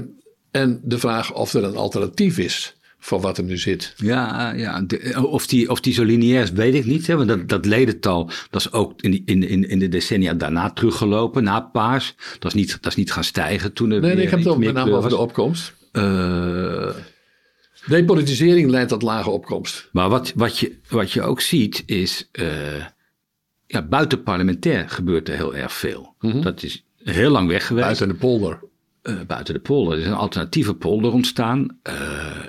en 0.50 0.80
de 0.82 0.98
vraag 0.98 1.32
of 1.34 1.54
er 1.54 1.64
een 1.64 1.76
alternatief 1.76 2.38
is 2.38 2.76
voor 2.98 3.20
wat 3.20 3.38
er 3.38 3.44
nu 3.44 3.58
zit. 3.58 3.94
Ja, 3.96 4.52
ja 4.52 4.80
de- 4.80 5.26
of, 5.28 5.46
die, 5.46 5.70
of 5.70 5.80
die 5.80 5.92
zo 5.92 6.02
lineair 6.04 6.42
is, 6.42 6.50
weet 6.52 6.74
ik 6.74 6.84
niet. 6.84 7.06
Hè? 7.06 7.16
Want 7.16 7.28
dat, 7.28 7.48
dat 7.48 7.64
ledental, 7.64 8.30
dat 8.50 8.60
is 8.60 8.72
ook 8.72 9.00
in, 9.02 9.22
in, 9.24 9.48
in, 9.48 9.68
in 9.68 9.78
de 9.78 9.88
decennia 9.88 10.34
daarna 10.34 10.70
teruggelopen, 10.70 11.42
na 11.44 11.60
paars. 11.60 12.14
Dat 12.38 12.54
is 12.54 12.60
niet, 12.60 12.70
dat 12.80 12.86
is 12.86 12.94
niet 12.96 13.12
gaan 13.12 13.24
stijgen 13.24 13.72
toen 13.72 13.90
er 13.90 14.00
Nee, 14.00 14.06
nee 14.06 14.14
weer 14.14 14.24
ik 14.24 14.30
heb 14.30 14.38
het 14.38 14.48
ook 14.48 14.58
met 14.58 14.74
name 14.74 14.92
over 14.94 15.10
de 15.10 15.16
opkomst. 15.16 15.74
Eh, 15.92 16.88
Depolitisering 17.86 18.70
leidt 18.70 18.88
tot 18.88 19.02
lage 19.02 19.30
opkomst. 19.30 19.88
maar 19.92 20.08
wat, 20.08 20.32
wat, 20.34 20.58
je, 20.58 20.76
wat 20.88 21.12
je 21.12 21.22
ook 21.22 21.40
ziet 21.40 21.82
is, 21.86 22.28
eh 22.32 22.84
ja, 23.66 23.82
buiten 23.82 24.22
parlementair 24.22 24.88
gebeurt 24.88 25.28
er 25.28 25.34
heel 25.36 25.54
erg 25.56 25.72
veel. 25.72 26.14
Dat 26.20 26.62
is 26.62 26.84
heel 27.04 27.30
lang 27.30 27.48
weg 27.48 27.66
geweest. 27.66 27.86
Buiten 27.86 28.08
de 28.08 28.14
polder. 28.14 28.58
Eh, 29.06 29.14
buiten 29.26 29.54
de 29.54 29.60
polder. 29.60 29.92
Er 29.92 29.98
is 30.00 30.06
een 30.06 30.12
alternatieve 30.12 30.74
polder 30.74 31.12
ontstaan. 31.12 31.78
eh, 31.82 31.94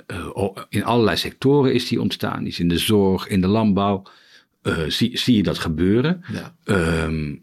eh, 0.06 0.48
in 0.68 0.84
allerlei 0.84 1.16
sectoren 1.16 1.74
is 1.74 1.88
die 1.88 2.00
ontstaan. 2.00 2.38
Die 2.38 2.48
is 2.48 2.60
in 2.60 2.68
de 2.68 2.78
zorg, 2.78 3.26
in 3.26 3.40
de 3.40 3.46
landbouw. 3.46 4.02
zie, 4.88 5.18
zie 5.18 5.36
je 5.36 5.42
dat 5.42 5.58
gebeuren. 5.58 6.24
Ja. 6.32 6.54
Ehm, 6.64 7.34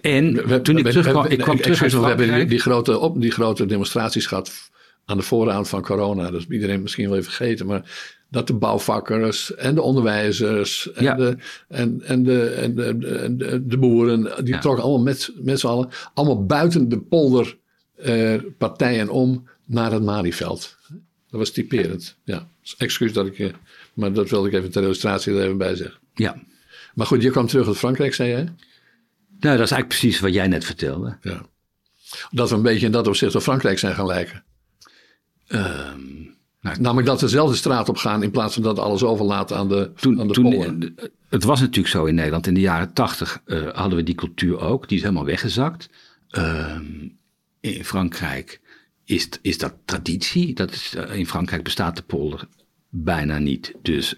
en 0.00 0.62
toen 0.62 0.78
ik 0.78 0.86
terugkwam, 0.86 1.26
ik 1.26 1.38
kwam 1.38 1.60
terug 1.60 1.82
uit 1.82 1.92
We 1.92 2.06
hebben 2.06 2.48
die, 2.48 2.58
grote, 2.58 2.98
op, 2.98 3.20
die 3.20 3.30
grote 3.30 3.66
demonstraties 3.66 4.26
gehad 4.26 4.70
aan 5.04 5.16
de 5.16 5.22
vooravond 5.22 5.68
van 5.68 5.82
corona. 5.82 6.30
Dat 6.30 6.40
is 6.40 6.46
iedereen 6.46 6.82
misschien 6.82 7.08
wel 7.08 7.18
even 7.18 7.32
vergeten. 7.32 7.66
Maar 7.66 8.16
dat 8.30 8.46
de 8.46 8.54
bouwvakkers 8.54 9.54
en 9.54 9.74
de 9.74 9.82
onderwijzers 9.82 10.92
en, 10.92 11.16
de, 11.16 11.36
en, 11.68 12.02
en, 12.04 12.22
de, 12.22 12.48
en, 12.48 12.74
de, 12.74 13.66
de, 13.66 13.78
boeren, 13.78 14.44
die 14.44 14.58
trokken 14.58 14.84
allemaal 14.84 15.04
met, 15.04 15.32
met 15.34 15.60
z'n 15.60 15.66
allen, 15.66 15.88
allemaal 16.14 16.46
buiten 16.46 16.88
de 16.88 16.98
eh, 18.00 19.10
om 19.10 19.48
naar 19.64 19.92
het 19.92 20.02
Marieveld. 20.02 20.76
Dat 21.30 21.40
was 21.40 21.50
typerend. 21.50 22.16
Ja, 22.24 22.48
excuus 22.78 23.12
dat 23.12 23.26
ik, 23.26 23.38
eh, 23.38 23.52
maar 23.94 24.12
dat 24.12 24.30
wilde 24.30 24.48
ik 24.48 24.54
even 24.54 24.70
ter 24.70 24.82
illustratie 24.82 25.32
er 25.32 25.42
even 25.42 25.58
bij 25.58 25.74
zeggen. 25.74 25.98
Ja. 26.14 26.42
Maar 26.94 27.06
goed, 27.06 27.22
je 27.22 27.30
kwam 27.30 27.46
terug 27.46 27.66
uit 27.66 27.76
Frankrijk, 27.76 28.14
zei 28.14 28.30
jij? 28.30 28.44
Nou, 29.40 29.56
dat 29.56 29.66
is 29.66 29.70
eigenlijk 29.70 29.88
precies 29.88 30.20
wat 30.20 30.34
jij 30.34 30.48
net 30.48 30.64
vertelde. 30.64 31.16
Ja. 31.22 31.46
Dat 32.30 32.50
we 32.50 32.56
een 32.56 32.62
beetje 32.62 32.86
in 32.86 32.92
dat 32.92 33.06
opzicht 33.06 33.34
op 33.34 33.42
Frankrijk 33.42 33.78
zijn 33.78 33.94
gaan 33.94 34.06
lijken. 34.06 34.44
Um, 35.48 36.36
nou, 36.60 36.80
Namelijk 36.80 37.06
dat 37.06 37.20
we 37.20 37.26
dezelfde 37.26 37.56
straat 37.56 37.88
op 37.88 37.96
gaan 37.96 38.22
in 38.22 38.30
plaats 38.30 38.54
van 38.54 38.62
dat 38.62 38.78
alles 38.78 39.02
overlaten 39.02 39.56
aan 39.56 39.68
de, 39.68 39.90
toen, 40.00 40.20
aan 40.20 40.26
de 40.28 40.32
toen, 40.32 40.96
Het 41.28 41.44
was 41.44 41.60
natuurlijk 41.60 41.88
zo 41.88 42.04
in 42.04 42.14
Nederland. 42.14 42.46
In 42.46 42.54
de 42.54 42.60
jaren 42.60 42.92
tachtig 42.92 43.40
uh, 43.46 43.68
hadden 43.72 43.98
we 43.98 44.04
die 44.04 44.14
cultuur 44.14 44.60
ook. 44.60 44.88
Die 44.88 44.96
is 44.96 45.02
helemaal 45.02 45.24
weggezakt. 45.24 45.88
Uh, 46.30 46.78
in 47.60 47.84
Frankrijk 47.84 48.60
is, 49.04 49.28
is 49.42 49.58
dat 49.58 49.74
traditie. 49.84 50.54
Dat 50.54 50.70
is, 50.70 50.94
uh, 50.96 51.16
in 51.16 51.26
Frankrijk 51.26 51.62
bestaat 51.64 51.96
de 51.96 52.02
polder 52.02 52.48
bijna 52.88 53.38
niet. 53.38 53.74
Dus 53.82 54.14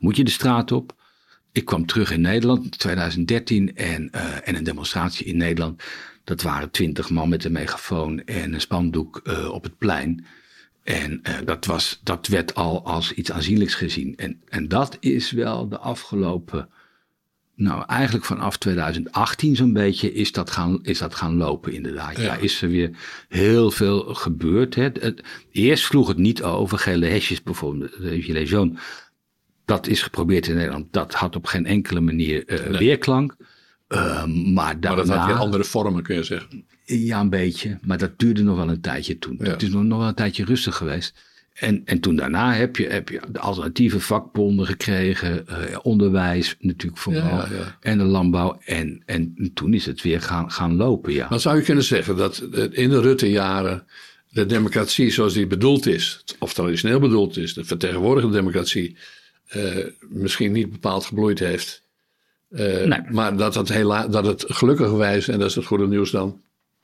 moet 0.00 0.16
je 0.16 0.24
de 0.24 0.30
straat 0.30 0.72
op. 0.72 0.94
Ik 1.52 1.64
kwam 1.64 1.86
terug 1.86 2.10
in 2.10 2.20
Nederland 2.20 2.64
in 2.64 2.70
2013 2.70 3.76
en, 3.76 4.10
en 4.44 4.56
een 4.56 4.64
demonstratie 4.64 5.26
in 5.26 5.36
Nederland. 5.36 5.82
Dat 6.24 6.42
waren 6.42 6.70
twintig 6.70 7.10
man 7.10 7.28
met 7.28 7.44
een 7.44 7.52
megafoon 7.52 8.24
en 8.24 8.52
een 8.52 8.60
spandoek 8.60 9.22
op 9.50 9.62
het 9.62 9.78
plein. 9.78 10.26
En 10.82 11.22
dat, 11.44 11.64
was, 11.64 12.00
dat 12.02 12.26
werd 12.26 12.54
al 12.54 12.84
als 12.84 13.12
iets 13.12 13.32
aanzienlijks 13.32 13.74
gezien. 13.74 14.16
En, 14.16 14.40
en 14.48 14.68
dat 14.68 14.96
is 15.00 15.30
wel 15.30 15.68
de 15.68 15.78
afgelopen, 15.78 16.68
nou 17.56 17.84
eigenlijk 17.86 18.24
vanaf 18.24 18.56
2018 18.56 19.56
zo'n 19.56 19.72
beetje, 19.72 20.12
is 20.12 20.32
dat 20.32 20.50
gaan, 20.50 20.78
is 20.82 20.98
dat 20.98 21.14
gaan 21.14 21.36
lopen 21.36 21.72
inderdaad. 21.72 22.20
Ja. 22.20 22.34
is 22.34 22.62
er 22.62 22.68
weer 22.68 22.90
heel 23.28 23.70
veel 23.70 24.14
gebeurd. 24.14 24.74
Hè. 24.74 24.82
Het, 24.82 25.22
eerst 25.50 25.84
sloeg 25.84 26.08
het 26.08 26.16
niet 26.16 26.42
over, 26.42 26.78
gele 26.78 27.06
hesjes 27.06 27.42
bijvoorbeeld, 27.42 28.00
de 28.00 28.22
Gilets 28.22 28.50
jaunes. 28.50 28.80
Dat 29.64 29.86
is 29.86 30.02
geprobeerd 30.02 30.46
in 30.46 30.54
Nederland. 30.54 30.92
Dat 30.92 31.14
had 31.14 31.36
op 31.36 31.46
geen 31.46 31.66
enkele 31.66 32.00
manier 32.00 32.70
uh, 32.70 32.78
weerklank. 32.78 33.36
Uh, 33.88 34.24
maar, 34.24 34.80
daarna, 34.80 34.96
maar 34.96 35.06
dat 35.06 35.08
had 35.08 35.26
weer 35.26 35.36
andere 35.36 35.64
vormen, 35.64 36.02
kun 36.02 36.14
je 36.14 36.22
zeggen. 36.22 36.64
Ja, 36.84 37.20
een 37.20 37.30
beetje. 37.30 37.78
Maar 37.82 37.98
dat 37.98 38.18
duurde 38.18 38.42
nog 38.42 38.56
wel 38.56 38.68
een 38.68 38.80
tijdje 38.80 39.18
toen. 39.18 39.38
Het 39.42 39.62
is 39.62 39.68
nog, 39.68 39.82
nog 39.82 39.98
wel 39.98 40.08
een 40.08 40.14
tijdje 40.14 40.44
rustig 40.44 40.76
geweest. 40.76 41.18
En, 41.56 41.82
en 41.84 42.00
toen 42.00 42.16
daarna 42.16 42.52
heb 42.52 42.76
je, 42.76 42.86
heb 42.86 43.08
je 43.08 43.20
de 43.28 43.38
alternatieve 43.38 44.00
vakbonden 44.00 44.66
gekregen. 44.66 45.46
Uh, 45.50 45.56
onderwijs 45.82 46.56
natuurlijk 46.60 47.02
vooral. 47.02 47.44
En 47.80 47.98
de 47.98 48.04
landbouw. 48.04 48.60
En, 48.64 49.02
en 49.06 49.50
toen 49.54 49.74
is 49.74 49.86
het 49.86 50.02
weer 50.02 50.20
gaan, 50.20 50.50
gaan 50.50 50.76
lopen, 50.76 51.12
ja. 51.12 51.28
Dan 51.28 51.40
zou 51.40 51.56
je 51.56 51.62
kunnen 51.62 51.84
zeggen 51.84 52.16
dat 52.16 52.38
in 52.70 52.90
de 52.90 53.00
Rutte-jaren... 53.00 53.86
de 54.30 54.46
democratie 54.46 55.10
zoals 55.10 55.34
die 55.34 55.46
bedoeld 55.46 55.86
is... 55.86 56.24
of 56.38 56.54
traditioneel 56.54 57.00
bedoeld 57.00 57.36
is, 57.36 57.54
de 57.54 57.64
vertegenwoordigde 57.64 58.30
democratie... 58.30 58.96
Uh, 59.56 59.86
misschien 60.08 60.52
niet 60.52 60.70
bepaald 60.70 61.04
gebloeid 61.04 61.38
heeft... 61.38 61.84
Nee. 62.48 63.00
Maar 63.10 63.36
dat 63.36 63.54
het, 63.54 63.68
hela 63.68 64.08
dat 64.08 64.26
het 64.26 64.44
gelukkigwijs, 64.48 65.28
en 65.28 65.38
dat 65.38 65.48
is 65.48 65.54
het 65.54 65.64
goede 65.64 65.86
nieuws 65.86 66.10
dan, 66.10 66.40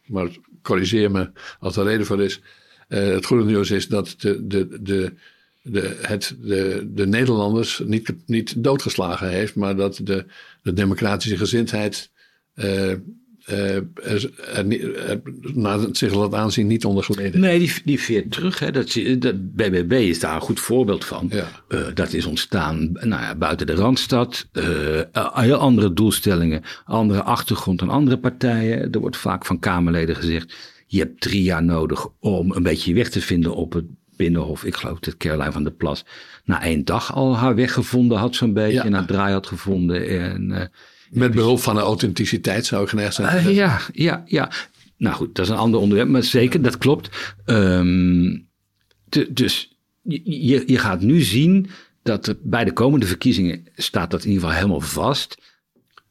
maar 0.07 0.29
corrigeer 0.63 1.11
me 1.11 1.31
als 1.59 1.77
er 1.77 1.85
reden 1.85 2.07
voor 2.07 2.23
is. 2.23 2.41
Uh, 2.93 3.15
het 3.15 3.27
goede 3.27 3.45
nieuws 3.45 3.71
is 3.71 3.89
dat 3.89 4.15
de, 4.19 4.47
de, 4.47 4.83
de, 4.83 5.13
de, 5.63 5.97
het, 6.01 6.37
de, 6.41 6.91
de 6.95 7.07
Nederlanders 7.07 7.83
niet, 7.85 8.15
niet 8.27 8.65
doodgeslagen 8.65 9.29
heeft, 9.29 9.55
maar 9.55 9.77
dat 9.77 10.01
de, 10.03 10.25
de 10.63 10.73
democratische 10.73 11.37
gezindheid 11.37 12.11
uh, 12.55 12.93
uh, 13.51 13.77
er, 13.77 14.31
er, 15.65 15.89
zich 15.93 16.15
laat 16.15 16.35
aanzien 16.35 16.67
niet 16.67 16.85
onder 16.85 17.05
geleden. 17.05 17.41
Nee, 17.41 17.59
die, 17.59 17.73
die 17.85 18.01
veert 18.01 18.31
terug. 18.31 18.59
Hè. 18.59 18.71
Dat, 18.71 18.99
dat, 19.19 19.55
BBB 19.55 19.93
is 19.93 20.21
daar 20.21 20.35
een 20.35 20.41
goed 20.41 20.61
voorbeeld 20.61 21.05
van. 21.05 21.29
Ja. 21.33 21.47
Uh, 21.69 21.81
dat 21.95 22.13
is 22.13 22.25
ontstaan 22.25 22.91
nou 22.93 23.23
ja, 23.23 23.35
buiten 23.35 23.67
de 23.67 23.75
Randstad. 23.75 24.49
Uh, 24.53 25.01
heel 25.33 25.57
andere 25.57 25.93
doelstellingen, 25.93 26.63
andere 26.85 27.23
achtergrond 27.23 27.79
dan 27.79 27.89
andere 27.89 28.19
partijen. 28.19 28.93
Er 28.93 29.01
wordt 29.01 29.17
vaak 29.17 29.47
van 29.47 29.59
Kamerleden 29.59 30.17
gezegd... 30.17 30.55
je 30.93 30.99
hebt 30.99 31.21
drie 31.21 31.43
jaar 31.43 31.63
nodig 31.63 32.09
om 32.21 32.53
een 32.53 32.63
beetje 32.63 32.91
je 32.91 32.97
weg 32.97 33.09
te 33.09 33.21
vinden 33.21 33.55
op 33.55 33.73
het 33.73 33.85
Binnenhof. 34.17 34.65
Ik 34.65 34.75
geloof 34.75 34.99
dat 34.99 35.17
Caroline 35.17 35.53
van 35.53 35.63
der 35.63 35.73
Plas 35.73 36.05
na 36.45 36.63
één 36.63 36.85
dag 36.85 37.15
al 37.15 37.37
haar 37.37 37.55
weg 37.55 37.73
gevonden 37.73 38.19
had 38.19 38.35
zo'n 38.35 38.53
beetje. 38.53 38.75
Ja. 38.75 38.85
En 38.85 38.93
haar 38.93 39.07
draai 39.07 39.33
had 39.33 39.47
gevonden. 39.47 40.09
En 40.09 40.71
met 41.11 41.33
behulp 41.33 41.61
van 41.61 41.75
de 41.75 41.81
authenticiteit 41.81 42.67
zou 42.67 42.83
ik 42.83 42.89
geneigd 42.89 43.15
zijn. 43.15 43.47
Uh, 43.47 43.55
ja, 43.55 43.81
ja, 43.93 44.23
ja. 44.27 44.51
Nou 44.97 45.15
goed, 45.15 45.35
dat 45.35 45.45
is 45.45 45.51
een 45.51 45.59
ander 45.59 45.81
onderwerp, 45.81 46.09
maar 46.09 46.23
zeker, 46.23 46.63
dat 46.63 46.79
klopt. 46.79 47.35
Um, 47.47 48.49
dus 49.31 49.79
je, 50.03 50.63
je 50.67 50.79
gaat 50.79 51.01
nu 51.01 51.21
zien 51.21 51.71
dat 52.03 52.27
er 52.27 52.37
bij 52.43 52.65
de 52.65 52.73
komende 52.73 53.07
verkiezingen 53.07 53.65
staat 53.75 54.11
dat 54.11 54.25
in 54.25 54.31
ieder 54.31 54.43
geval 54.43 54.59
helemaal 54.59 54.81
vast. 54.81 55.52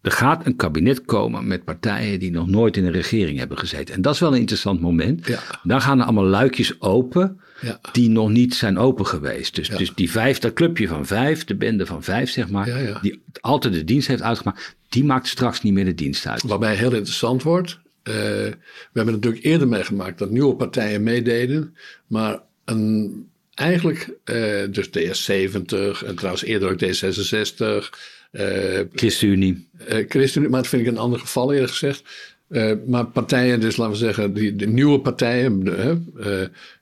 Er 0.01 0.11
gaat 0.11 0.45
een 0.45 0.55
kabinet 0.55 1.05
komen 1.05 1.47
met 1.47 1.63
partijen 1.63 2.19
die 2.19 2.31
nog 2.31 2.47
nooit 2.47 2.77
in 2.77 2.85
een 2.85 2.91
regering 2.91 3.37
hebben 3.37 3.57
gezeten. 3.57 3.95
En 3.95 4.01
dat 4.01 4.13
is 4.13 4.19
wel 4.19 4.33
een 4.33 4.39
interessant 4.39 4.81
moment. 4.81 5.27
Ja. 5.27 5.39
Dan 5.63 5.81
gaan 5.81 5.99
er 5.99 6.03
allemaal 6.03 6.25
luikjes 6.25 6.81
open 6.81 7.39
ja. 7.61 7.79
die 7.91 8.09
nog 8.09 8.29
niet 8.29 8.55
zijn 8.55 8.77
open 8.77 9.05
geweest. 9.05 9.55
Dus, 9.55 9.69
dus 9.69 9.93
die 9.95 10.11
vijf, 10.11 10.39
dat 10.39 10.53
clubje 10.53 10.87
van 10.87 11.05
vijf, 11.05 11.43
de 11.43 11.55
bende 11.55 11.85
van 11.85 12.03
vijf 12.03 12.29
zeg 12.29 12.49
maar, 12.49 12.99
die 13.01 13.21
altijd 13.41 13.73
de 13.73 13.83
dienst 13.83 14.07
heeft 14.07 14.21
uitgemaakt, 14.21 14.75
die 14.89 15.03
maakt 15.03 15.27
straks 15.27 15.61
niet 15.61 15.73
meer 15.73 15.85
de 15.85 15.95
dienst 15.95 16.27
uit. 16.27 16.41
Waarbij 16.41 16.75
heel 16.75 16.93
interessant 16.93 17.43
wordt, 17.43 17.79
uh, 18.03 18.13
we 18.13 18.57
hebben 18.93 19.13
natuurlijk 19.13 19.43
eerder 19.43 19.67
meegemaakt 19.67 20.19
dat 20.19 20.29
nieuwe 20.29 20.55
partijen 20.55 21.03
meededen, 21.03 21.75
maar 22.07 22.39
een, 22.65 23.27
eigenlijk, 23.53 24.09
uh, 24.25 24.61
dus 24.69 24.87
DS70 24.87 26.05
en 26.05 26.15
trouwens 26.15 26.43
eerder 26.43 26.71
ook 26.71 26.83
D66. 26.83 27.89
Uh, 28.31 28.79
ChristenUnie. 28.93 29.67
ChristenUnie, 30.07 30.51
maar 30.51 30.61
dat 30.61 30.69
vind 30.69 30.81
ik 30.81 30.87
een 30.87 30.97
ander 30.97 31.19
geval 31.19 31.53
eerder 31.53 31.69
gezegd. 31.69 32.03
Uh, 32.51 32.71
maar 32.87 33.05
partijen, 33.05 33.59
dus 33.59 33.77
laten 33.77 33.93
we 33.93 33.99
zeggen, 33.99 34.33
die, 34.33 34.55
de 34.55 34.67
nieuwe 34.67 34.99
partijen, 34.99 35.67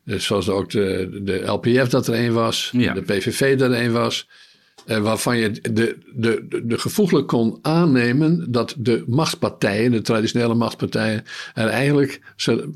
uh, 0.06 0.20
zoals 0.20 0.50
ook 0.50 0.70
de, 0.70 1.20
de 1.24 1.42
LPF 1.46 1.90
dat 1.90 2.08
er 2.08 2.14
een 2.14 2.34
was, 2.34 2.70
ja. 2.74 2.94
de 2.94 3.02
PVV 3.02 3.58
dat 3.58 3.72
er 3.72 3.82
een 3.82 3.92
was, 3.92 4.28
waarvan 4.86 5.38
je 5.38 5.52
de, 5.52 5.72
de, 5.72 6.46
de, 6.50 6.66
de 6.66 6.78
gevoeglijk 6.78 7.28
kon 7.28 7.60
aannemen 7.62 8.52
dat 8.52 8.76
de 8.78 9.04
machtspartijen, 9.08 9.92
de 9.92 10.02
traditionele 10.02 10.54
machtspartijen, 10.54 11.24
er 11.54 11.68
eigenlijk 11.68 12.22
ze 12.36 12.70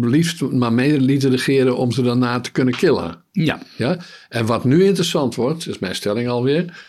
liefst 0.00 0.40
maar 0.40 0.72
mee 0.72 1.00
lieten 1.00 1.30
regeren 1.30 1.76
om 1.76 1.92
ze 1.92 2.02
daarna 2.02 2.40
te 2.40 2.52
kunnen 2.52 2.74
killen. 2.74 3.22
Ja. 3.32 3.62
ja? 3.76 3.96
En 4.28 4.46
wat 4.46 4.64
nu 4.64 4.84
interessant 4.84 5.34
wordt, 5.34 5.68
is 5.68 5.78
mijn 5.78 5.94
stelling 5.94 6.28
alweer, 6.28 6.88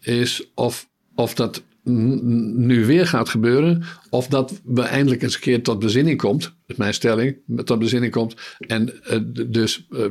is 0.00 0.50
of, 0.54 0.88
of 1.14 1.34
dat 1.34 1.62
nu 1.84 2.86
weer 2.86 3.06
gaat 3.06 3.28
gebeuren. 3.28 3.82
Of 4.10 4.26
dat 4.26 4.60
we 4.64 4.82
eindelijk 4.82 5.22
eens 5.22 5.34
een 5.34 5.40
keer 5.40 5.62
tot 5.62 5.78
bezinning 5.78 6.18
komt. 6.18 6.54
Is 6.66 6.76
mijn 6.76 6.94
stelling. 6.94 7.36
Tot 7.64 7.78
bezinning 7.78 8.12
komt. 8.12 8.34
En 8.58 8.92
uh, 9.10 9.18
dus 9.48 9.86
uh, 9.90 10.06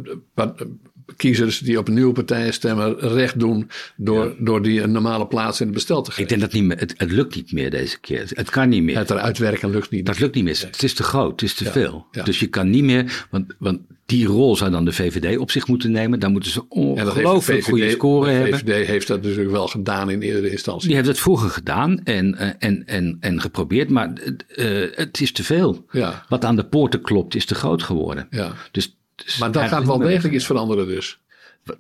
kiezers 1.16 1.60
die 1.60 1.78
op 1.78 1.88
nieuwe 1.88 2.14
partijen 2.14 2.54
stemmen 2.54 3.00
recht 3.00 3.40
doen. 3.40 3.70
Door, 3.96 4.26
ja. 4.26 4.34
door 4.40 4.62
die 4.62 4.82
een 4.82 4.92
normale 4.92 5.28
plaats 5.28 5.60
in 5.60 5.66
het 5.66 5.76
bestel 5.76 6.02
te 6.02 6.10
geven. 6.10 6.24
Ik 6.24 6.30
denk 6.30 6.42
dat 6.42 6.52
niet 6.52 6.64
meer, 6.64 6.78
het, 6.78 6.94
het 6.98 7.12
lukt 7.12 7.36
niet 7.36 7.52
meer 7.52 7.72
deze 7.72 8.00
keer. 8.00 8.32
Het 8.34 8.50
kan 8.50 8.70
niet 8.70 8.84
meer. 8.84 8.98
Het 8.98 9.10
eruit 9.10 9.38
werken 9.38 9.70
lukt 9.70 9.90
niet. 9.90 10.06
Dat 10.06 10.20
lukt 10.20 10.36
niet 10.36 10.44
meer. 10.44 10.60
Het 10.62 10.84
is 10.84 10.94
te 10.94 11.04
groot. 11.04 11.32
Het 11.32 11.42
is 11.42 11.54
te 11.54 11.64
ja. 11.64 11.72
veel. 11.72 12.06
Ja. 12.12 12.24
Dus 12.24 12.40
je 12.40 12.48
kan 12.48 12.70
niet 12.70 12.84
meer. 12.84 13.26
Want, 13.30 13.56
want 13.60 13.80
die 14.06 14.26
rol 14.26 14.56
zou 14.56 14.72
dan 14.72 14.86
de 14.86 14.92
VVD 14.92 15.38
op 15.38 15.52
zich 15.52 15.68
moeten 15.68 15.92
nemen. 15.92 16.20
Daar 16.20 16.30
moeten 16.30 16.52
ze 16.52 16.70
ongelooflijk 16.70 17.64
goede 17.64 17.90
scoren 17.90 18.34
hebben. 18.34 18.52
De 18.52 18.58
VVD 18.74 18.88
heeft 18.88 19.08
dat 19.08 19.22
natuurlijk 19.22 19.52
wel 19.52 19.68
gedaan 19.68 20.10
in 20.10 20.22
eerdere 20.22 20.52
instantie. 20.52 20.88
Die 20.88 20.96
heeft 20.96 21.08
het 21.08 21.20
vroeger 21.20 21.50
gedaan 21.50 22.04
en, 22.04 22.60
en, 22.60 22.86
en, 22.86 23.18
en 23.20 23.42
geprobeerd, 23.42 23.90
maar 23.90 24.14
uh, 24.56 24.88
het 24.92 25.22
is 25.22 25.32
te 25.32 25.44
veel. 25.44 25.86
Wat 26.30 26.46
aan 26.46 26.56
de 26.56 26.66
poorten 26.66 27.02
klopt 27.02 27.36
is 27.36 27.46
te 27.46 27.56
groot 27.56 27.84
geworden. 27.84 28.28
Ja. 28.30 28.54
Dus, 28.72 28.96
dus 29.16 29.38
maar 29.38 29.52
dat 29.52 29.68
gaat 29.68 29.86
wel 29.86 29.98
degelijk 29.98 30.34
iets 30.34 30.46
veranderen 30.46 30.88
dus. 30.88 31.20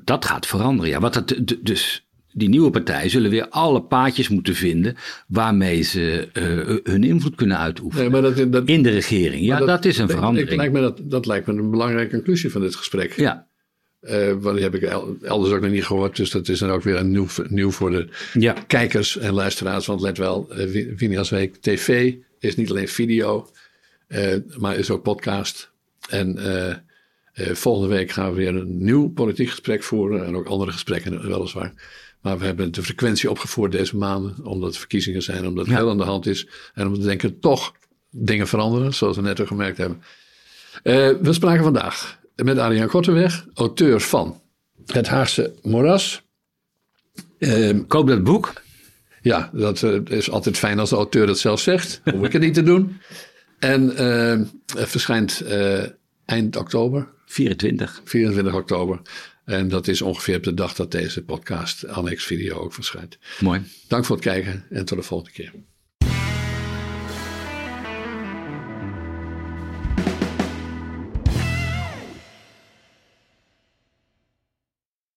Dat 0.04 0.26
gaat 0.26 0.46
veranderen, 0.46 0.90
ja. 0.90 1.00
Wat 1.00 1.16
het, 1.16 1.56
dus 1.62 2.06
die 2.34 2.50
nieuwe 2.50 2.70
partijen 2.70 3.10
zullen 3.10 3.30
weer 3.30 3.48
alle 3.50 3.82
paadjes 3.82 4.30
moeten 4.30 4.56
vinden 4.56 4.96
waarmee 5.28 5.82
ze 5.82 6.30
uh, 6.34 6.94
hun 6.94 7.04
invloed 7.04 7.36
kunnen 7.36 7.58
uitoefenen. 7.58 8.12
Nee, 8.12 8.22
dat, 8.22 8.52
dat, 8.52 8.68
in 8.68 8.84
de 8.84 8.90
regering. 8.90 9.46
Ja, 9.46 9.58
dat, 9.58 9.68
dat, 9.68 9.86
is 9.86 9.98
een 9.98 10.10
verandering. 10.10 10.50
Ik, 10.50 10.58
lijkt 10.58 10.74
me 10.74 10.82
dat, 10.82 11.00
dat 11.04 11.26
lijkt 11.26 11.48
me 11.48 11.54
een 11.54 11.72
belangrijke 11.72 12.16
conclusie 12.16 12.52
van 12.52 12.62
dit 12.62 12.76
gesprek. 12.76 13.14
Ja. 13.14 13.48
Uh, 14.02 14.32
want 14.40 14.56
die 14.56 14.64
heb 14.64 14.76
ik 14.76 14.82
elders 15.22 15.54
ook 15.54 15.62
nog 15.62 15.72
niet 15.72 15.86
gehoord. 15.86 16.16
Dus 16.16 16.32
dat 16.32 16.48
is 16.48 16.60
dan 16.60 16.70
ook 16.70 16.84
weer 16.84 16.96
een 16.96 17.12
nieuw, 17.12 17.28
nieuw 17.48 17.72
voor 17.72 17.92
de 17.92 18.08
ja. 18.34 18.56
kijkers 18.68 19.18
en 19.18 19.34
luisteraars. 19.34 19.86
Want 19.86 20.02
let 20.02 20.18
wel, 20.18 20.50
uh, 20.58 21.30
Week 21.30 21.56
TV 21.56 22.14
is 22.40 22.56
niet 22.56 22.70
alleen 22.70 22.88
video, 22.88 23.50
uh, 24.08 24.36
maar 24.58 24.78
is 24.78 24.90
ook 24.90 25.04
podcast. 25.04 25.72
En 26.10 26.38
volgende 27.34 27.96
week 27.96 28.12
gaan 28.12 28.30
we 28.30 28.36
weer 28.36 28.56
een 28.56 28.84
nieuw 28.84 29.10
politiek 29.10 29.50
gesprek 29.50 29.84
voeren. 29.84 30.26
En 30.26 30.36
ook 30.36 30.48
andere 30.48 30.72
gesprekken 30.72 31.28
weliswaar. 31.28 31.74
Maar 32.22 32.38
we 32.38 32.46
hebben 32.46 32.72
de 32.72 32.84
frequentie 32.84 33.30
opgevoerd 33.30 33.72
deze 33.72 33.98
maanden. 33.98 34.46
Omdat 34.46 34.78
verkiezingen 34.78 35.22
zijn, 35.22 35.48
omdat 35.48 35.66
het 35.66 35.76
heel 35.76 35.90
aan 35.90 35.98
de 35.98 36.04
hand 36.04 36.26
is. 36.26 36.48
En 36.74 36.86
omdat 36.86 37.02
we 37.02 37.08
denken 37.08 37.40
toch 37.40 37.74
dingen 38.10 38.48
veranderen, 38.48 38.94
zoals 38.94 39.16
we 39.16 39.22
net 39.22 39.40
al 39.40 39.46
gemerkt 39.46 39.78
hebben. 39.78 40.02
we 41.24 41.34
spraken 41.34 41.64
vandaag 41.64 42.20
met 42.36 42.58
Adriaan 42.58 42.88
Korteweg, 42.88 43.46
auteur 43.54 44.02
van 44.02 44.42
Het 44.86 45.08
Haagse 45.08 45.54
Moras. 45.62 46.22
Uh, 47.40 47.80
Koop 47.88 48.08
dat 48.08 48.24
boek. 48.24 48.54
Ja, 49.22 49.50
dat 49.54 49.82
uh, 49.82 50.00
is 50.06 50.30
altijd 50.30 50.58
fijn 50.58 50.80
als 50.80 50.90
de 50.90 50.96
auteur 50.96 51.28
dat 51.28 51.40
zelf 51.40 51.60
zegt. 51.60 52.02
Hoef 52.14 52.26
ik 52.26 52.32
het 52.32 52.42
niet 52.42 52.54
te 52.54 52.64
doen. 52.64 52.98
En 53.60 53.84
uh, 54.02 54.48
het 54.80 54.90
verschijnt 54.90 55.42
eh, 55.42 55.84
eind 56.26 56.56
oktober. 56.56 57.13
24. 57.34 58.02
24 58.04 58.54
oktober. 58.56 59.02
En 59.46 59.68
dat 59.68 59.88
is 59.88 60.02
ongeveer 60.02 60.36
op 60.36 60.44
de 60.44 60.54
dag 60.54 60.74
dat 60.74 60.92
deze 60.92 61.24
podcast 61.24 61.88
Annex 61.88 62.24
Video 62.24 62.58
ook 62.58 62.74
verschijnt. 62.74 63.18
Mooi. 63.40 63.62
Dank 63.88 64.06
voor 64.06 64.16
het 64.16 64.26
kijken 64.26 64.66
en 64.70 64.86
tot 64.86 64.98
de 64.98 65.04
volgende 65.04 65.34
keer. 65.34 65.54